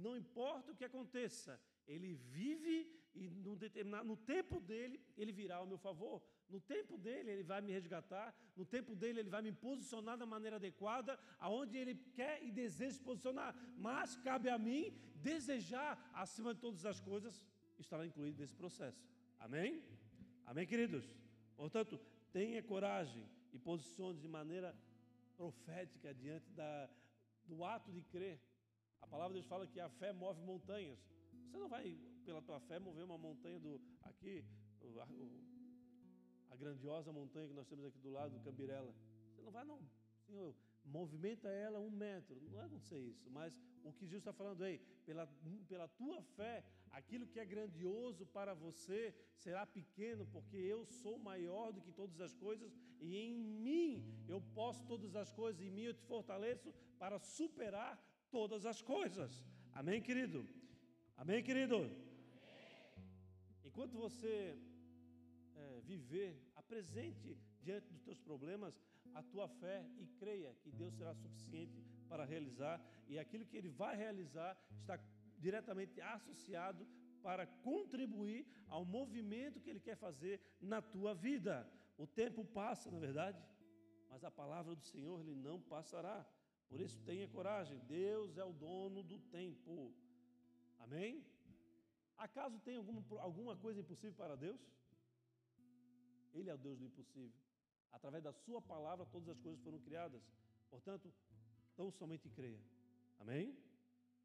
não 0.07 0.17
importa 0.17 0.71
o 0.71 0.77
que 0.79 0.85
aconteça, 0.85 1.61
ele 1.87 2.15
vive 2.15 2.77
e 3.19 3.29
no, 3.29 3.55
no 4.11 4.17
tempo 4.17 4.61
dele 4.61 5.01
ele 5.17 5.33
virá 5.33 5.57
ao 5.57 5.67
meu 5.67 5.79
favor. 5.79 6.23
No 6.49 6.61
tempo 6.61 6.97
dele, 6.97 7.31
ele 7.31 7.43
vai 7.43 7.61
me 7.61 7.73
resgatar. 7.73 8.35
No 8.57 8.65
tempo 8.65 8.97
dele, 8.97 9.21
ele 9.21 9.29
vai 9.29 9.43
me 9.43 9.53
posicionar 9.53 10.17
da 10.17 10.25
maneira 10.25 10.57
adequada, 10.57 11.19
aonde 11.39 11.77
ele 11.77 11.95
quer 12.19 12.43
e 12.43 12.51
deseja 12.51 12.95
se 12.95 13.03
posicionar. 13.03 13.55
Mas 13.77 14.17
cabe 14.17 14.49
a 14.49 14.59
mim 14.59 14.85
desejar, 15.17 15.93
acima 16.15 16.55
de 16.55 16.61
todas 16.61 16.87
as 16.87 17.01
coisas, 17.01 17.45
estar 17.79 18.05
incluído 18.05 18.41
nesse 18.41 18.55
processo. 18.55 19.07
Amém? 19.39 19.83
Amém, 20.47 20.67
queridos? 20.67 21.05
Portanto, 21.55 22.01
tenha 22.33 22.63
coragem 22.63 23.29
e 23.53 23.59
posicione 23.59 24.19
de 24.19 24.29
maneira 24.29 24.75
profética 25.37 26.15
diante 26.15 26.51
da, 26.53 26.89
do 27.47 27.63
ato 27.63 27.93
de 27.93 28.01
crer. 28.03 28.41
A 29.03 29.07
palavra 29.07 29.35
de 29.35 29.41
Deus 29.41 29.47
fala 29.47 29.67
que 29.67 29.81
a 29.81 29.89
fé 29.91 30.13
move 30.13 30.41
montanhas. 30.41 30.99
Você 31.45 31.57
não 31.59 31.69
vai, 31.69 31.97
pela 32.29 32.43
tua 32.43 32.61
fé, 32.69 32.79
mover 32.79 33.05
uma 33.05 33.17
montanha 33.17 33.59
do 33.59 33.81
aqui, 34.03 34.45
a 36.51 36.57
grandiosa 36.57 37.11
montanha 37.11 37.49
que 37.49 37.55
nós 37.55 37.67
temos 37.67 37.87
aqui 37.87 37.99
do 38.07 38.11
lado 38.11 38.33
do 38.35 38.41
Cambirela. 38.47 38.93
Você 39.31 39.41
não 39.47 39.51
vai, 39.51 39.65
não. 39.65 39.81
Senhor, 40.27 40.55
movimenta 40.85 41.49
ela 41.49 41.79
um 41.81 41.91
metro. 41.91 42.37
Não 42.43 42.51
vai 42.51 42.67
acontecer 42.67 42.99
isso. 42.99 43.31
Mas 43.31 43.59
o 43.83 43.93
que 43.93 44.05
Jesus 44.05 44.21
está 44.21 44.35
falando 44.41 44.63
aí, 44.63 44.79
pela, 45.07 45.27
pela 45.69 45.89
tua 46.01 46.21
fé, 46.37 46.63
aquilo 46.91 47.27
que 47.27 47.41
é 47.41 47.47
grandioso 47.47 48.27
para 48.27 48.53
você 48.53 49.15
será 49.45 49.65
pequeno, 49.65 50.27
porque 50.27 50.57
eu 50.57 50.85
sou 50.85 51.19
maior 51.19 51.73
do 51.73 51.81
que 51.81 51.93
todas 51.93 52.21
as 52.21 52.35
coisas 52.35 52.71
e 53.01 53.17
em 53.17 53.35
mim 53.67 54.05
eu 54.27 54.43
posso 54.59 54.85
todas 54.85 55.17
as 55.17 55.33
coisas, 55.33 55.63
em 55.63 55.71
mim 55.71 55.85
eu 55.85 55.95
te 55.95 56.05
fortaleço 56.13 56.75
para 56.99 57.19
superar 57.19 57.93
todas 58.31 58.67
as 58.67 58.83
coisas. 58.83 59.43
Amém, 59.73 60.03
querido? 60.03 60.47
Amém, 61.17 61.43
querido? 61.43 62.08
Enquanto 63.79 63.97
você 63.97 64.59
é, 65.55 65.81
viver, 65.83 66.37
apresente 66.57 67.39
diante 67.63 67.89
dos 67.93 68.03
teus 68.03 68.19
problemas 68.19 68.75
a 69.15 69.23
tua 69.23 69.47
fé 69.47 69.89
e 70.01 70.07
creia 70.19 70.53
que 70.65 70.73
Deus 70.73 70.97
será 70.97 71.15
suficiente 71.15 71.81
para 72.09 72.25
realizar 72.25 72.85
e 73.07 73.21
aquilo 73.21 73.47
que 73.47 73.57
Ele 73.57 73.69
vai 73.69 73.97
realizar 73.97 74.59
está 74.81 74.99
diretamente 75.39 76.01
associado 76.01 76.85
para 77.23 77.47
contribuir 77.47 78.45
ao 78.67 78.85
movimento 78.85 79.61
que 79.61 79.71
Ele 79.71 79.79
quer 79.79 79.97
fazer 79.97 80.41
na 80.61 80.83
tua 80.83 81.15
vida. 81.15 81.65
O 81.97 82.05
tempo 82.05 82.45
passa, 82.45 82.91
na 82.91 82.97
é 82.97 83.01
verdade, 83.01 83.41
mas 84.11 84.25
a 84.25 84.31
palavra 84.43 84.75
do 84.75 84.83
Senhor 84.83 85.21
Ele 85.21 85.37
não 85.37 85.61
passará. 85.61 86.27
Por 86.69 86.81
isso 86.81 87.01
tenha 87.03 87.29
coragem. 87.29 87.79
Deus 87.87 88.37
é 88.37 88.45
o 88.45 88.53
dono 88.53 89.05
do 89.05 89.21
tempo. 89.21 89.95
Amém? 90.81 91.25
Acaso 92.19 92.59
tem 92.61 92.77
alguma, 92.77 93.03
alguma 93.21 93.57
coisa 93.57 93.81
impossível 93.81 94.15
para 94.15 94.37
Deus? 94.37 94.61
Ele 96.35 96.51
é 96.51 96.55
o 96.55 96.59
Deus 96.59 96.79
do 96.79 96.85
impossível. 96.85 97.33
Através 97.93 98.23
da 98.23 98.33
Sua 98.33 98.61
palavra, 98.61 99.07
todas 99.07 99.29
as 99.29 99.39
coisas 99.39 99.63
foram 99.63 99.79
criadas. 99.79 100.21
Portanto, 100.69 101.13
tão 101.77 101.91
somente 101.91 102.29
creia. 102.29 102.61
Amém? 103.21 103.57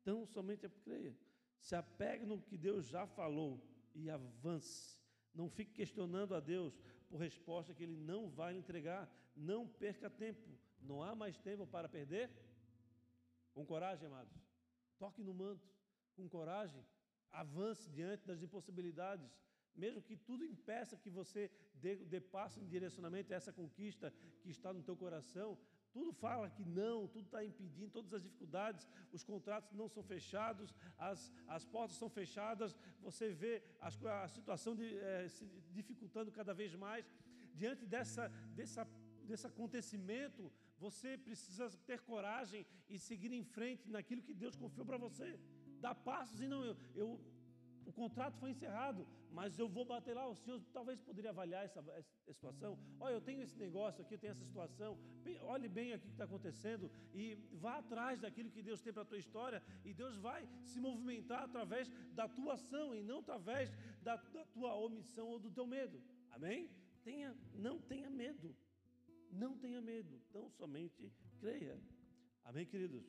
Tão 0.03 0.25
somente 0.25 0.67
creia. 0.83 1.15
Se 1.59 1.75
apegue 1.75 2.25
no 2.25 2.41
que 2.41 2.57
Deus 2.57 2.87
já 2.87 3.05
falou 3.05 3.61
e 3.93 4.09
avance. 4.09 4.99
Não 5.33 5.49
fique 5.49 5.71
questionando 5.71 6.35
a 6.35 6.39
Deus 6.39 6.73
por 7.09 7.17
resposta 7.17 7.73
que 7.73 7.83
Ele 7.83 7.95
não 7.95 8.29
vai 8.29 8.53
lhe 8.53 8.59
entregar. 8.59 9.09
Não 9.35 9.67
perca 9.67 10.09
tempo. 10.09 10.49
Não 10.81 11.01
há 11.01 11.15
mais 11.15 11.37
tempo 11.37 11.65
para 11.65 11.87
perder. 11.87 12.29
Com 13.53 13.65
coragem, 13.65 14.07
amados. 14.07 14.35
Toque 14.97 15.23
no 15.23 15.33
manto. 15.33 15.67
Com 16.15 16.27
coragem. 16.27 16.83
Avance 17.34 17.89
diante 17.89 18.25
das 18.25 18.41
impossibilidades 18.41 19.29
mesmo 19.75 20.01
que 20.01 20.15
tudo 20.15 20.45
impeça 20.45 20.97
que 20.97 21.09
você 21.09 21.49
dê, 21.73 21.95
dê 21.95 22.19
passo 22.21 22.59
em 22.59 22.67
direcionamento 22.67 23.34
a 23.34 23.36
essa 23.36 23.51
conquista 23.51 24.13
que 24.41 24.49
está 24.49 24.71
no 24.71 24.84
teu 24.84 24.95
coração, 24.95 25.57
tudo 25.91 26.11
fala 26.11 26.49
que 26.49 26.63
não, 26.65 27.07
tudo 27.07 27.25
está 27.25 27.43
impedindo, 27.45 27.91
todas 27.91 28.13
as 28.13 28.23
dificuldades, 28.23 28.88
os 29.11 29.23
contratos 29.23 29.71
não 29.73 29.88
são 29.88 30.03
fechados, 30.03 30.73
as, 30.97 31.31
as 31.47 31.65
portas 31.65 31.97
são 31.97 32.09
fechadas, 32.09 32.75
você 32.99 33.29
vê 33.31 33.63
a 33.79 34.27
situação 34.27 34.75
de, 34.75 34.97
é, 34.97 35.27
se 35.27 35.45
dificultando 35.71 36.31
cada 36.31 36.53
vez 36.53 36.73
mais. 36.75 37.05
Diante 37.53 37.86
dessa, 37.86 38.29
dessa, 38.55 38.88
desse 39.23 39.45
acontecimento, 39.45 40.51
você 40.79 41.15
precisa 41.17 41.69
ter 41.86 42.01
coragem 42.01 42.65
e 42.89 42.97
seguir 42.97 43.31
em 43.31 43.43
frente 43.43 43.88
naquilo 43.88 44.23
que 44.23 44.34
Deus 44.34 44.55
confiou 44.55 44.86
para 44.86 44.97
você. 44.97 45.39
Dar 45.86 45.95
passos 45.95 46.39
e 46.45 46.47
não, 46.47 46.61
eu, 46.69 46.75
eu 46.95 47.07
o 47.86 47.91
contrato 47.91 48.36
foi 48.41 48.49
encerrado, 48.51 49.05
mas 49.38 49.59
eu 49.59 49.67
vou 49.67 49.86
bater 49.86 50.13
lá. 50.15 50.25
O 50.27 50.36
senhor 50.36 50.61
talvez 50.71 50.99
poderia 51.01 51.31
avaliar 51.31 51.63
essa, 51.65 51.84
essa 52.01 52.34
situação. 52.34 52.77
Olha, 52.99 53.15
eu 53.15 53.21
tenho 53.21 53.41
esse 53.41 53.57
negócio 53.57 54.01
aqui, 54.01 54.13
eu 54.15 54.19
tenho 54.23 54.31
essa 54.31 54.45
situação. 54.45 54.97
Olhe 55.41 55.67
bem 55.67 55.91
aqui 55.93 56.05
o 56.05 56.07
que 56.07 56.13
está 56.13 56.23
acontecendo 56.23 56.89
e 57.13 57.36
vá 57.63 57.77
atrás 57.79 58.21
daquilo 58.25 58.49
que 58.49 58.61
Deus 58.61 58.81
tem 58.81 58.93
para 58.93 59.03
a 59.03 59.11
tua 59.11 59.17
história. 59.17 59.61
E 59.84 59.93
Deus 59.93 60.15
vai 60.17 60.47
se 60.63 60.79
movimentar 60.79 61.43
através 61.43 61.89
da 62.13 62.27
tua 62.27 62.53
ação 62.53 62.95
e 62.95 63.03
não 63.03 63.19
através 63.19 63.69
da, 64.01 64.15
da 64.15 64.45
tua 64.45 64.73
omissão 64.75 65.27
ou 65.27 65.39
do 65.39 65.51
teu 65.51 65.67
medo. 65.67 66.01
Amém? 66.31 66.69
Tenha, 67.03 67.36
não 67.53 67.79
tenha 67.81 68.09
medo. 68.09 68.55
Não 69.29 69.57
tenha 69.57 69.81
medo. 69.81 70.21
Então 70.29 70.49
somente 70.49 71.11
creia. 71.39 71.77
Amém, 72.45 72.65
queridos? 72.65 73.03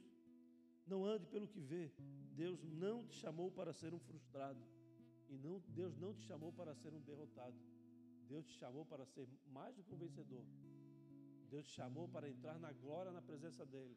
Não 0.87 1.05
ande 1.05 1.27
pelo 1.27 1.49
que 1.49 1.61
vê. 1.61 1.91
Deus 2.33 2.63
não 2.65 3.07
te 3.07 3.17
chamou 3.17 3.51
para 3.51 3.73
ser 3.73 3.95
um 3.95 3.99
frustrado. 3.99 4.61
E 5.29 5.39
não, 5.39 5.61
Deus 5.69 5.97
não 5.97 6.13
te 6.15 6.23
chamou 6.27 6.53
para 6.53 6.75
ser 6.75 6.93
um 6.93 7.01
derrotado. 7.01 7.57
Deus 8.29 8.45
te 8.47 8.59
chamou 8.59 8.85
para 8.85 9.05
ser 9.07 9.27
mais 9.47 9.75
do 9.75 9.83
que 9.83 9.95
um 9.95 9.99
vencedor. 9.99 10.45
Deus 11.51 11.67
te 11.67 11.75
chamou 11.75 12.09
para 12.09 12.29
entrar 12.29 12.59
na 12.59 12.73
glória 12.73 13.13
na 13.13 13.23
presença 13.23 13.65
dEle. 13.65 13.97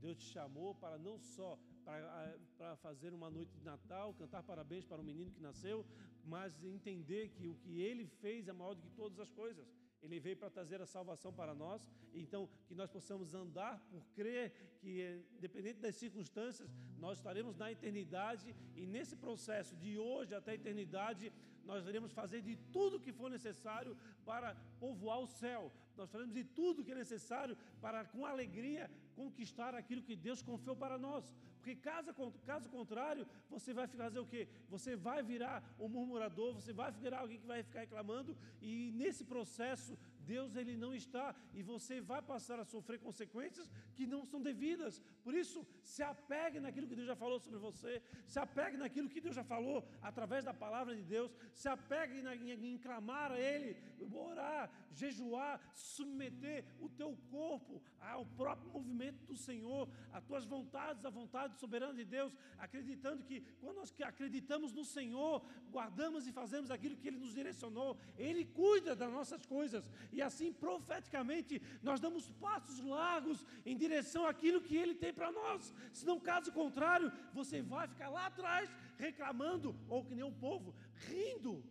Deus 0.00 0.18
te 0.18 0.26
chamou 0.32 0.74
para 0.74 0.98
não 0.98 1.18
só 1.18 1.58
para, 1.84 2.38
para 2.58 2.76
fazer 2.76 3.12
uma 3.14 3.30
noite 3.30 3.52
de 3.56 3.64
Natal, 3.64 4.14
cantar 4.14 4.42
parabéns 4.42 4.84
para 4.84 5.00
o 5.00 5.04
menino 5.04 5.30
que 5.30 5.40
nasceu, 5.40 5.86
mas 6.24 6.62
entender 6.62 7.30
que 7.30 7.48
o 7.48 7.54
que 7.54 7.80
Ele 7.80 8.06
fez 8.06 8.48
é 8.48 8.52
maior 8.52 8.74
do 8.74 8.82
que 8.82 8.90
todas 8.90 9.18
as 9.18 9.30
coisas. 9.30 9.66
Ele 10.02 10.18
veio 10.18 10.36
para 10.36 10.50
trazer 10.50 10.80
a 10.82 10.86
salvação 10.86 11.32
para 11.32 11.54
nós, 11.54 11.86
então 12.12 12.48
que 12.66 12.74
nós 12.74 12.90
possamos 12.90 13.34
andar 13.34 13.78
por 13.90 14.04
crer 14.16 14.52
que, 14.80 15.22
independente 15.36 15.80
das 15.80 15.94
circunstâncias, 15.94 16.68
nós 16.98 17.18
estaremos 17.18 17.56
na 17.56 17.70
eternidade 17.70 18.54
e 18.74 18.84
nesse 18.84 19.14
processo 19.16 19.76
de 19.76 19.96
hoje 19.98 20.34
até 20.34 20.52
a 20.52 20.54
eternidade, 20.54 21.32
nós 21.64 21.86
iremos 21.86 22.12
fazer 22.12 22.42
de 22.42 22.56
tudo 22.72 23.00
que 23.00 23.12
for 23.12 23.30
necessário 23.30 23.96
para 24.24 24.56
povoar 24.80 25.20
o 25.20 25.26
céu. 25.26 25.72
Nós 25.96 26.10
faremos 26.10 26.34
de 26.34 26.44
tudo 26.44 26.84
que 26.84 26.92
é 26.92 26.94
necessário 26.94 27.56
para, 27.80 28.04
com 28.04 28.26
alegria, 28.26 28.90
conquistar 29.14 29.74
aquilo 29.74 30.02
que 30.02 30.16
Deus 30.16 30.42
confiou 30.42 30.74
para 30.74 30.98
nós. 30.98 31.32
Porque 31.62 31.76
caso, 31.76 32.12
caso 32.44 32.68
contrário, 32.68 33.24
você 33.48 33.72
vai 33.72 33.86
fazer 33.86 34.18
o 34.18 34.26
quê? 34.26 34.48
Você 34.68 34.96
vai 34.96 35.22
virar 35.22 35.62
um 35.78 35.88
murmurador, 35.88 36.52
você 36.52 36.72
vai 36.72 36.90
virar 36.90 37.20
alguém 37.20 37.38
que 37.38 37.46
vai 37.46 37.62
ficar 37.62 37.80
reclamando, 37.80 38.36
e 38.60 38.90
nesse 38.96 39.24
processo 39.24 39.96
Deus 40.32 40.56
ele 40.60 40.74
não 40.84 40.92
está 41.02 41.26
e 41.58 41.62
você 41.72 41.94
vai 42.00 42.22
passar 42.32 42.58
a 42.60 42.64
sofrer 42.74 42.98
consequências 43.06 43.70
que 43.96 44.06
não 44.12 44.22
são 44.30 44.40
devidas. 44.50 44.94
Por 45.24 45.34
isso, 45.42 45.58
se 45.92 46.02
apegue 46.12 46.58
naquilo 46.64 46.88
que 46.88 46.96
Deus 46.98 47.10
já 47.12 47.16
falou 47.24 47.38
sobre 47.38 47.58
você, 47.68 47.92
se 48.32 48.38
apegue 48.46 48.76
naquilo 48.76 49.10
que 49.12 49.20
Deus 49.20 49.36
já 49.40 49.44
falou 49.44 49.78
através 50.10 50.44
da 50.48 50.54
palavra 50.64 50.94
de 51.00 51.04
Deus, 51.16 51.30
se 51.52 51.68
apegue 51.68 52.22
na, 52.22 52.34
em, 52.34 52.74
em 52.74 52.78
clamar 52.78 53.30
a 53.32 53.38
Ele, 53.38 53.76
orar, 54.26 54.70
jejuar, 54.92 55.60
submeter 55.74 56.64
o 56.80 56.88
teu 56.88 57.16
corpo 57.30 57.82
ao 58.00 58.24
próprio 58.40 58.70
movimento 58.72 59.24
do 59.26 59.36
Senhor, 59.36 59.88
às 60.12 60.24
tuas 60.24 60.44
vontades, 60.44 61.04
à 61.04 61.10
vontade 61.10 61.58
soberana 61.58 61.94
de 61.94 62.04
Deus, 62.04 62.34
acreditando 62.58 63.22
que 63.22 63.40
quando 63.60 63.76
nós 63.76 63.94
acreditamos 64.02 64.72
no 64.72 64.84
Senhor, 64.84 65.44
guardamos 65.70 66.26
e 66.26 66.32
fazemos 66.32 66.70
aquilo 66.70 66.96
que 66.96 67.08
Ele 67.08 67.18
nos 67.18 67.34
direcionou, 67.34 67.98
Ele 68.16 68.44
cuida 68.44 68.96
das 68.96 69.12
nossas 69.12 69.44
coisas 69.44 69.84
e 70.10 70.21
assim 70.22 70.52
profeticamente 70.52 71.60
nós 71.82 72.00
damos 72.00 72.30
passos 72.46 72.80
largos 72.80 73.44
em 73.64 73.76
direção 73.76 74.26
àquilo 74.26 74.60
que 74.60 74.76
Ele 74.76 74.94
tem 74.94 75.12
para 75.12 75.30
nós. 75.32 75.74
Senão, 75.92 76.18
caso 76.20 76.52
contrário, 76.52 77.12
você 77.32 77.62
vai 77.62 77.86
ficar 77.88 78.08
lá 78.08 78.26
atrás 78.26 78.70
reclamando, 78.96 79.76
ou 79.88 80.04
que 80.04 80.14
nem 80.14 80.24
o 80.24 80.32
povo, 80.32 80.74
rindo, 81.08 81.64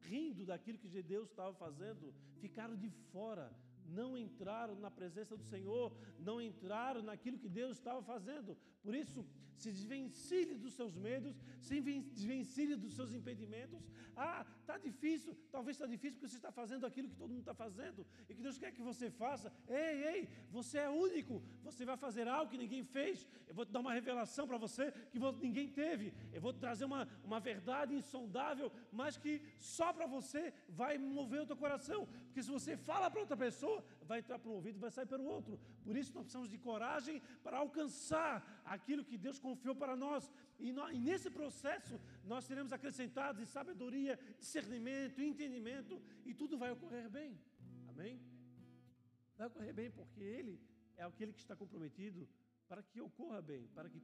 rindo 0.00 0.44
daquilo 0.44 0.78
que 0.78 0.88
Deus 1.02 1.30
estava 1.30 1.52
fazendo, 1.54 2.14
ficaram 2.40 2.76
de 2.76 2.90
fora 3.12 3.50
não 3.86 4.16
entraram 4.16 4.74
na 4.76 4.90
presença 4.90 5.36
do 5.36 5.44
Senhor, 5.44 5.94
não 6.18 6.40
entraram 6.40 7.02
naquilo 7.02 7.38
que 7.38 7.48
Deus 7.48 7.76
estava 7.76 8.02
fazendo. 8.02 8.56
Por 8.82 8.94
isso, 8.94 9.24
se 9.56 9.70
desvencilhe 9.70 10.54
dos 10.54 10.74
seus 10.74 10.94
medos, 10.96 11.34
se 11.60 11.80
desvencilhe 11.80 12.76
dos 12.76 12.94
seus 12.94 13.12
impedimentos. 13.12 13.80
Ah, 14.16 14.46
está 14.60 14.78
difícil, 14.78 15.36
talvez 15.50 15.76
está 15.76 15.86
difícil 15.86 16.16
porque 16.18 16.28
você 16.28 16.36
está 16.36 16.52
fazendo 16.52 16.86
aquilo 16.86 17.08
que 17.08 17.16
todo 17.16 17.30
mundo 17.30 17.40
está 17.40 17.54
fazendo 17.54 18.06
e 18.28 18.34
que 18.34 18.42
Deus 18.42 18.58
quer 18.58 18.72
que 18.72 18.82
você 18.82 19.10
faça. 19.10 19.52
Ei, 19.68 20.04
ei, 20.04 20.28
você 20.50 20.78
é 20.78 20.88
único, 20.88 21.42
você 21.62 21.84
vai 21.84 21.96
fazer 21.96 22.28
algo 22.28 22.50
que 22.50 22.58
ninguém 22.58 22.84
fez. 22.84 23.26
Eu 23.48 23.54
vou 23.54 23.64
te 23.66 23.72
dar 23.72 23.80
uma 23.80 23.92
revelação 23.92 24.46
para 24.46 24.56
você 24.56 24.92
que 25.10 25.18
ninguém 25.40 25.68
teve. 25.68 26.12
Eu 26.32 26.40
vou 26.40 26.52
te 26.52 26.60
trazer 26.60 26.84
uma, 26.84 27.08
uma 27.24 27.40
verdade 27.40 27.94
insondável, 27.94 28.70
mas 28.92 29.16
que 29.16 29.42
só 29.58 29.92
para 29.92 30.06
você 30.06 30.52
vai 30.68 30.96
mover 30.98 31.42
o 31.42 31.46
teu 31.46 31.56
coração. 31.56 32.06
Porque 32.26 32.42
se 32.42 32.50
você 32.50 32.76
fala 32.76 33.10
para 33.10 33.20
outra 33.20 33.36
pessoa, 33.36 33.84
vai 34.06 34.18
entrar 34.20 34.38
para 34.38 34.50
um 34.50 34.54
ouvido 34.54 34.76
e 34.76 34.80
vai 34.80 34.90
sair 34.90 35.06
pelo 35.06 35.24
outro. 35.24 35.58
Por 35.82 35.96
isso 35.96 36.12
nós 36.14 36.24
precisamos 36.24 36.50
de 36.50 36.58
coragem 36.58 37.20
para 37.42 37.58
alcançar 37.58 38.62
aquilo 38.64 39.04
que 39.04 39.18
Deus 39.18 39.38
confiou 39.38 39.74
para 39.74 39.96
nós. 39.96 40.30
E, 40.58 40.72
nós, 40.72 40.94
e 40.94 40.98
nesse 40.98 41.30
processo 41.30 42.00
nós 42.24 42.44
seremos 42.44 42.72
acrescentados 42.72 43.40
em 43.42 43.46
sabedoria, 43.46 44.18
discernimento, 44.38 45.20
entendimento, 45.20 46.00
e 46.24 46.34
tudo 46.34 46.58
vai 46.58 46.70
ocorrer 46.70 47.08
bem. 47.08 47.38
Amém? 47.88 48.20
Vai 49.36 49.46
ocorrer 49.46 49.74
bem 49.74 49.90
porque 49.90 50.20
Ele 50.22 50.60
é 50.96 51.02
aquele 51.02 51.32
que 51.32 51.40
está 51.40 51.56
comprometido 51.56 52.28
para 52.68 52.82
que 52.82 53.00
ocorra 53.00 53.42
bem, 53.42 53.66
para 53.74 53.88
que 53.88 54.00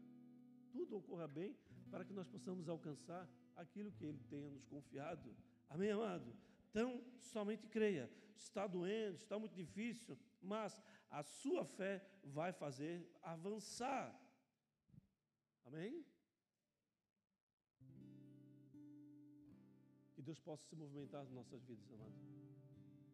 tudo 0.71 0.97
ocorra 0.97 1.27
bem, 1.27 1.57
para 1.91 2.05
que 2.05 2.13
nós 2.13 2.29
possamos 2.29 2.69
alcançar 2.69 3.29
aquilo 3.57 3.93
que 3.93 4.05
Ele 4.05 4.21
tenha 4.29 4.49
nos 4.51 4.65
confiado. 4.65 5.35
Amém, 5.69 5.91
amado? 5.91 6.35
Então, 6.71 7.03
somente 7.19 7.67
creia. 7.67 8.11
Está 8.37 8.67
doendo, 8.67 9.17
está 9.17 9.39
muito 9.39 9.55
difícil, 9.55 10.19
mas 10.41 10.81
a 11.11 11.23
sua 11.23 11.65
fé 11.65 12.03
vai 12.23 12.53
fazer 12.53 13.07
avançar. 13.23 14.19
Amém? 15.67 16.05
Que 20.15 20.23
Deus 20.23 20.41
possa 20.41 20.65
se 20.69 20.77
movimentar 20.77 21.23
nas 21.25 21.33
nossas 21.33 21.63
vidas, 21.65 21.91
amados. 21.93 22.21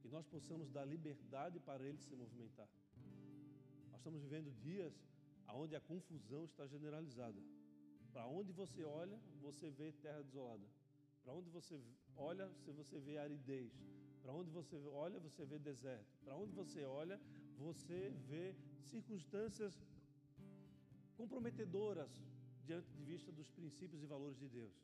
Que 0.00 0.08
nós 0.08 0.26
possamos 0.26 0.70
dar 0.70 0.84
liberdade 0.84 1.58
para 1.58 1.82
Ele 1.84 1.98
se 1.98 2.14
movimentar. 2.14 2.68
Nós 3.90 4.00
estamos 4.00 4.20
vivendo 4.22 4.52
dias 4.60 4.94
onde 5.54 5.74
a 5.74 5.80
confusão 5.80 6.44
está 6.44 6.66
generalizada. 6.66 7.40
Para 8.12 8.26
onde 8.26 8.52
você 8.52 8.82
olha, 8.84 9.18
você 9.40 9.70
vê 9.70 9.92
terra 9.92 10.22
desolada. 10.22 10.66
Para 11.22 11.32
onde 11.32 11.50
você 11.50 11.80
olha, 12.16 12.46
você 12.66 12.98
vê 12.98 13.18
aridez. 13.18 13.72
Para 14.22 14.32
onde 14.32 14.50
você 14.50 14.76
olha, 14.88 15.18
você 15.20 15.44
vê 15.44 15.58
deserto. 15.58 16.18
Para 16.24 16.34
onde 16.36 16.52
você 16.52 16.84
olha, 16.84 17.20
você 17.56 18.12
vê 18.28 18.54
circunstâncias 18.82 19.74
comprometedoras 21.16 22.10
diante 22.64 22.90
de 22.92 23.02
vista 23.04 23.30
dos 23.32 23.50
princípios 23.50 24.02
e 24.02 24.06
valores 24.06 24.38
de 24.38 24.48
Deus. 24.48 24.74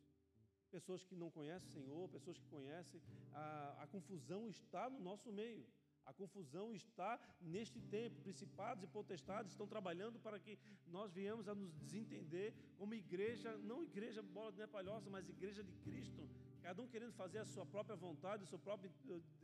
Pessoas 0.71 1.05
que 1.05 1.15
não 1.15 1.31
conhecem 1.31 1.69
o 1.69 1.73
Senhor, 1.73 2.09
pessoas 2.09 2.39
que 2.39 2.47
conhecem, 2.47 3.01
a, 3.33 3.83
a 3.83 3.87
confusão 3.87 4.49
está 4.49 4.89
no 4.89 5.01
nosso 5.01 5.31
meio. 5.31 5.67
A 6.05 6.13
confusão 6.13 6.75
está 6.75 7.21
neste 7.41 7.81
tempo. 7.81 8.21
Principados 8.23 8.83
e 8.85 8.87
potestades 8.87 9.53
estão 9.53 9.67
trabalhando 9.67 10.19
para 10.19 10.39
que 10.39 10.59
nós 10.87 11.13
venhamos 11.13 11.49
a 11.49 11.55
nos 11.55 11.73
desentender 11.75 12.55
como 12.79 12.95
igreja, 12.95 13.57
não 13.59 13.83
igreja 13.83 14.23
bola 14.23 14.53
de 14.53 14.67
palhoça, 14.67 15.11
mas 15.11 15.29
igreja 15.29 15.63
de 15.63 15.73
Cristo. 15.85 16.29
Cada 16.63 16.81
um 16.83 16.89
querendo 16.93 17.13
fazer 17.13 17.39
a 17.39 17.45
sua 17.45 17.67
própria 17.67 17.97
vontade, 17.97 18.45
o 18.45 18.47
seu 18.47 18.59
próprio 18.59 18.91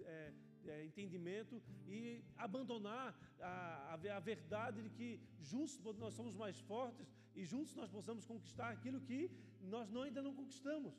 é, 0.04 0.32
é, 0.66 0.84
entendimento 0.84 1.60
e 1.86 2.22
abandonar 2.36 3.08
a, 3.40 3.52
a, 3.90 4.16
a 4.16 4.20
verdade 4.20 4.82
de 4.82 4.90
que 4.90 5.20
juntos 5.40 5.98
nós 5.98 6.14
somos 6.14 6.36
mais 6.36 6.58
fortes 6.60 7.08
e 7.34 7.44
juntos 7.44 7.74
nós 7.74 7.90
possamos 7.90 8.24
conquistar 8.24 8.70
aquilo 8.70 9.00
que 9.00 9.30
nós 9.60 9.90
não, 9.90 10.02
ainda 10.02 10.22
não 10.22 10.34
conquistamos. 10.34 10.94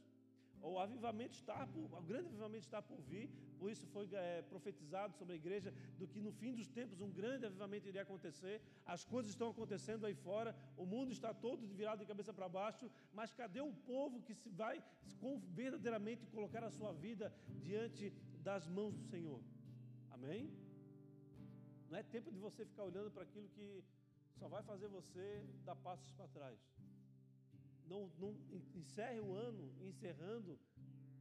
O 0.61 0.77
avivamento 0.77 1.35
está 1.35 1.65
por, 1.65 1.85
o 1.99 2.01
grande 2.01 2.27
avivamento 2.27 2.65
está 2.65 2.81
por 2.81 2.99
vir, 3.01 3.29
por 3.57 3.71
isso 3.71 3.85
foi 3.87 4.07
é, 4.13 4.41
profetizado 4.41 5.13
sobre 5.15 5.33
a 5.33 5.37
igreja 5.37 5.73
do 5.97 6.07
que 6.07 6.19
no 6.19 6.31
fim 6.31 6.53
dos 6.53 6.67
tempos 6.67 6.99
um 6.99 7.09
grande 7.09 7.45
avivamento 7.45 7.87
iria 7.87 8.01
acontecer. 8.01 8.61
As 8.85 9.03
coisas 9.03 9.31
estão 9.31 9.49
acontecendo 9.49 10.05
aí 10.05 10.13
fora, 10.13 10.55
o 10.77 10.85
mundo 10.85 11.11
está 11.11 11.33
todo 11.33 11.67
virado 11.67 11.99
de 11.99 12.05
cabeça 12.05 12.33
para 12.33 12.49
baixo, 12.49 12.89
mas 13.13 13.33
cadê 13.33 13.61
o 13.61 13.73
povo 13.93 14.21
que 14.21 14.33
se 14.33 14.49
vai 14.49 14.83
verdadeiramente 15.61 16.25
colocar 16.27 16.63
a 16.63 16.71
sua 16.71 16.91
vida 16.93 17.33
diante 17.61 18.11
das 18.43 18.67
mãos 18.67 18.93
do 18.95 19.03
Senhor? 19.03 19.41
Amém? 20.11 20.51
Não 21.89 21.97
é 21.97 22.03
tempo 22.03 22.31
de 22.31 22.39
você 22.39 22.65
ficar 22.65 22.83
olhando 22.83 23.09
para 23.09 23.23
aquilo 23.23 23.47
que 23.49 23.83
só 24.37 24.47
vai 24.47 24.61
fazer 24.63 24.87
você 24.87 25.43
dar 25.65 25.75
passos 25.75 26.11
para 26.11 26.27
trás. 26.27 26.59
Não, 27.89 28.01
não 28.19 28.31
encerre 28.75 29.19
o 29.19 29.33
ano 29.33 29.73
encerrando 29.81 30.59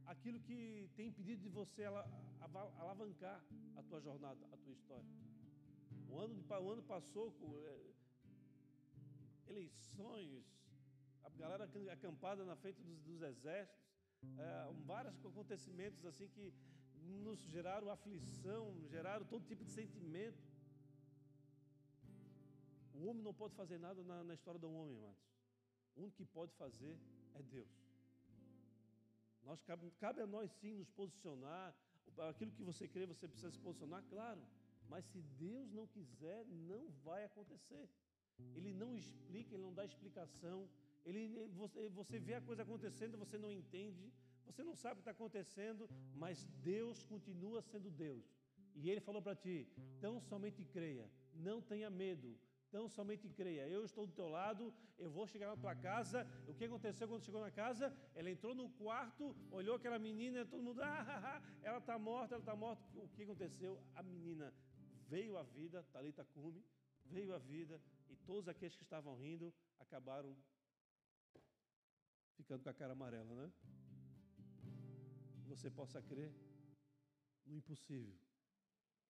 aquilo 0.05 0.39
que 0.39 0.89
tem 0.95 1.07
impedido 1.07 1.41
de 1.41 1.49
você 1.49 1.83
alavancar 2.79 3.43
a 3.75 3.83
tua 3.83 3.99
jornada, 3.99 4.39
a 4.51 4.57
tua 4.57 4.73
história. 4.73 5.09
O 6.09 6.17
ano, 6.19 6.33
o 6.49 6.69
ano 6.69 6.83
passou 6.83 7.31
com 7.33 7.57
é, 7.57 7.79
eleições, 9.47 10.43
a 11.23 11.29
galera 11.29 11.69
acampada 11.91 12.43
na 12.43 12.55
frente 12.55 12.81
dos, 12.81 12.99
dos 13.01 13.21
exércitos, 13.21 13.85
é, 14.37 14.73
vários 14.85 15.25
acontecimentos 15.25 16.03
assim 16.05 16.27
que 16.27 16.53
nos 17.23 17.39
geraram 17.47 17.89
aflição, 17.89 18.75
geraram 18.89 19.25
todo 19.25 19.45
tipo 19.45 19.63
de 19.63 19.71
sentimento. 19.71 20.37
O 22.93 23.07
homem 23.07 23.23
não 23.23 23.33
pode 23.33 23.55
fazer 23.55 23.77
nada 23.77 24.03
na, 24.03 24.23
na 24.23 24.33
história 24.33 24.59
do 24.59 24.69
homem, 24.69 24.97
amados. 24.97 25.29
O 25.95 26.01
único 26.01 26.17
que 26.17 26.25
pode 26.25 26.53
fazer 26.53 26.97
é 27.35 27.41
Deus. 27.41 27.69
Nós, 29.43 29.61
cabe, 29.63 29.91
cabe 29.99 30.21
a 30.21 30.27
nós 30.27 30.51
sim 30.59 30.73
nos 30.73 30.89
posicionar. 30.91 31.75
Aquilo 32.29 32.51
que 32.51 32.63
você 32.63 32.87
crê, 32.87 33.05
você 33.05 33.27
precisa 33.27 33.51
se 33.51 33.59
posicionar, 33.59 34.03
claro. 34.09 34.41
Mas 34.89 35.05
se 35.05 35.21
Deus 35.37 35.71
não 35.71 35.85
quiser, 35.87 36.45
não 36.45 36.89
vai 37.03 37.23
acontecer. 37.23 37.87
Ele 38.55 38.73
não 38.73 38.95
explica, 38.95 39.53
ele 39.53 39.63
não 39.63 39.73
dá 39.73 39.85
explicação. 39.85 40.67
Ele, 41.05 41.47
você, 41.55 41.89
você 41.89 42.19
vê 42.19 42.35
a 42.35 42.41
coisa 42.41 42.63
acontecendo, 42.63 43.17
você 43.17 43.37
não 43.37 43.51
entende, 43.51 44.11
você 44.45 44.63
não 44.63 44.75
sabe 44.75 44.93
o 44.93 44.95
que 44.97 45.01
está 45.01 45.11
acontecendo, 45.11 45.89
mas 46.15 46.45
Deus 46.63 47.03
continua 47.03 47.61
sendo 47.61 47.89
Deus. 47.89 48.25
E 48.75 48.89
Ele 48.89 48.99
falou 48.99 49.21
para 49.21 49.35
ti: 49.35 49.67
então 49.97 50.19
somente 50.21 50.63
creia, 50.65 51.09
não 51.33 51.61
tenha 51.61 51.89
medo, 51.89 52.37
então 52.69 52.87
somente 52.87 53.27
creia. 53.29 53.67
Eu 53.67 53.83
estou 53.83 54.05
do 54.05 54.13
teu 54.13 54.29
lado, 54.29 54.71
eu 54.97 55.09
vou 55.09 55.25
chegar 55.27 55.47
na 55.47 55.57
tua 55.57 55.75
casa. 55.75 56.25
O 56.47 56.53
que 56.53 56.65
aconteceu 56.65 57.07
quando 57.07 57.23
chegou 57.23 57.41
na 57.41 57.49
casa? 57.49 57.91
Ela 58.15 58.29
entrou 58.29 58.53
no 58.53 58.69
quarto, 58.69 59.35
olhou 59.51 59.75
aquela 59.75 59.97
menina, 59.97 60.45
todo 60.45 60.61
mundo, 60.61 60.79
ah, 60.85 61.41
ela 61.63 61.79
está 61.79 61.97
morta, 61.97 62.35
ela 62.35 62.43
está 62.43 62.55
morta. 62.55 62.83
O 62.95 63.07
que 63.09 63.23
aconteceu? 63.23 63.81
A 63.95 64.03
menina 64.03 64.53
veio 65.07 65.35
à 65.37 65.43
vida, 65.43 65.83
Talita 65.91 66.23
Cume, 66.23 66.63
veio 67.05 67.33
à 67.33 67.39
vida, 67.39 67.81
e 68.07 68.15
todos 68.15 68.47
aqueles 68.47 68.75
que 68.75 68.83
estavam 68.83 69.15
rindo 69.15 69.51
acabaram 69.79 70.37
ficando 72.35 72.63
com 72.63 72.69
a 72.69 72.73
cara 72.73 72.93
amarela, 72.93 73.33
né? 73.35 73.51
Que 75.41 75.49
você 75.49 75.71
possa 75.71 76.01
crer 76.03 76.31
no 77.47 77.55
impossível. 77.55 78.15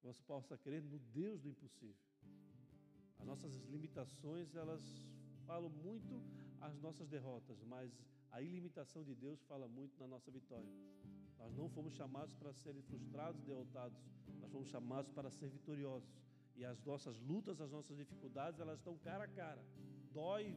Você 0.01 0.23
possa 0.23 0.57
crer 0.57 0.81
no 0.81 0.97
Deus 0.97 1.41
do 1.41 1.49
impossível. 1.49 2.08
As 3.19 3.25
nossas 3.25 3.53
limitações, 3.69 4.55
elas 4.55 4.81
falam 5.45 5.69
muito 5.69 6.21
as 6.61 6.79
nossas 6.79 7.07
derrotas, 7.07 7.61
mas 7.63 7.91
a 8.31 8.41
ilimitação 8.41 9.03
de 9.03 9.15
Deus 9.15 9.41
fala 9.43 9.67
muito 9.67 9.99
na 9.99 10.07
nossa 10.07 10.29
vitória. 10.31 10.69
Nós 11.37 11.55
não 11.55 11.69
fomos 11.69 11.93
chamados 11.93 12.33
para 12.35 12.53
serem 12.53 12.81
frustrados, 12.81 13.41
derrotados, 13.43 13.97
nós 14.41 14.51
fomos 14.51 14.67
chamados 14.67 15.11
para 15.11 15.29
ser 15.29 15.49
vitoriosos. 15.49 16.09
E 16.55 16.65
as 16.65 16.83
nossas 16.83 17.17
lutas, 17.21 17.61
as 17.61 17.71
nossas 17.71 17.95
dificuldades, 17.95 18.59
elas 18.59 18.79
estão 18.79 18.97
cara 18.97 19.23
a 19.23 19.27
cara. 19.27 19.63
Dói, 20.11 20.55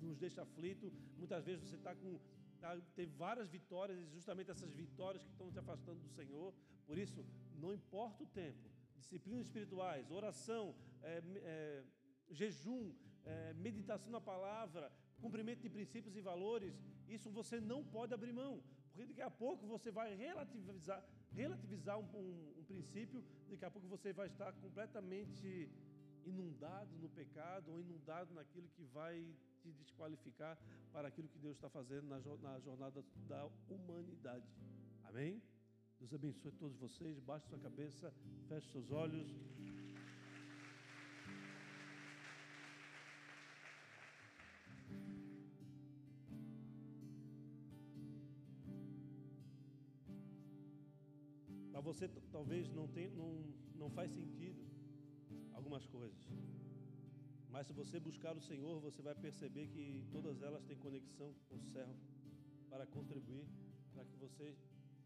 nos 0.00 0.16
deixa 0.16 0.42
aflito. 0.42 0.92
Muitas 1.18 1.44
vezes 1.44 1.68
você 1.68 1.76
está 1.76 1.94
com. 1.94 2.18
Tá, 2.60 2.80
teve 2.94 3.12
várias 3.16 3.48
vitórias 3.50 3.98
e 3.98 4.06
justamente 4.06 4.50
essas 4.52 4.72
vitórias 4.72 5.24
que 5.24 5.30
estão 5.30 5.50
te 5.50 5.58
afastando 5.58 5.98
do 5.98 6.08
Senhor. 6.10 6.54
Por 6.86 6.96
isso, 6.96 7.24
não 7.58 7.72
importa 7.74 8.22
o 8.22 8.26
tempo, 8.26 8.70
disciplinas 9.02 9.46
espirituais, 9.46 10.10
oração, 10.10 10.74
é, 11.02 11.22
é, 11.52 11.84
jejum, 12.30 12.94
é, 13.24 13.52
meditação 13.54 14.10
na 14.10 14.20
palavra, 14.20 14.90
cumprimento 15.20 15.60
de 15.60 15.70
princípios 15.70 16.16
e 16.16 16.20
valores, 16.20 16.74
isso 17.08 17.30
você 17.30 17.60
não 17.60 17.84
pode 17.84 18.14
abrir 18.14 18.32
mão, 18.32 18.62
porque 18.90 19.06
daqui 19.06 19.22
a 19.22 19.30
pouco 19.30 19.66
você 19.66 19.90
vai 19.90 20.14
relativizar, 20.14 21.02
relativizar 21.32 21.98
um, 21.98 22.08
um, 22.14 22.54
um 22.60 22.64
princípio, 22.64 23.24
daqui 23.48 23.64
a 23.64 23.70
pouco 23.70 23.86
você 23.88 24.12
vai 24.12 24.28
estar 24.28 24.52
completamente 24.64 25.70
inundado 26.24 26.92
no 26.98 27.08
pecado 27.08 27.72
ou 27.72 27.80
inundado 27.80 28.32
naquilo 28.34 28.68
que 28.68 28.84
vai 28.84 29.14
te 29.60 29.72
desqualificar 29.72 30.58
para 30.92 31.08
aquilo 31.08 31.28
que 31.28 31.38
Deus 31.38 31.56
está 31.56 31.68
fazendo 31.68 32.06
na, 32.08 32.18
na 32.18 32.60
jornada 32.60 33.04
da 33.28 33.48
humanidade. 33.68 34.46
Amém? 35.04 35.42
Deus 36.02 36.14
abençoe 36.14 36.50
todos 36.58 36.76
vocês. 36.78 37.20
Baixe 37.20 37.46
sua 37.46 37.58
cabeça, 37.60 38.12
feche 38.48 38.68
seus 38.72 38.90
olhos. 38.90 39.28
Para 51.70 51.80
você 51.80 52.08
talvez 52.32 52.68
não, 52.72 52.88
tem, 52.88 53.08
não, 53.10 53.30
não 53.76 53.88
faz 53.88 54.10
sentido 54.10 54.60
algumas 55.52 55.86
coisas. 55.86 56.18
Mas 57.48 57.68
se 57.68 57.72
você 57.72 58.00
buscar 58.00 58.36
o 58.36 58.40
Senhor, 58.40 58.80
você 58.80 59.00
vai 59.02 59.14
perceber 59.14 59.68
que 59.68 60.04
todas 60.10 60.42
elas 60.42 60.64
têm 60.64 60.76
conexão 60.78 61.32
com 61.48 61.58
o 61.58 61.62
céu 61.62 61.94
para 62.68 62.84
contribuir 62.86 63.46
para 63.94 64.04
que 64.04 64.16
você 64.16 64.56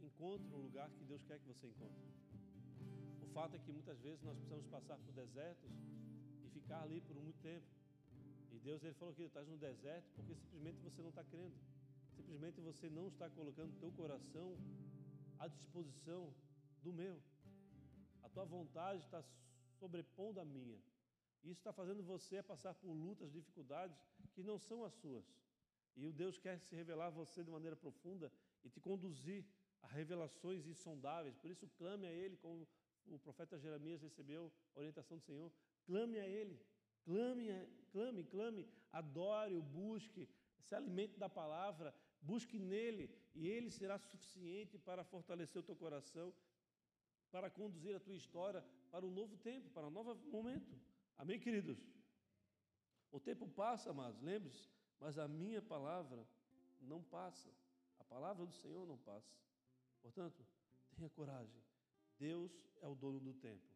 encontre 0.05 0.53
um 0.55 0.59
lugar 0.59 0.91
que 0.91 1.05
Deus 1.05 1.23
quer 1.25 1.39
que 1.39 1.47
você 1.47 1.67
encontre. 1.67 2.05
O 3.23 3.29
fato 3.29 3.57
é 3.57 3.59
que 3.59 3.73
muitas 3.73 3.99
vezes 4.01 4.23
nós 4.23 4.37
precisamos 4.37 4.67
passar 4.67 4.99
por 4.99 5.13
desertos 5.13 5.71
e 6.45 6.49
ficar 6.51 6.83
ali 6.83 7.01
por 7.01 7.17
muito 7.17 7.41
tempo. 7.41 7.67
E 8.53 8.59
Deus 8.59 8.83
ele 8.83 8.95
falou 8.95 9.15
que 9.15 9.23
estás 9.23 9.47
no 9.47 9.57
deserto 9.57 10.07
porque 10.15 10.35
simplesmente 10.35 10.81
você 10.81 11.03
não 11.03 11.11
está 11.11 11.25
crendo. 11.25 11.57
Simplesmente 12.17 12.61
você 12.61 12.89
não 12.89 13.09
está 13.09 13.29
colocando 13.31 13.71
o 13.75 13.79
teu 13.79 13.93
coração 13.93 14.57
à 15.39 15.49
disposição 15.49 16.33
do 16.83 16.93
meu. 16.93 17.21
A 18.23 18.29
tua 18.29 18.45
vontade 18.45 19.01
está 19.03 19.23
sobrepondo 19.79 20.41
a 20.41 20.45
minha. 20.45 20.79
Isso 21.45 21.61
está 21.61 21.73
fazendo 21.73 22.03
você 22.03 22.43
passar 22.43 22.75
por 22.75 22.93
lutas, 22.93 23.33
dificuldades 23.33 23.97
que 24.35 24.43
não 24.43 24.59
são 24.59 24.85
as 24.85 24.95
suas. 24.95 25.25
E 25.97 26.07
o 26.07 26.13
Deus 26.13 26.39
quer 26.39 26.59
se 26.61 26.75
revelar 26.75 27.07
a 27.07 27.11
você 27.11 27.45
de 27.45 27.51
maneira 27.51 27.77
profunda 27.77 28.33
e 28.65 28.69
te 28.69 28.81
conduzir 28.81 29.45
a 29.87 29.95
revelações 29.95 30.67
insondáveis. 30.67 31.37
Por 31.37 31.51
isso, 31.51 31.67
clame 31.79 32.07
a 32.07 32.13
Ele, 32.13 32.37
como 32.37 32.67
o 33.07 33.19
profeta 33.19 33.59
Jeremias 33.59 34.03
recebeu 34.03 34.53
a 34.75 34.79
orientação 34.81 35.17
do 35.17 35.25
Senhor. 35.25 35.51
Clame 35.85 36.19
a 36.19 36.29
Ele, 36.29 36.61
clame, 37.05 37.47
clame, 37.93 38.25
clame, 38.25 38.69
adore, 38.93 39.55
o 39.55 39.63
busque, 39.63 40.29
se 40.61 40.75
alimente 40.75 41.17
da 41.19 41.29
palavra, 41.29 41.95
busque 42.21 42.59
nele, 42.59 43.11
e 43.35 43.49
Ele 43.49 43.71
será 43.71 43.99
suficiente 43.99 44.79
para 44.79 45.05
fortalecer 45.05 45.61
o 45.61 45.65
teu 45.65 45.77
coração, 45.77 46.35
para 47.31 47.49
conduzir 47.51 47.95
a 47.95 48.01
tua 48.01 48.17
história 48.17 48.65
para 48.91 49.07
um 49.07 49.11
novo 49.11 49.37
tempo, 49.37 49.71
para 49.71 49.87
um 49.87 49.91
novo 49.91 50.15
momento. 50.31 50.75
Amém, 51.17 51.39
queridos? 51.39 51.79
O 53.13 53.21
tempo 53.21 53.49
passa, 53.49 53.91
amados, 53.91 54.21
lembre-se, 54.21 54.69
mas 54.99 55.19
a 55.19 55.29
minha 55.29 55.63
palavra 55.63 56.27
não 56.81 57.03
passa. 57.03 57.51
A 57.99 58.05
palavra 58.05 58.45
do 58.45 58.55
Senhor 58.55 58.87
não 58.87 58.99
passa. 58.99 59.33
Portanto, 60.07 60.47
tenha 60.95 61.11
coragem. 61.11 61.61
Deus 62.17 62.53
é 62.81 62.87
o 62.87 62.95
dono 62.95 63.19
do 63.19 63.35
tempo. 63.35 63.69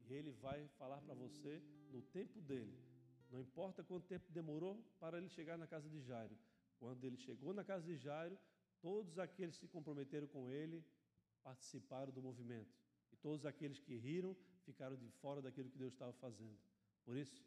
E 0.00 0.12
Ele 0.12 0.30
vai 0.32 0.68
falar 0.76 1.00
para 1.00 1.14
você 1.14 1.62
no 1.90 2.02
tempo 2.02 2.42
dele. 2.42 2.78
Não 3.30 3.40
importa 3.40 3.82
quanto 3.82 4.06
tempo 4.06 4.30
demorou 4.30 4.74
para 5.00 5.16
ele 5.16 5.30
chegar 5.30 5.56
na 5.56 5.66
casa 5.66 5.88
de 5.88 5.98
Jairo. 6.02 6.36
Quando 6.78 7.04
ele 7.04 7.16
chegou 7.16 7.54
na 7.54 7.64
casa 7.64 7.86
de 7.86 7.96
Jairo, 7.96 8.38
todos 8.82 9.18
aqueles 9.18 9.56
que 9.56 9.66
se 9.66 9.72
comprometeram 9.72 10.26
com 10.26 10.50
ele 10.50 10.84
participaram 11.42 12.12
do 12.12 12.22
movimento. 12.22 12.74
E 13.10 13.16
todos 13.16 13.46
aqueles 13.46 13.80
que 13.80 13.96
riram 13.96 14.36
ficaram 14.64 14.96
de 14.96 15.08
fora 15.08 15.40
daquilo 15.40 15.70
que 15.70 15.78
Deus 15.78 15.94
estava 15.94 16.12
fazendo. 16.12 16.58
Por 17.04 17.16
isso, 17.16 17.42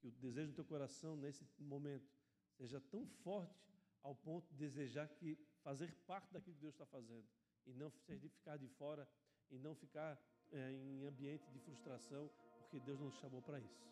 que 0.00 0.08
o 0.08 0.10
desejo 0.12 0.52
do 0.52 0.54
teu 0.54 0.64
coração 0.64 1.14
nesse 1.14 1.46
momento 1.58 2.10
seja 2.56 2.80
tão 2.80 3.06
forte 3.06 3.70
ao 4.02 4.14
ponto 4.14 4.48
de 4.48 4.56
desejar 4.56 5.08
que 5.08 5.38
fazer 5.62 5.94
parte 6.06 6.32
daquilo 6.32 6.56
que 6.56 6.62
Deus 6.62 6.74
está 6.74 6.86
fazendo 6.86 7.28
e 7.66 7.72
não 7.72 7.90
ficar 7.90 8.56
de 8.56 8.68
fora 8.68 9.08
e 9.50 9.58
não 9.58 9.74
ficar 9.74 10.18
é, 10.50 10.72
em 10.72 11.04
ambiente 11.06 11.50
de 11.50 11.58
frustração, 11.60 12.30
porque 12.60 12.80
Deus 12.80 13.00
nos 13.00 13.14
chamou 13.14 13.42
para 13.42 13.58
isso. 13.58 13.86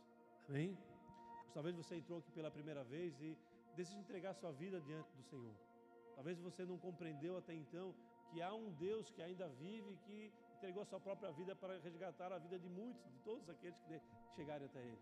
Amém? 0.49 0.77
Talvez 1.53 1.75
você 1.75 1.97
entrou 1.97 2.18
aqui 2.18 2.31
pela 2.33 2.51
primeira 2.51 2.85
vez 2.85 3.21
e 3.21 3.37
decide 3.77 4.01
entregar 4.01 4.35
sua 4.35 4.53
vida 4.53 4.81
diante 4.81 5.11
do 5.16 5.23
Senhor. 5.23 5.55
Talvez 6.14 6.39
você 6.39 6.64
não 6.64 6.79
compreendeu 6.79 7.37
até 7.37 7.55
então 7.55 7.95
que 8.31 8.41
há 8.43 8.53
um 8.55 8.71
Deus 8.73 9.11
que 9.11 9.23
ainda 9.23 9.49
vive 9.49 9.93
e 9.93 9.97
que 10.07 10.33
entregou 10.57 10.83
a 10.83 10.87
sua 10.87 11.01
própria 11.01 11.33
vida 11.33 11.57
para 11.57 11.79
resgatar 11.79 12.33
a 12.33 12.39
vida 12.39 12.59
de 12.59 12.68
muitos, 12.68 13.03
de 13.11 13.18
todos 13.21 13.49
aqueles 13.49 13.79
que 13.81 14.01
chegarem 14.37 14.66
até 14.66 14.81
Ele. 14.81 14.99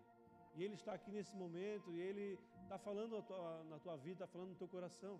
E 0.55 0.63
Ele 0.63 0.73
está 0.73 0.93
aqui 0.93 1.11
nesse 1.11 1.35
momento 1.35 1.91
e 1.91 1.99
Ele 1.99 2.39
está 2.63 2.77
falando 2.77 3.21
tua, 3.23 3.63
na 3.65 3.79
tua 3.79 3.97
vida, 3.97 4.23
está 4.23 4.27
falando 4.27 4.49
no 4.49 4.55
teu 4.55 4.67
coração. 4.67 5.19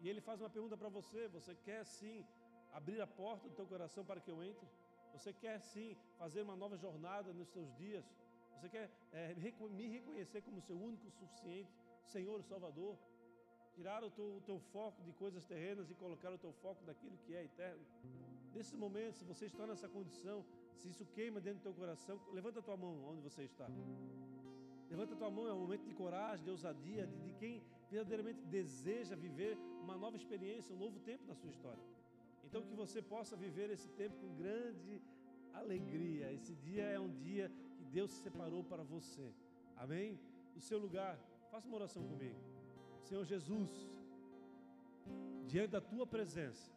E 0.00 0.08
Ele 0.08 0.20
faz 0.20 0.40
uma 0.40 0.50
pergunta 0.50 0.76
para 0.76 0.88
você: 0.88 1.28
você 1.28 1.54
quer 1.54 1.84
sim 1.84 2.24
abrir 2.72 3.00
a 3.00 3.06
porta 3.06 3.48
do 3.48 3.54
teu 3.54 3.66
coração 3.66 4.04
para 4.04 4.20
que 4.20 4.30
eu 4.30 4.42
entre? 4.42 4.66
Você 5.12 5.32
quer 5.32 5.60
sim 5.60 5.96
fazer 6.18 6.42
uma 6.42 6.56
nova 6.56 6.76
jornada 6.76 7.32
nos 7.32 7.48
seus 7.48 7.72
dias? 7.76 8.04
Você 8.56 8.68
quer 8.68 8.90
é, 9.12 9.34
me 9.34 9.88
reconhecer 9.88 10.40
como 10.42 10.60
seu 10.60 10.76
único 10.76 11.10
suficiente 11.10 11.72
Senhor 12.04 12.40
e 12.40 12.44
Salvador? 12.44 12.96
Tirar 13.74 14.04
o 14.04 14.10
teu, 14.10 14.36
o 14.36 14.40
teu 14.40 14.58
foco 14.72 15.02
de 15.02 15.12
coisas 15.12 15.44
terrenas 15.46 15.90
e 15.90 15.94
colocar 15.94 16.30
o 16.32 16.38
teu 16.38 16.52
foco 16.52 16.84
daquilo 16.84 17.16
que 17.18 17.34
é 17.34 17.44
eterno? 17.44 17.84
Nesses 18.54 18.74
momentos, 18.74 19.18
se 19.18 19.24
você 19.24 19.46
está 19.46 19.66
nessa 19.66 19.88
condição, 19.88 20.44
se 20.74 20.88
isso 20.88 21.06
queima 21.06 21.40
dentro 21.40 21.60
do 21.60 21.62
teu 21.62 21.74
coração, 21.74 22.20
levanta 22.32 22.60
a 22.60 22.62
tua 22.62 22.76
mão 22.76 23.04
onde 23.08 23.20
você 23.22 23.42
está. 23.44 23.66
Levanta 24.90 25.14
a 25.14 25.16
tua 25.16 25.30
mão, 25.30 25.48
é 25.48 25.52
um 25.54 25.60
momento 25.60 25.84
de 25.86 25.94
coragem, 25.94 26.44
de 26.44 26.50
ousadia, 26.50 27.06
de, 27.06 27.18
de 27.18 27.32
quem 27.32 27.62
verdadeiramente 27.90 28.42
deseja 28.44 29.16
viver 29.16 29.56
uma 29.80 29.96
nova 29.96 30.16
experiência, 30.16 30.74
um 30.74 30.78
novo 30.78 31.00
tempo 31.00 31.24
na 31.26 31.34
sua 31.34 31.50
história. 31.50 31.82
Então 32.52 32.66
que 32.68 32.74
você 32.74 33.00
possa 33.00 33.34
viver 33.34 33.70
esse 33.70 33.88
tempo 34.00 34.14
com 34.20 34.34
grande 34.34 35.00
alegria. 35.54 36.30
Esse 36.30 36.54
dia 36.54 36.82
é 36.84 37.00
um 37.00 37.10
dia 37.10 37.50
que 37.78 37.84
Deus 37.86 38.10
separou 38.10 38.62
para 38.62 38.82
você. 38.82 39.32
Amém? 39.74 40.20
No 40.54 40.60
seu 40.60 40.78
lugar, 40.78 41.18
faça 41.50 41.66
uma 41.66 41.78
oração 41.78 42.06
comigo. 42.06 42.38
Senhor 43.04 43.24
Jesus, 43.24 43.70
diante 45.46 45.70
da 45.70 45.80
tua 45.80 46.06
presença, 46.06 46.70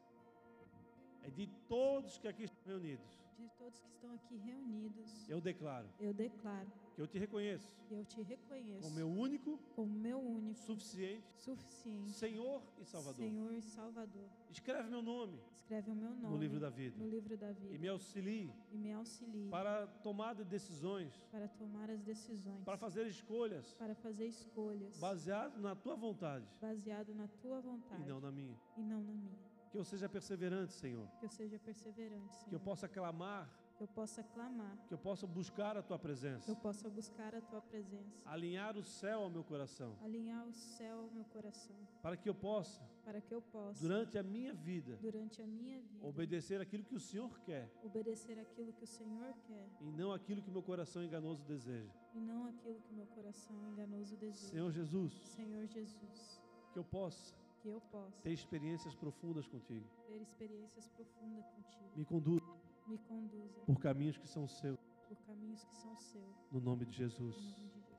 é 1.26 1.30
de 1.32 1.48
todos 1.68 2.18
que 2.20 2.28
aqui 2.28 2.44
estão 2.44 2.64
reunidos. 2.66 3.26
De 3.40 3.50
todos 3.58 3.80
que 3.80 3.90
estão 3.90 4.14
aqui 4.14 4.38
reunidos. 4.38 5.28
Eu 5.28 5.42
declaro. 5.42 5.90
Eu 6.00 6.14
declaro 6.14 6.72
que 6.96 7.02
eu 7.02 7.08
te 7.08 7.18
reconheço. 7.18 7.76
Eu 7.90 8.06
te 8.06 8.22
reconheço. 8.22 8.84
Como 8.84 8.96
meu 8.96 9.10
único. 9.10 9.58
Como 9.76 9.92
meu 9.92 10.20
único. 10.20 10.60
Suficiente. 10.60 11.26
Suficiente. 11.36 12.12
Senhor 12.12 12.62
e 12.80 12.86
Salvador. 12.86 13.16
Senhor 13.16 13.52
e 13.54 13.62
Salvador. 13.62 14.30
Escreve 14.50 14.90
meu 14.90 15.02
nome. 15.02 15.40
Escreve 15.52 15.92
o 15.92 15.96
meu 15.96 16.12
nome. 16.12 16.34
No 16.34 16.38
livro 16.38 16.60
da 16.60 16.70
vida. 16.70 16.96
No 16.98 17.10
livro 17.10 17.36
da 17.36 17.52
vida. 17.52 17.74
E 17.74 17.78
me 17.78 17.90
auxilie. 17.90 18.54
E 18.72 18.78
me 18.78 18.94
auxilie. 18.94 19.50
Para 19.50 19.88
tomar 20.04 20.36
decisões. 20.36 21.12
Para 21.32 21.48
tomar 21.48 21.90
as 21.90 22.02
decisões. 22.02 22.64
Para 22.64 22.78
fazer 22.78 23.08
escolhas. 23.08 23.74
Para 23.74 23.96
fazer 23.96 24.28
escolhas. 24.28 24.98
Baseado 25.00 25.60
na 25.60 25.76
tua 25.76 25.96
vontade. 25.96 26.46
Baseado 26.62 27.14
na 27.16 27.28
tua 27.28 27.60
vontade. 27.60 28.04
E 28.04 28.06
não 28.06 28.22
na 28.22 28.32
minha. 28.32 28.56
E 28.78 28.84
não 28.84 29.02
na 29.02 29.12
minha. 29.12 29.45
Que 29.76 29.80
eu 29.80 29.84
seja 29.84 30.08
perseverante, 30.08 30.72
Senhor. 30.72 31.06
Que 31.20 31.26
eu 31.26 31.30
seja 31.30 31.60
perseverante, 31.60 32.34
Senhor. 32.34 32.48
Que 32.48 32.56
eu 32.56 32.62
possa 32.62 32.88
clamar. 32.88 33.46
Que 33.76 33.84
eu 33.84 33.88
possa 33.90 34.24
clamar, 34.24 34.78
que 34.88 34.94
eu 34.94 34.98
possa 34.98 35.28
buscar 35.28 35.76
a 35.76 35.84
tua 35.84 36.00
presença, 36.00 36.50
eu 36.50 36.56
possa 36.56 36.90
buscar 36.90 37.36
a 37.36 37.42
tua 37.42 37.60
presença, 37.60 38.22
alinhar 38.26 38.78
o 38.78 38.84
céu 38.86 39.24
ao 39.24 39.30
meu 39.30 39.44
coração, 39.44 39.98
alinhar 40.02 40.48
o 40.48 40.54
céu 40.54 41.00
ao 41.00 41.12
meu 41.12 41.26
coração, 41.26 41.76
para 42.02 42.16
que 42.16 42.30
eu 42.30 42.34
possa, 42.34 42.82
para 43.04 43.20
que 43.20 43.34
eu 43.34 43.42
possa, 43.42 43.82
durante 43.82 44.18
a 44.18 44.24
minha 44.24 44.54
vida, 44.54 44.98
durante 45.02 45.42
a 45.42 45.46
minha 45.46 45.82
vida, 45.82 46.08
obedecer 46.08 46.62
aquilo 46.62 46.86
que 46.86 46.96
o 46.96 47.02
Senhor 47.02 47.38
quer, 47.42 47.70
obedecer 47.84 48.40
aquilo 48.40 48.72
que 48.72 48.86
o 48.86 48.88
Senhor 48.88 49.34
quer, 49.46 49.68
e 49.82 49.92
não 49.92 50.14
aquilo 50.14 50.42
que 50.42 50.50
meu 50.50 50.64
coração 50.64 51.04
enganoso 51.04 51.44
deseja, 51.44 51.92
e 52.14 52.22
não 52.22 52.46
aquilo 52.46 52.80
que 52.80 52.94
meu 52.94 53.08
coração 53.08 53.58
enganoso 53.74 54.16
deseja. 54.16 54.52
Senhor 54.52 54.72
Jesus, 54.72 55.12
Senhor 55.36 55.68
Jesus, 55.68 56.42
que 56.72 56.80
eu 56.80 56.86
possa 56.86 57.36
que 57.66 57.70
eu 57.70 57.82
possa 57.92 58.22
ter 58.22 58.32
experiências 58.32 58.94
profundas 58.94 59.48
contigo. 59.48 59.88
Ter 60.08 60.22
experiências 60.22 60.88
profundas 60.90 61.48
contigo. 61.48 61.90
Me 61.96 62.06
conduza 62.06 62.46
me 62.86 63.00
conduza 63.00 63.60
por 63.66 63.80
caminhos 63.80 64.16
que 64.16 64.28
são 64.28 64.48
seus. 64.48 64.78
Por 65.08 65.18
caminhos 65.26 65.64
que 65.64 65.76
são 65.76 65.98
seus. 65.98 66.36
No 66.52 66.62
nome 66.62 66.86
de 66.86 66.96
Jesus. 66.96 67.36
Nome 67.36 67.50
de 67.56 67.80
Jesus. 67.80 67.96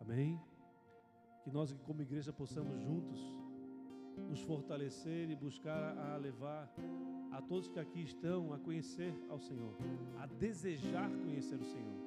Amém. 0.00 0.40
Que 1.42 1.50
nós 1.50 1.72
como 1.84 2.00
igreja 2.02 2.32
possamos 2.32 2.80
juntos 2.82 3.18
nos 4.28 4.40
fortalecer 4.42 5.28
e 5.28 5.34
buscar 5.34 5.98
a 5.98 6.16
levar 6.16 6.72
a 7.32 7.42
todos 7.42 7.66
que 7.66 7.80
aqui 7.80 8.02
estão 8.02 8.52
a 8.52 8.58
conhecer 8.60 9.12
ao 9.28 9.40
Senhor, 9.40 9.74
a 10.20 10.26
desejar 10.26 11.10
conhecer 11.10 11.56
o 11.56 11.64
Senhor. 11.64 11.98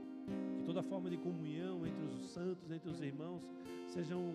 Que 0.55 0.63
toda 0.63 0.81
forma 0.81 1.09
de 1.09 1.17
comunhão 1.17 1.85
entre 1.85 2.05
os 2.05 2.29
santos, 2.29 2.71
entre 2.71 2.89
os 2.89 3.01
irmãos, 3.01 3.43
sejam 3.89 4.33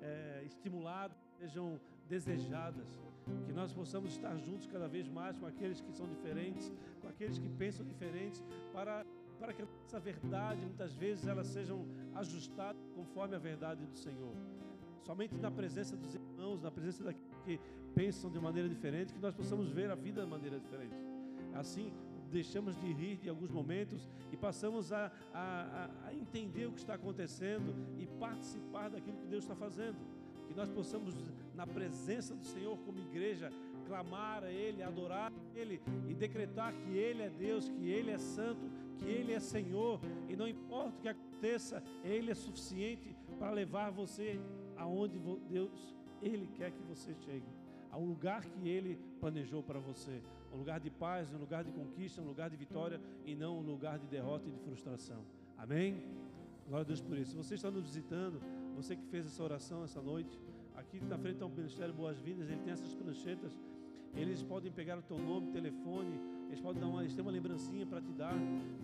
é, 0.00 0.42
estimuladas, 0.44 1.16
sejam 1.38 1.78
desejadas 2.08 2.98
que 3.44 3.52
nós 3.52 3.72
possamos 3.72 4.12
estar 4.12 4.36
juntos 4.38 4.66
cada 4.66 4.88
vez 4.88 5.08
mais 5.08 5.36
com 5.36 5.46
aqueles 5.46 5.80
que 5.80 5.92
são 5.92 6.06
diferentes, 6.08 6.72
com 7.00 7.08
aqueles 7.08 7.38
que 7.38 7.48
pensam 7.48 7.84
diferentes, 7.84 8.42
para, 8.72 9.04
para 9.38 9.52
que 9.52 9.62
essa 9.86 10.00
verdade, 10.00 10.60
muitas 10.60 10.94
vezes, 10.94 11.26
elas 11.26 11.46
sejam 11.48 11.86
ajustadas 12.14 12.80
conforme 12.94 13.36
a 13.36 13.38
verdade 13.38 13.84
do 13.84 13.96
Senhor. 13.96 14.34
Somente 15.02 15.34
na 15.36 15.50
presença 15.50 15.96
dos 15.96 16.14
irmãos, 16.14 16.62
na 16.62 16.70
presença 16.70 17.04
daqueles 17.04 17.28
que 17.44 17.60
pensam 17.94 18.30
de 18.30 18.40
maneira 18.40 18.68
diferente, 18.68 19.12
que 19.12 19.20
nós 19.20 19.34
possamos 19.34 19.70
ver 19.70 19.90
a 19.90 19.94
vida 19.94 20.22
de 20.22 20.28
maneira 20.28 20.58
diferente. 20.58 20.94
Assim, 21.54 21.92
deixamos 22.30 22.78
de 22.80 22.92
rir 22.92 23.16
de 23.16 23.28
alguns 23.28 23.50
momentos 23.50 24.08
e 24.30 24.36
passamos 24.36 24.92
a, 24.92 25.10
a, 25.32 25.90
a 26.06 26.14
entender 26.14 26.66
o 26.66 26.72
que 26.72 26.80
está 26.80 26.94
acontecendo 26.94 27.74
e 27.98 28.06
participar 28.06 28.90
daquilo 28.90 29.16
que 29.16 29.26
Deus 29.26 29.44
está 29.44 29.56
fazendo 29.56 30.17
que 30.48 30.54
nós 30.54 30.68
possamos, 30.68 31.14
na 31.54 31.66
presença 31.66 32.34
do 32.34 32.44
Senhor, 32.44 32.76
como 32.78 32.98
igreja, 32.98 33.52
clamar 33.86 34.44
a 34.44 34.50
Ele, 34.50 34.82
adorar 34.82 35.32
a 35.32 35.58
Ele 35.58 35.80
e 36.08 36.14
decretar 36.14 36.72
que 36.72 36.96
Ele 36.96 37.22
é 37.22 37.30
Deus, 37.30 37.68
que 37.68 37.88
Ele 37.88 38.10
é 38.10 38.18
santo, 38.18 38.70
que 38.98 39.04
Ele 39.04 39.32
é 39.32 39.40
Senhor, 39.40 40.00
e 40.28 40.34
não 40.34 40.48
importa 40.48 40.96
o 40.96 41.00
que 41.00 41.08
aconteça, 41.08 41.82
Ele 42.02 42.30
é 42.30 42.34
suficiente 42.34 43.14
para 43.38 43.50
levar 43.50 43.90
você 43.90 44.40
aonde 44.76 45.18
Deus, 45.48 45.94
Ele 46.20 46.48
quer 46.54 46.70
que 46.72 46.82
você 46.82 47.14
chegue, 47.14 47.46
ao 47.90 48.02
lugar 48.02 48.44
que 48.44 48.68
Ele 48.68 48.98
planejou 49.20 49.62
para 49.62 49.78
você, 49.78 50.20
um 50.52 50.58
lugar 50.58 50.80
de 50.80 50.90
paz, 50.90 51.32
um 51.32 51.38
lugar 51.38 51.62
de 51.62 51.70
conquista, 51.72 52.20
um 52.20 52.26
lugar 52.26 52.50
de 52.50 52.56
vitória 52.56 53.00
e 53.24 53.34
não 53.34 53.58
um 53.58 53.62
lugar 53.62 53.98
de 53.98 54.06
derrota 54.06 54.48
e 54.48 54.50
de 54.50 54.58
frustração. 54.58 55.22
Amém? 55.56 56.02
Glória 56.66 56.84
a 56.84 56.86
Deus 56.86 57.00
por 57.00 57.16
isso. 57.16 57.32
Se 57.32 57.36
você 57.36 57.54
está 57.54 57.70
nos 57.70 57.82
visitando, 57.82 58.40
você 58.82 58.94
que 58.94 59.04
fez 59.06 59.26
essa 59.26 59.42
oração 59.42 59.82
essa 59.82 60.00
noite, 60.00 60.38
aqui 60.76 61.00
na 61.00 61.18
frente 61.18 61.34
está 61.34 61.46
o 61.46 61.50
Ministério 61.50 61.92
Boas-Vindas, 61.92 62.48
ele 62.48 62.60
tem 62.60 62.72
essas 62.72 62.94
pranchetas. 62.94 63.52
Eles 64.14 64.40
podem 64.42 64.70
pegar 64.70 64.96
o 64.96 65.02
teu 65.02 65.18
nome, 65.18 65.50
telefone, 65.50 66.18
eles 66.46 66.60
podem 66.60 66.80
dar 66.80 66.86
uma, 66.86 67.00
eles 67.02 67.12
têm 67.12 67.22
uma 67.22 67.32
lembrancinha 67.32 67.84
para 67.84 68.00
te 68.00 68.12
dar, 68.12 68.34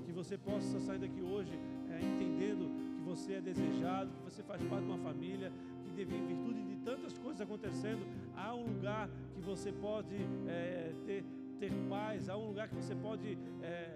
que 0.05 0.12
você 0.12 0.36
possa 0.36 0.80
sair 0.80 0.99
daqui 0.99 1.22
hoje 1.22 1.59
é, 1.88 2.05
entendendo 2.05 2.70
que 2.97 3.03
você 3.03 3.34
é 3.34 3.40
desejado, 3.40 4.11
que 4.12 4.22
você 4.22 4.42
faz 4.42 4.62
parte 4.64 4.84
de 4.84 4.90
uma 4.90 4.99
família, 4.99 5.53
que 5.95 6.03
em 6.03 6.26
virtude 6.26 6.64
de 6.64 6.76
tantas 6.78 7.16
coisas 7.16 7.40
acontecendo, 7.40 8.05
há 8.36 8.53
um 8.53 8.66
lugar 8.66 9.09
que 9.34 9.40
você 9.40 9.72
pode 9.72 10.16
é, 10.49 10.92
ter, 11.07 11.24
ter 11.61 11.72
paz, 11.88 12.28
há 12.28 12.36
um 12.36 12.49
lugar 12.49 12.68
que 12.68 12.74
você 12.74 12.97
pode 12.97 13.38
é, 13.62 13.93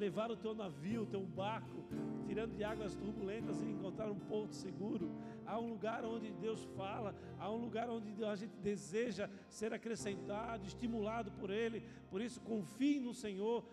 levar 0.00 0.30
o 0.30 0.36
teu 0.36 0.54
navio, 0.54 1.02
o 1.02 1.06
teu 1.06 1.20
barco, 1.20 1.84
tirando 2.26 2.56
de 2.56 2.64
águas 2.64 2.94
turbulentas 2.94 3.60
e 3.60 3.66
encontrar 3.66 4.10
um 4.10 4.18
porto 4.18 4.54
seguro. 4.54 5.10
Há 5.46 5.58
um 5.58 5.68
lugar 5.68 6.04
onde 6.04 6.32
Deus 6.32 6.64
fala, 6.76 7.14
há 7.38 7.50
um 7.50 7.58
lugar 7.58 7.90
onde 7.90 8.24
a 8.24 8.34
gente 8.34 8.56
deseja 8.62 9.28
ser 9.48 9.74
acrescentado, 9.74 10.66
estimulado 10.66 11.30
por 11.32 11.50
Ele. 11.50 11.82
Por 12.08 12.20
isso, 12.22 12.40
confie 12.40 12.98
no 12.98 13.12
Senhor, 13.12 13.64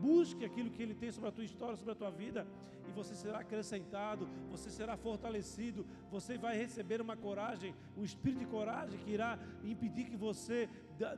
busque 0.00 0.44
aquilo 0.44 0.70
que 0.70 0.82
Ele 0.82 0.94
tem 0.94 1.10
sobre 1.10 1.28
a 1.28 1.32
tua 1.32 1.44
história, 1.44 1.76
sobre 1.76 1.92
a 1.92 1.96
tua 1.96 2.10
vida, 2.10 2.46
e 2.86 2.92
você 2.92 3.14
será 3.14 3.38
acrescentado, 3.38 4.28
você 4.50 4.68
será 4.68 4.94
fortalecido, 4.94 5.86
você 6.10 6.36
vai 6.36 6.54
receber 6.54 7.00
uma 7.00 7.16
coragem, 7.16 7.74
um 7.96 8.04
espírito 8.04 8.40
de 8.40 8.46
coragem 8.46 8.98
que 8.98 9.10
irá 9.10 9.38
impedir 9.64 10.04
que 10.04 10.16
você 10.16 10.68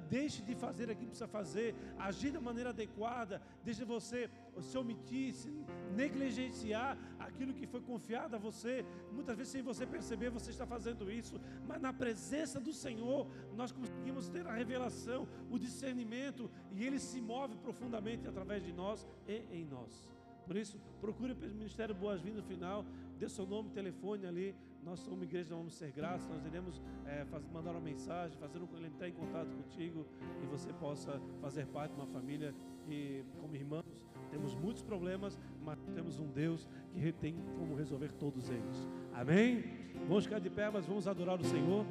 deixe 0.08 0.42
de 0.42 0.54
fazer 0.54 0.84
aquilo 0.84 1.10
que 1.10 1.16
precisa 1.16 1.28
fazer, 1.28 1.74
agir 1.98 2.30
da 2.30 2.40
maneira 2.40 2.70
adequada, 2.70 3.42
deixe 3.64 3.84
você 3.84 4.30
se 4.60 4.76
omitir, 4.78 5.34
se 5.34 5.50
negligenciar 5.94 6.96
aquilo 7.18 7.52
que 7.52 7.66
foi 7.66 7.80
confiado 7.80 8.36
a 8.36 8.38
você. 8.38 8.84
Muitas 9.12 9.36
vezes, 9.36 9.52
sem 9.52 9.62
você 9.62 9.86
perceber, 9.86 10.30
você 10.30 10.50
está 10.50 10.66
fazendo 10.66 11.10
isso, 11.10 11.40
mas 11.66 11.80
na 11.80 11.92
presença 11.92 12.58
do 12.58 12.72
Senhor, 12.72 13.26
nós 13.54 13.72
conseguimos 13.72 14.28
ter 14.28 14.46
a 14.46 14.52
revelação, 14.52 15.28
o 15.50 15.58
discernimento, 15.58 16.50
e 16.72 16.84
Ele 16.84 16.98
se 16.98 17.20
move 17.20 17.56
profundamente 17.56 18.26
através 18.26 18.64
de 18.64 18.72
nós 18.72 19.06
e 19.28 19.44
em 19.50 19.64
nós. 19.64 20.08
Por 20.46 20.56
isso, 20.56 20.80
procure 21.00 21.32
o 21.32 21.36
Ministério 21.36 21.94
Boas-Vindas 21.94 22.42
no 22.42 22.48
final, 22.48 22.86
dê 23.18 23.28
seu 23.28 23.44
nome, 23.44 23.70
telefone 23.70 24.26
ali. 24.26 24.54
Nós 24.86 25.00
somos 25.00 25.18
uma 25.18 25.24
igreja, 25.24 25.52
vamos 25.52 25.74
ser 25.74 25.90
graças, 25.90 26.28
nós 26.28 26.46
iremos 26.46 26.80
é, 27.06 27.26
mandar 27.52 27.72
uma 27.72 27.80
mensagem, 27.80 28.38
fazer 28.38 28.60
um, 28.60 28.86
entrar 28.86 29.08
em 29.08 29.12
contato 29.12 29.48
contigo 29.48 30.06
e 30.40 30.46
você 30.46 30.72
possa 30.74 31.20
fazer 31.40 31.66
parte 31.66 31.92
de 31.92 32.00
uma 32.00 32.06
família 32.06 32.54
e, 32.88 33.24
como 33.40 33.56
irmãos, 33.56 33.84
temos 34.30 34.54
muitos 34.54 34.82
problemas, 34.82 35.36
mas 35.64 35.76
temos 35.92 36.20
um 36.20 36.28
Deus 36.28 36.68
que 36.94 37.10
tem 37.10 37.34
como 37.58 37.74
resolver 37.74 38.12
todos 38.12 38.48
eles. 38.48 38.88
Amém? 39.12 39.64
Vamos 40.06 40.22
ficar 40.22 40.38
de 40.38 40.48
pé, 40.48 40.70
mas 40.70 40.86
vamos 40.86 41.08
adorar 41.08 41.40
o 41.40 41.44
Senhor. 41.44 41.84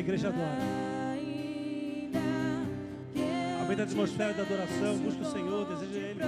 igreja 0.00 0.28
adora. 0.28 0.58
Aumenta 3.60 3.82
a 3.82 3.84
atmosfera 3.84 4.34
da 4.34 4.42
adoração, 4.42 4.98
busca 4.98 5.22
o 5.22 5.32
Senhor, 5.32 5.66
deseja 5.66 5.98
Ele. 5.98 6.20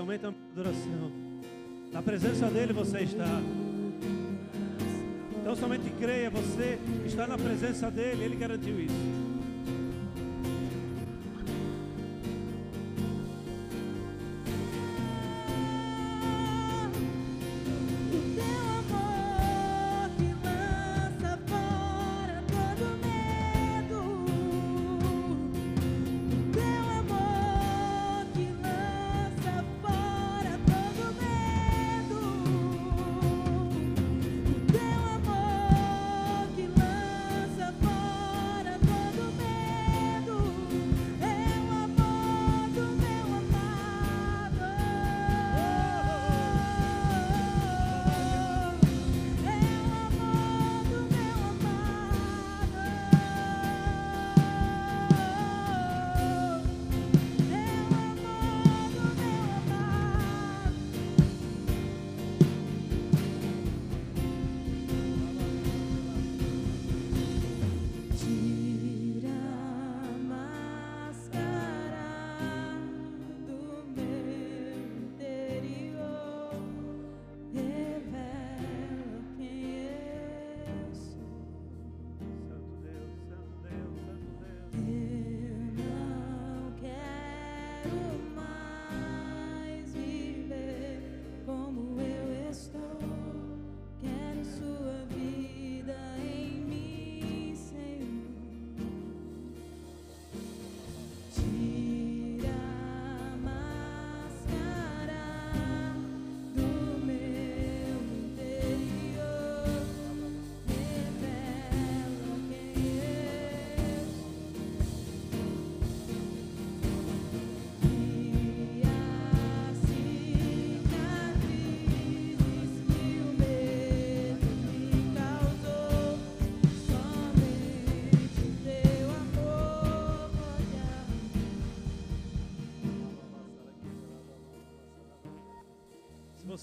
aumenta, 0.00 0.26
aumenta 0.26 0.28
a 0.28 0.60
adoração. 0.60 1.12
Na 1.92 2.02
presença 2.02 2.46
dele 2.48 2.72
você 2.72 3.00
está. 3.00 3.40
Então 5.40 5.56
somente 5.56 5.90
creia, 5.98 6.30
você 6.30 6.78
está 7.06 7.26
na 7.26 7.38
presença 7.38 7.90
dele, 7.90 8.24
ele 8.24 8.36
garantiu 8.36 8.78
isso. 8.78 9.27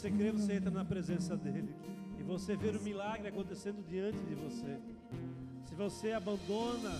Você 0.05 0.11
crê, 0.11 0.31
você 0.31 0.53
entra 0.53 0.69
na 0.69 0.85
presença 0.85 1.35
dele. 1.35 1.73
E 2.19 2.23
você 2.23 2.55
vê 2.55 2.69
o 2.69 2.81
milagre 2.81 3.27
acontecendo 3.27 3.83
diante 3.87 4.19
de 4.19 4.35
você. 4.35 4.77
Se 5.67 5.73
você 5.73 6.11
abandona 6.11 6.91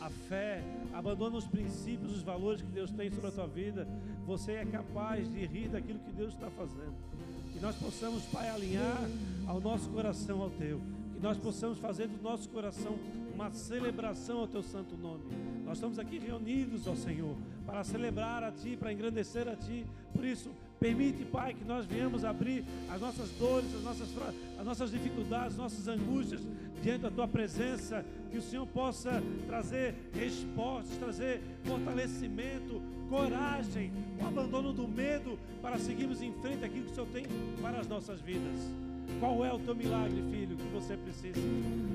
a 0.00 0.08
fé, 0.08 0.62
abandona 0.94 1.36
os 1.36 1.46
princípios, 1.46 2.16
os 2.16 2.22
valores 2.22 2.62
que 2.62 2.68
Deus 2.68 2.90
tem 2.90 3.10
sobre 3.10 3.28
a 3.28 3.32
tua 3.32 3.46
vida, 3.46 3.86
você 4.24 4.52
é 4.52 4.64
capaz 4.64 5.30
de 5.30 5.44
rir 5.44 5.68
daquilo 5.68 5.98
que 5.98 6.10
Deus 6.12 6.32
está 6.32 6.48
fazendo. 6.50 6.94
Que 7.52 7.60
nós 7.60 7.76
possamos, 7.76 8.24
Pai, 8.26 8.48
alinhar 8.48 8.98
ao 9.46 9.60
nosso 9.60 9.90
coração 9.90 10.40
ao 10.40 10.50
teu. 10.50 10.80
Que 11.12 11.20
nós 11.20 11.36
possamos 11.36 11.78
fazer 11.78 12.06
do 12.06 12.22
nosso 12.22 12.48
coração 12.48 12.98
uma 13.34 13.50
celebração 13.50 14.38
ao 14.38 14.48
teu 14.48 14.62
santo 14.62 14.96
nome. 14.96 15.24
Nós 15.66 15.76
estamos 15.76 15.98
aqui 15.98 16.18
reunidos, 16.18 16.86
ó 16.86 16.94
Senhor, 16.94 17.36
para 17.66 17.84
celebrar 17.84 18.42
a 18.42 18.50
Ti, 18.50 18.74
para 18.74 18.90
engrandecer 18.90 19.46
a 19.48 19.54
Ti. 19.54 19.84
Por 20.14 20.24
isso, 20.24 20.50
permite, 20.78 21.24
Pai, 21.24 21.54
que 21.54 21.64
nós 21.64 21.84
venhamos 21.86 22.24
abrir 22.24 22.64
as 22.90 23.00
nossas 23.00 23.30
dores, 23.30 23.74
as 23.74 23.82
nossas, 23.82 24.08
as 24.58 24.64
nossas 24.64 24.90
dificuldades, 24.90 25.52
as 25.52 25.56
nossas 25.56 25.88
angústias 25.88 26.40
diante 26.82 27.02
da 27.02 27.10
Tua 27.10 27.28
presença. 27.28 28.04
Que 28.30 28.38
o 28.38 28.42
Senhor 28.42 28.66
possa 28.66 29.22
trazer 29.46 29.94
respostas, 30.14 30.96
trazer 30.98 31.40
fortalecimento, 31.64 32.82
coragem, 33.08 33.90
o 34.20 34.26
abandono 34.26 34.72
do 34.72 34.86
medo 34.86 35.38
para 35.62 35.78
seguirmos 35.78 36.20
em 36.22 36.32
frente 36.34 36.64
aquilo 36.64 36.84
que 36.84 36.92
o 36.92 36.94
Senhor 36.94 37.08
tem 37.08 37.26
para 37.60 37.80
as 37.80 37.88
nossas 37.88 38.20
vidas. 38.20 38.70
Qual 39.18 39.44
é 39.44 39.52
o 39.52 39.58
teu 39.58 39.74
milagre, 39.74 40.22
filho, 40.30 40.56
que 40.56 40.68
você 40.68 40.96
precisa? 40.96 41.40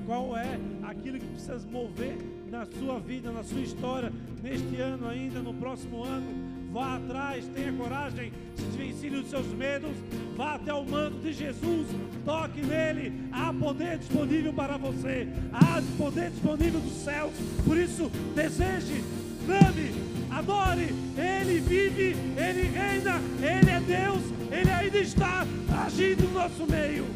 Qual 0.04 0.36
é 0.36 0.58
aquilo 0.82 1.18
que 1.18 1.26
precisa 1.26 1.58
mover 1.70 2.18
na 2.50 2.66
sua 2.66 2.98
vida, 2.98 3.30
na 3.30 3.42
sua 3.42 3.60
história, 3.60 4.12
neste 4.42 4.76
ano 4.76 5.08
ainda, 5.08 5.40
no 5.40 5.54
próximo 5.54 6.02
ano? 6.02 6.53
Vá 6.74 6.96
atrás, 6.96 7.44
tenha 7.54 7.72
coragem, 7.72 8.32
se 8.56 8.64
desvencilhe 8.64 9.20
dos 9.20 9.30
seus 9.30 9.46
medos, 9.46 9.92
vá 10.36 10.56
até 10.56 10.74
o 10.74 10.84
manto 10.84 11.18
de 11.18 11.32
Jesus, 11.32 11.86
toque 12.24 12.62
nele, 12.62 13.12
há 13.30 13.54
poder 13.54 13.96
disponível 13.98 14.52
para 14.52 14.76
você, 14.76 15.28
há 15.52 15.80
poder 15.96 16.30
disponível 16.30 16.80
dos 16.80 17.04
céus, 17.04 17.32
por 17.64 17.76
isso 17.76 18.10
deseje, 18.34 19.04
clame, 19.46 19.92
adore, 20.32 20.92
Ele 21.16 21.60
vive, 21.60 22.16
Ele 22.36 22.62
reina, 22.62 23.20
Ele 23.38 23.70
é 23.70 23.80
Deus, 23.80 24.22
Ele 24.50 24.70
ainda 24.72 24.98
está 24.98 25.46
agindo 25.86 26.24
no 26.24 26.32
nosso 26.32 26.66
meio. 26.68 27.06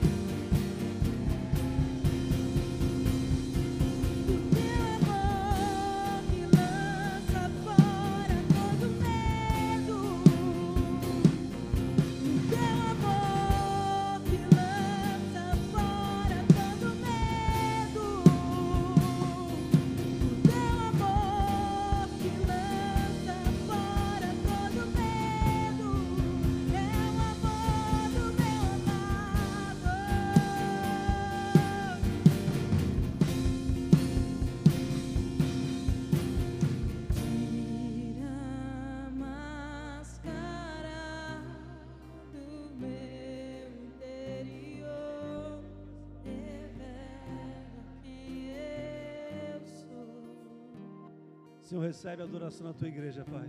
Recebe 51.88 52.20
a 52.20 52.26
adoração 52.26 52.66
na 52.66 52.74
tua 52.74 52.86
igreja, 52.86 53.24
Pai. 53.24 53.48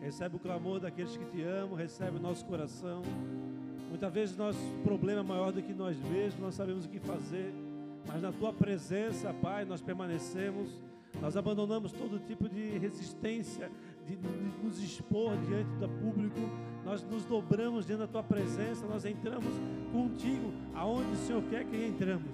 Recebe 0.00 0.36
o 0.36 0.38
clamor 0.38 0.78
daqueles 0.78 1.16
que 1.16 1.24
te 1.24 1.42
amam, 1.42 1.74
recebe 1.74 2.16
o 2.16 2.20
nosso 2.20 2.44
coração. 2.44 3.02
Muitas 3.88 4.12
vezes 4.12 4.36
nosso 4.36 4.60
problema 4.84 5.20
é 5.20 5.24
maior 5.24 5.50
do 5.50 5.60
que 5.60 5.74
nós 5.74 5.98
mesmos, 5.98 6.40
nós 6.40 6.54
sabemos 6.54 6.84
o 6.84 6.88
que 6.88 7.00
fazer, 7.00 7.52
mas 8.06 8.22
na 8.22 8.30
tua 8.30 8.52
presença, 8.52 9.34
Pai, 9.42 9.64
nós 9.64 9.82
permanecemos, 9.82 10.80
nós 11.20 11.36
abandonamos 11.36 11.90
todo 11.90 12.24
tipo 12.28 12.48
de 12.48 12.78
resistência, 12.78 13.68
de 14.06 14.16
nos 14.62 14.80
expor 14.80 15.36
diante 15.38 15.74
do 15.80 15.88
público, 15.88 16.40
nós 16.84 17.02
nos 17.02 17.24
dobramos 17.24 17.86
diante 17.86 18.00
da 18.00 18.06
tua 18.06 18.22
presença, 18.22 18.86
nós 18.86 19.04
entramos 19.04 19.52
contigo 19.90 20.52
aonde 20.76 21.10
o 21.10 21.16
Senhor 21.16 21.42
quer 21.50 21.64
que 21.64 21.86
entramos 21.86 22.30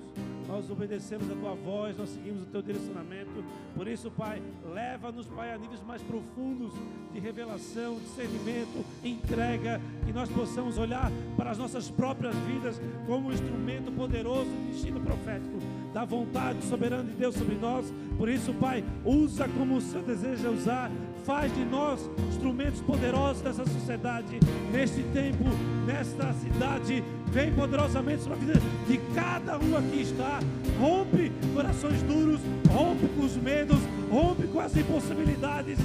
nós 0.46 0.70
obedecemos 0.70 1.30
a 1.30 1.34
tua 1.34 1.54
voz, 1.54 1.96
nós 1.96 2.10
seguimos 2.10 2.42
o 2.42 2.46
teu 2.46 2.62
direcionamento. 2.62 3.44
Por 3.74 3.88
isso, 3.88 4.10
Pai, 4.10 4.42
leva-nos, 4.72 5.26
Pai, 5.26 5.52
a 5.52 5.58
níveis 5.58 5.82
mais 5.86 6.02
profundos 6.02 6.72
de 7.12 7.18
revelação, 7.18 7.98
discernimento, 7.98 8.84
entrega, 9.02 9.80
que 10.04 10.12
nós 10.12 10.28
possamos 10.28 10.78
olhar 10.78 11.10
para 11.36 11.50
as 11.50 11.58
nossas 11.58 11.90
próprias 11.90 12.34
vidas 12.36 12.80
como 13.06 13.28
um 13.28 13.32
instrumento 13.32 13.90
poderoso 13.92 14.50
de 14.50 14.72
destino 14.72 15.00
profético, 15.00 15.58
da 15.92 16.04
vontade 16.04 16.62
soberana 16.64 17.04
de 17.04 17.12
Deus 17.12 17.34
sobre 17.34 17.54
nós. 17.56 17.92
Por 18.18 18.28
isso, 18.28 18.52
Pai, 18.54 18.84
usa 19.04 19.48
como 19.48 19.76
o 19.76 19.80
Senhor 19.80 20.04
deseja 20.04 20.50
usar, 20.50 20.90
faz 21.24 21.54
de 21.54 21.64
nós 21.64 22.00
instrumentos 22.28 22.80
poderosos 22.82 23.42
dessa 23.42 23.64
sociedade, 23.64 24.38
neste 24.70 25.02
tempo, 25.04 25.44
nesta 25.86 26.32
cidade 26.34 27.02
Vem 27.34 27.52
poderosamente 27.52 28.22
sobre 28.22 28.34
a 28.34 28.38
vida 28.38 28.60
de 28.86 28.96
cada 29.12 29.58
um 29.58 29.76
aqui 29.76 30.02
está. 30.02 30.38
Rompe 30.78 31.32
corações 31.52 32.00
duros, 32.02 32.40
rompe 32.70 33.08
com 33.08 33.24
os 33.24 33.36
medos, 33.36 33.80
rompe 34.08 34.46
com 34.46 34.60
as 34.60 34.76
impossibilidades. 34.76 35.76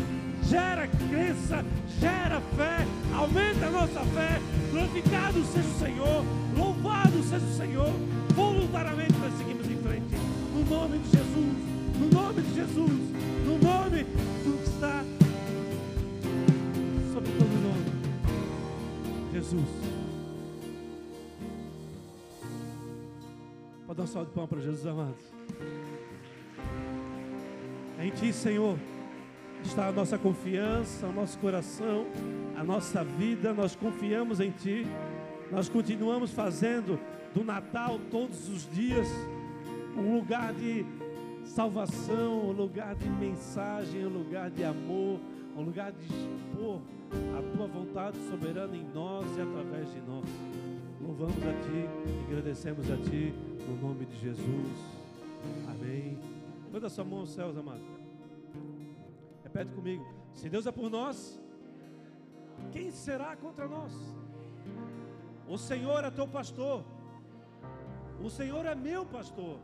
Gera 0.43 0.87
crença, 0.87 1.65
gera 1.99 2.39
fé, 2.55 2.85
aumenta 3.15 3.65
a 3.65 3.71
nossa 3.71 3.99
fé. 4.13 4.39
Glorificado 4.71 5.43
seja 5.45 5.67
o 5.67 5.79
Senhor, 5.79 6.25
louvado 6.55 7.23
seja 7.23 7.43
o 7.43 7.57
Senhor. 7.57 7.93
Voluntariamente 8.35 9.13
nós 9.13 9.35
seguimos 9.39 9.65
em 9.65 9.77
frente. 9.77 10.15
No 10.53 10.63
nome 10.69 10.99
de 10.99 11.09
Jesus, 11.09 11.57
no 11.99 12.09
nome 12.13 12.41
de 12.43 12.53
Jesus, 12.53 12.99
no 13.47 13.57
nome 13.57 14.03
do 14.03 14.63
que 14.63 14.69
está 14.69 15.03
sobre 17.11 17.31
todo 17.31 17.49
nome. 17.63 17.91
Jesus. 19.33 20.08
Dar 23.99 24.03
um 24.03 24.07
salve 24.07 24.29
de 24.29 24.33
palmas 24.33 24.49
para 24.49 24.61
Jesus, 24.61 24.87
amados. 24.87 25.33
É 27.97 28.05
em 28.05 28.11
Ti, 28.11 28.31
Senhor, 28.31 28.77
está 29.63 29.87
a 29.87 29.91
nossa 29.91 30.17
confiança, 30.17 31.05
o 31.05 31.11
nosso 31.11 31.37
coração, 31.39 32.05
a 32.57 32.63
nossa 32.63 33.03
vida. 33.03 33.53
Nós 33.53 33.75
confiamos 33.75 34.39
em 34.39 34.51
Ti. 34.51 34.87
Nós 35.51 35.67
continuamos 35.67 36.31
fazendo 36.31 36.97
do 37.33 37.43
Natal 37.43 37.99
todos 38.09 38.47
os 38.47 38.69
dias 38.71 39.07
um 39.97 40.15
lugar 40.15 40.53
de 40.53 40.85
salvação, 41.43 42.47
um 42.47 42.51
lugar 42.53 42.95
de 42.95 43.09
mensagem, 43.09 44.05
um 44.05 44.09
lugar 44.09 44.49
de 44.49 44.63
amor, 44.63 45.19
um 45.57 45.63
lugar 45.63 45.91
de 45.91 46.05
expor 46.05 46.79
a 47.37 47.57
Tua 47.57 47.67
vontade 47.67 48.17
soberana 48.29 48.77
em 48.77 48.87
nós 48.93 49.25
e 49.35 49.41
através 49.41 49.91
de 49.91 49.99
nós. 50.01 50.68
Louvamos 51.09 51.37
a 51.37 51.53
Ti, 51.63 51.89
agradecemos 52.27 52.85
a 52.91 52.95
Ti 52.95 53.33
no 53.67 53.75
nome 53.81 54.05
de 54.05 54.15
Jesus. 54.19 54.77
Amém. 55.67 56.19
Manda 56.71 56.87
sua 56.87 57.03
mão 57.03 57.21
aos 57.21 57.31
céus, 57.31 57.57
amado. 57.57 57.81
Repete 59.43 59.73
comigo. 59.73 60.05
Se 60.35 60.47
Deus 60.47 60.67
é 60.67 60.71
por 60.71 60.87
nós, 60.87 61.41
quem 62.71 62.91
será 62.91 63.35
contra 63.35 63.67
nós? 63.67 63.91
O 65.47 65.57
Senhor 65.57 66.03
é 66.03 66.11
teu 66.11 66.27
pastor. 66.27 66.85
O 68.23 68.29
Senhor 68.29 68.63
é 68.67 68.75
meu 68.75 69.03
pastor. 69.03 69.57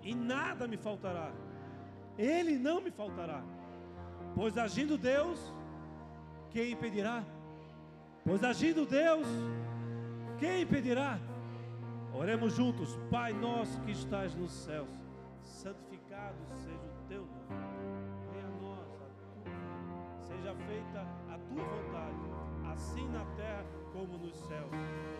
E 0.00 0.14
nada 0.14 0.68
me 0.68 0.76
faltará. 0.76 1.32
Ele 2.16 2.56
não 2.56 2.80
me 2.80 2.92
faltará. 2.92 3.42
Pois 4.36 4.56
agindo 4.56 4.96
Deus, 4.96 5.52
quem 6.50 6.70
impedirá? 6.70 7.24
Pois 8.24 8.44
agindo 8.44 8.86
Deus, 8.86 9.26
quem 10.40 10.62
impedirá? 10.62 11.18
Oremos 12.14 12.54
juntos, 12.54 12.98
Pai 13.10 13.32
nosso 13.34 13.78
que 13.82 13.92
estás 13.92 14.34
nos 14.34 14.50
céus, 14.50 14.88
santificado 15.44 16.34
seja 16.54 16.78
o 16.78 17.08
teu 17.08 17.20
nome. 17.20 17.60
Venha 18.32 18.46
a 18.46 18.62
nós, 18.62 18.88
a 19.02 19.08
tua, 19.20 20.26
seja 20.26 20.54
feita 20.66 21.06
a 21.28 21.38
tua 21.38 21.62
vontade, 21.62 22.72
assim 22.72 23.06
na 23.10 23.24
terra 23.36 23.64
como 23.92 24.16
nos 24.18 24.34
céus. 24.34 24.70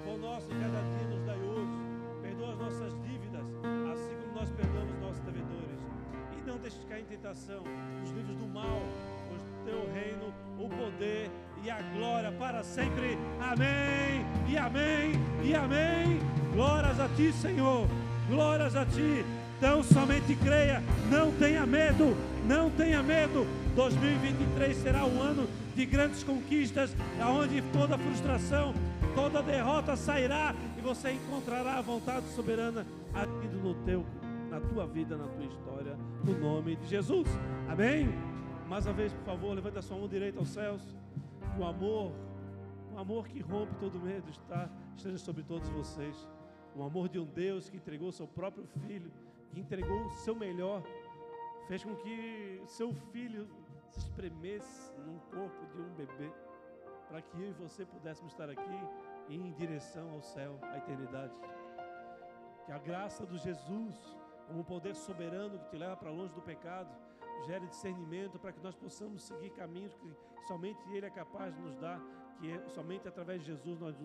O 0.07 0.17
nosso 0.17 0.49
cada 0.49 0.81
dia 0.81 1.07
nos 1.09 1.23
dai 1.25 1.39
hoje. 1.39 1.91
Perdoa 2.23 2.53
as 2.53 2.59
nossas 2.59 3.03
dívidas, 3.03 3.45
assim 3.93 4.17
como 4.23 4.35
nós 4.35 4.51
perdoamos 4.51 4.99
nossos 5.01 5.21
devedores. 5.21 5.81
E 6.37 6.49
não 6.49 6.59
deixes 6.59 6.85
cair 6.87 7.03
em 7.03 7.07
tentação, 7.07 7.63
nos 8.01 8.11
livros 8.11 8.37
do 8.37 8.47
mal, 8.47 8.81
pois 9.29 9.43
teu 9.65 9.93
reino, 9.93 10.33
o 10.59 10.69
poder 10.69 11.31
e 11.65 11.71
a 11.71 11.81
glória. 11.95 12.33
Para 12.33 12.63
sempre. 12.63 13.19
Amém, 13.41 14.25
e 14.49 14.57
amém, 14.57 15.13
e 15.45 15.55
amém. 15.55 16.21
Glórias 16.53 16.99
a 16.99 17.09
ti, 17.09 17.33
Senhor. 17.33 17.87
Glórias 18.29 18.77
a 18.77 18.85
ti. 18.85 19.25
Então 19.59 19.83
somente 19.83 20.35
creia, 20.37 20.83
não 21.11 21.31
tenha 21.33 21.67
medo, 21.67 22.17
não 22.47 22.71
tenha 22.71 23.03
medo. 23.03 23.47
2023 23.77 24.75
será 24.75 25.05
um 25.05 25.21
ano 25.21 25.47
de 25.77 25.85
grandes 25.85 26.25
conquistas, 26.25 26.97
aonde 27.21 27.61
toda 27.73 27.99
frustração, 27.99 28.75
toda 29.15 29.43
derrota 29.43 29.97
sairá 29.97 30.55
e 30.79 30.81
você 30.81 31.13
encontrará 31.13 31.75
a 31.75 31.83
vontade 31.83 32.27
soberana 32.35 32.87
agindo 33.13 33.63
no 33.63 33.75
teu, 33.85 34.05
na 34.51 34.61
tua 34.61 34.87
vida, 34.87 35.15
na 35.15 35.27
tua 35.27 35.45
história, 35.45 35.95
no 36.25 36.39
nome 36.39 36.77
de 36.77 36.89
Jesus. 36.89 37.29
Amém? 37.69 38.09
Mais 38.67 38.87
uma 38.87 38.95
vez, 38.95 39.13
por 39.13 39.25
favor, 39.25 39.55
levante 39.55 39.79
a 39.79 39.83
sua 39.83 39.99
mão 39.99 40.09
direita 40.09 40.39
aos 40.39 40.49
céus. 40.49 40.81
O 41.59 41.65
amor, 41.65 42.13
o 42.95 42.99
amor 42.99 43.29
que 43.29 43.41
rompe 43.41 43.75
todo 43.77 43.99
medo 43.99 44.31
está, 44.31 44.69
esteja 44.97 45.19
sobre 45.19 45.43
todos 45.43 45.69
vocês. 45.71 46.29
O 46.75 46.83
amor 46.83 47.09
de 47.09 47.19
um 47.19 47.27
Deus 47.27 47.69
que 47.69 47.77
entregou 47.77 48.13
seu 48.13 48.27
próprio 48.27 48.67
filho, 48.87 49.11
que 49.51 49.61
entregou 49.61 50.07
o 50.07 50.11
seu 50.11 50.35
melhor, 50.35 50.83
fez 51.67 51.85
com 51.85 51.95
que 51.97 52.63
seu 52.67 52.93
filho 53.13 53.49
se 53.91 53.99
espremesse 53.99 54.93
num 54.99 55.19
corpo 55.19 55.67
de 55.75 55.81
um 55.83 55.95
bebê, 55.95 56.33
para 57.09 57.21
que 57.21 57.41
eu 57.41 57.51
e 57.51 57.53
você 57.53 57.85
pudéssemos 57.85 58.33
estar 58.33 58.49
aqui 58.49 58.81
em 59.29 59.53
direção 59.53 60.11
ao 60.13 60.23
céu, 60.23 60.59
à 60.63 60.79
eternidade. 60.79 61.35
Que 62.65 62.73
a 62.73 62.79
graça 62.79 63.27
do 63.27 63.37
Jesus, 63.37 63.97
como 64.47 64.61
um 64.61 64.65
poder 64.65 64.95
soberano 64.95 65.59
que 65.59 65.69
te 65.71 65.77
leva 65.77 65.97
para 65.97 66.11
longe 66.11 66.33
do 66.35 66.41
pecado, 66.41 66.91
gere 67.47 67.67
discernimento 67.67 68.39
para 68.39 68.53
que 68.53 68.61
nós 68.61 68.75
possamos 68.75 69.23
seguir 69.23 69.51
caminhos 69.51 69.95
que 69.95 70.15
somente 70.47 70.81
Ele 70.91 71.07
é 71.07 71.11
capaz 71.11 71.55
de 71.55 71.61
nos 71.61 71.77
dar, 71.77 72.01
que 72.39 72.51
é, 72.51 72.69
somente 72.69 73.09
através 73.09 73.41
de 73.41 73.47
Jesus 73.49 73.79
nós, 73.79 73.97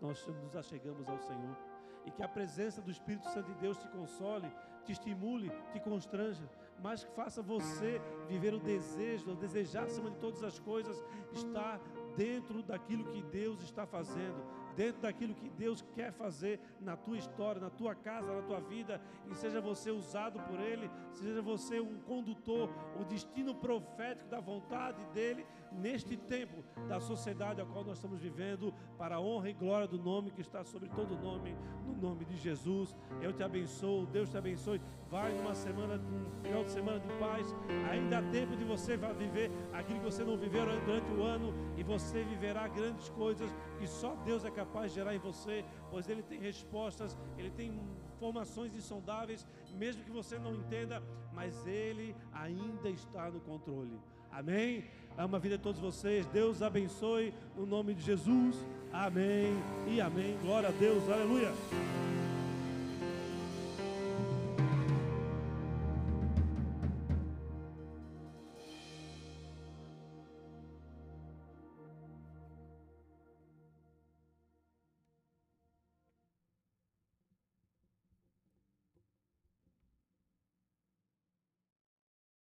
nós 0.00 0.26
nos 0.42 0.56
achegamos 0.56 1.08
ao 1.08 1.18
Senhor. 1.18 1.56
E 2.04 2.10
que 2.10 2.22
a 2.22 2.28
presença 2.28 2.80
do 2.80 2.90
Espírito 2.90 3.28
Santo 3.30 3.52
de 3.52 3.58
Deus 3.58 3.78
te 3.78 3.88
console, 3.88 4.50
te 4.84 4.92
estimule, 4.92 5.50
te 5.72 5.80
constranja, 5.80 6.48
mas 6.80 7.04
que 7.04 7.10
faça 7.12 7.42
você 7.42 8.00
viver 8.28 8.54
o 8.54 8.60
desejo, 8.60 9.32
o 9.32 9.34
desejar 9.34 9.84
acima 9.84 10.10
de 10.10 10.16
todas 10.18 10.42
as 10.42 10.58
coisas, 10.58 11.02
estar 11.32 11.80
dentro 12.16 12.62
daquilo 12.62 13.10
que 13.10 13.22
Deus 13.22 13.60
está 13.62 13.84
fazendo, 13.86 14.40
dentro 14.76 15.02
daquilo 15.02 15.34
que 15.34 15.48
Deus 15.48 15.82
quer 15.94 16.12
fazer 16.12 16.60
na 16.80 16.96
tua 16.96 17.16
história, 17.16 17.60
na 17.60 17.70
tua 17.70 17.94
casa, 17.94 18.32
na 18.32 18.42
tua 18.42 18.60
vida, 18.60 19.00
e 19.30 19.34
seja 19.34 19.60
você 19.60 19.90
usado 19.90 20.38
por 20.40 20.60
Ele, 20.60 20.90
seja 21.12 21.40
você 21.40 21.80
um 21.80 21.98
condutor, 22.00 22.68
o 23.00 23.04
destino 23.04 23.54
profético 23.54 24.28
da 24.28 24.38
vontade 24.38 25.04
dEle 25.14 25.46
neste 25.76 26.16
tempo 26.16 26.64
da 26.88 27.00
sociedade 27.00 27.60
a 27.60 27.66
qual 27.66 27.84
nós 27.84 27.98
estamos 27.98 28.20
vivendo, 28.20 28.72
para 28.98 29.16
a 29.16 29.20
honra 29.20 29.50
e 29.50 29.52
glória 29.52 29.86
do 29.86 29.98
nome 29.98 30.30
que 30.30 30.40
está 30.40 30.64
sobre 30.64 30.88
todo 30.88 31.16
nome, 31.16 31.56
no 31.86 31.94
nome 31.94 32.24
de 32.24 32.36
Jesus. 32.36 32.96
Eu 33.20 33.32
te 33.32 33.42
abençoo, 33.42 34.06
Deus 34.06 34.30
te 34.30 34.36
abençoe. 34.36 34.80
Vai 35.08 35.32
numa 35.32 35.54
semana, 35.54 35.94
um 35.96 36.42
final 36.42 36.64
de 36.64 36.70
semana 36.70 37.00
de 37.00 37.08
paz. 37.18 37.54
Ainda 37.90 38.18
há 38.18 38.22
tempo 38.30 38.56
de 38.56 38.64
você 38.64 38.96
viver 38.96 39.50
aquilo 39.72 40.00
que 40.00 40.04
você 40.04 40.24
não 40.24 40.36
viveu 40.36 40.64
durante 40.84 41.10
o 41.12 41.22
ano 41.22 41.54
e 41.76 41.82
você 41.82 42.24
viverá 42.24 42.66
grandes 42.68 43.08
coisas 43.10 43.54
que 43.78 43.86
só 43.86 44.14
Deus 44.24 44.44
é 44.44 44.50
capaz 44.50 44.90
de 44.90 44.96
gerar 44.96 45.14
em 45.14 45.18
você, 45.18 45.64
pois 45.90 46.08
Ele 46.08 46.22
tem 46.22 46.40
respostas, 46.40 47.16
Ele 47.36 47.50
tem 47.50 47.80
informações 48.16 48.74
insondáveis, 48.74 49.46
mesmo 49.74 50.02
que 50.02 50.10
você 50.10 50.38
não 50.38 50.54
entenda, 50.54 51.02
mas 51.32 51.66
Ele 51.66 52.16
ainda 52.32 52.88
está 52.88 53.30
no 53.30 53.40
controle. 53.40 54.00
Amém? 54.30 54.84
Ama 55.18 55.38
a 55.38 55.40
vida 55.40 55.56
de 55.56 55.62
todos 55.62 55.80
vocês. 55.80 56.26
Deus 56.26 56.60
abençoe 56.60 57.32
no 57.56 57.64
nome 57.64 57.94
de 57.94 58.02
Jesus. 58.02 58.56
Amém 58.92 59.52
e 59.86 60.00
amém. 60.00 60.36
Glória 60.42 60.68
a 60.68 60.72
Deus. 60.72 61.08
Aleluia. 61.08 61.52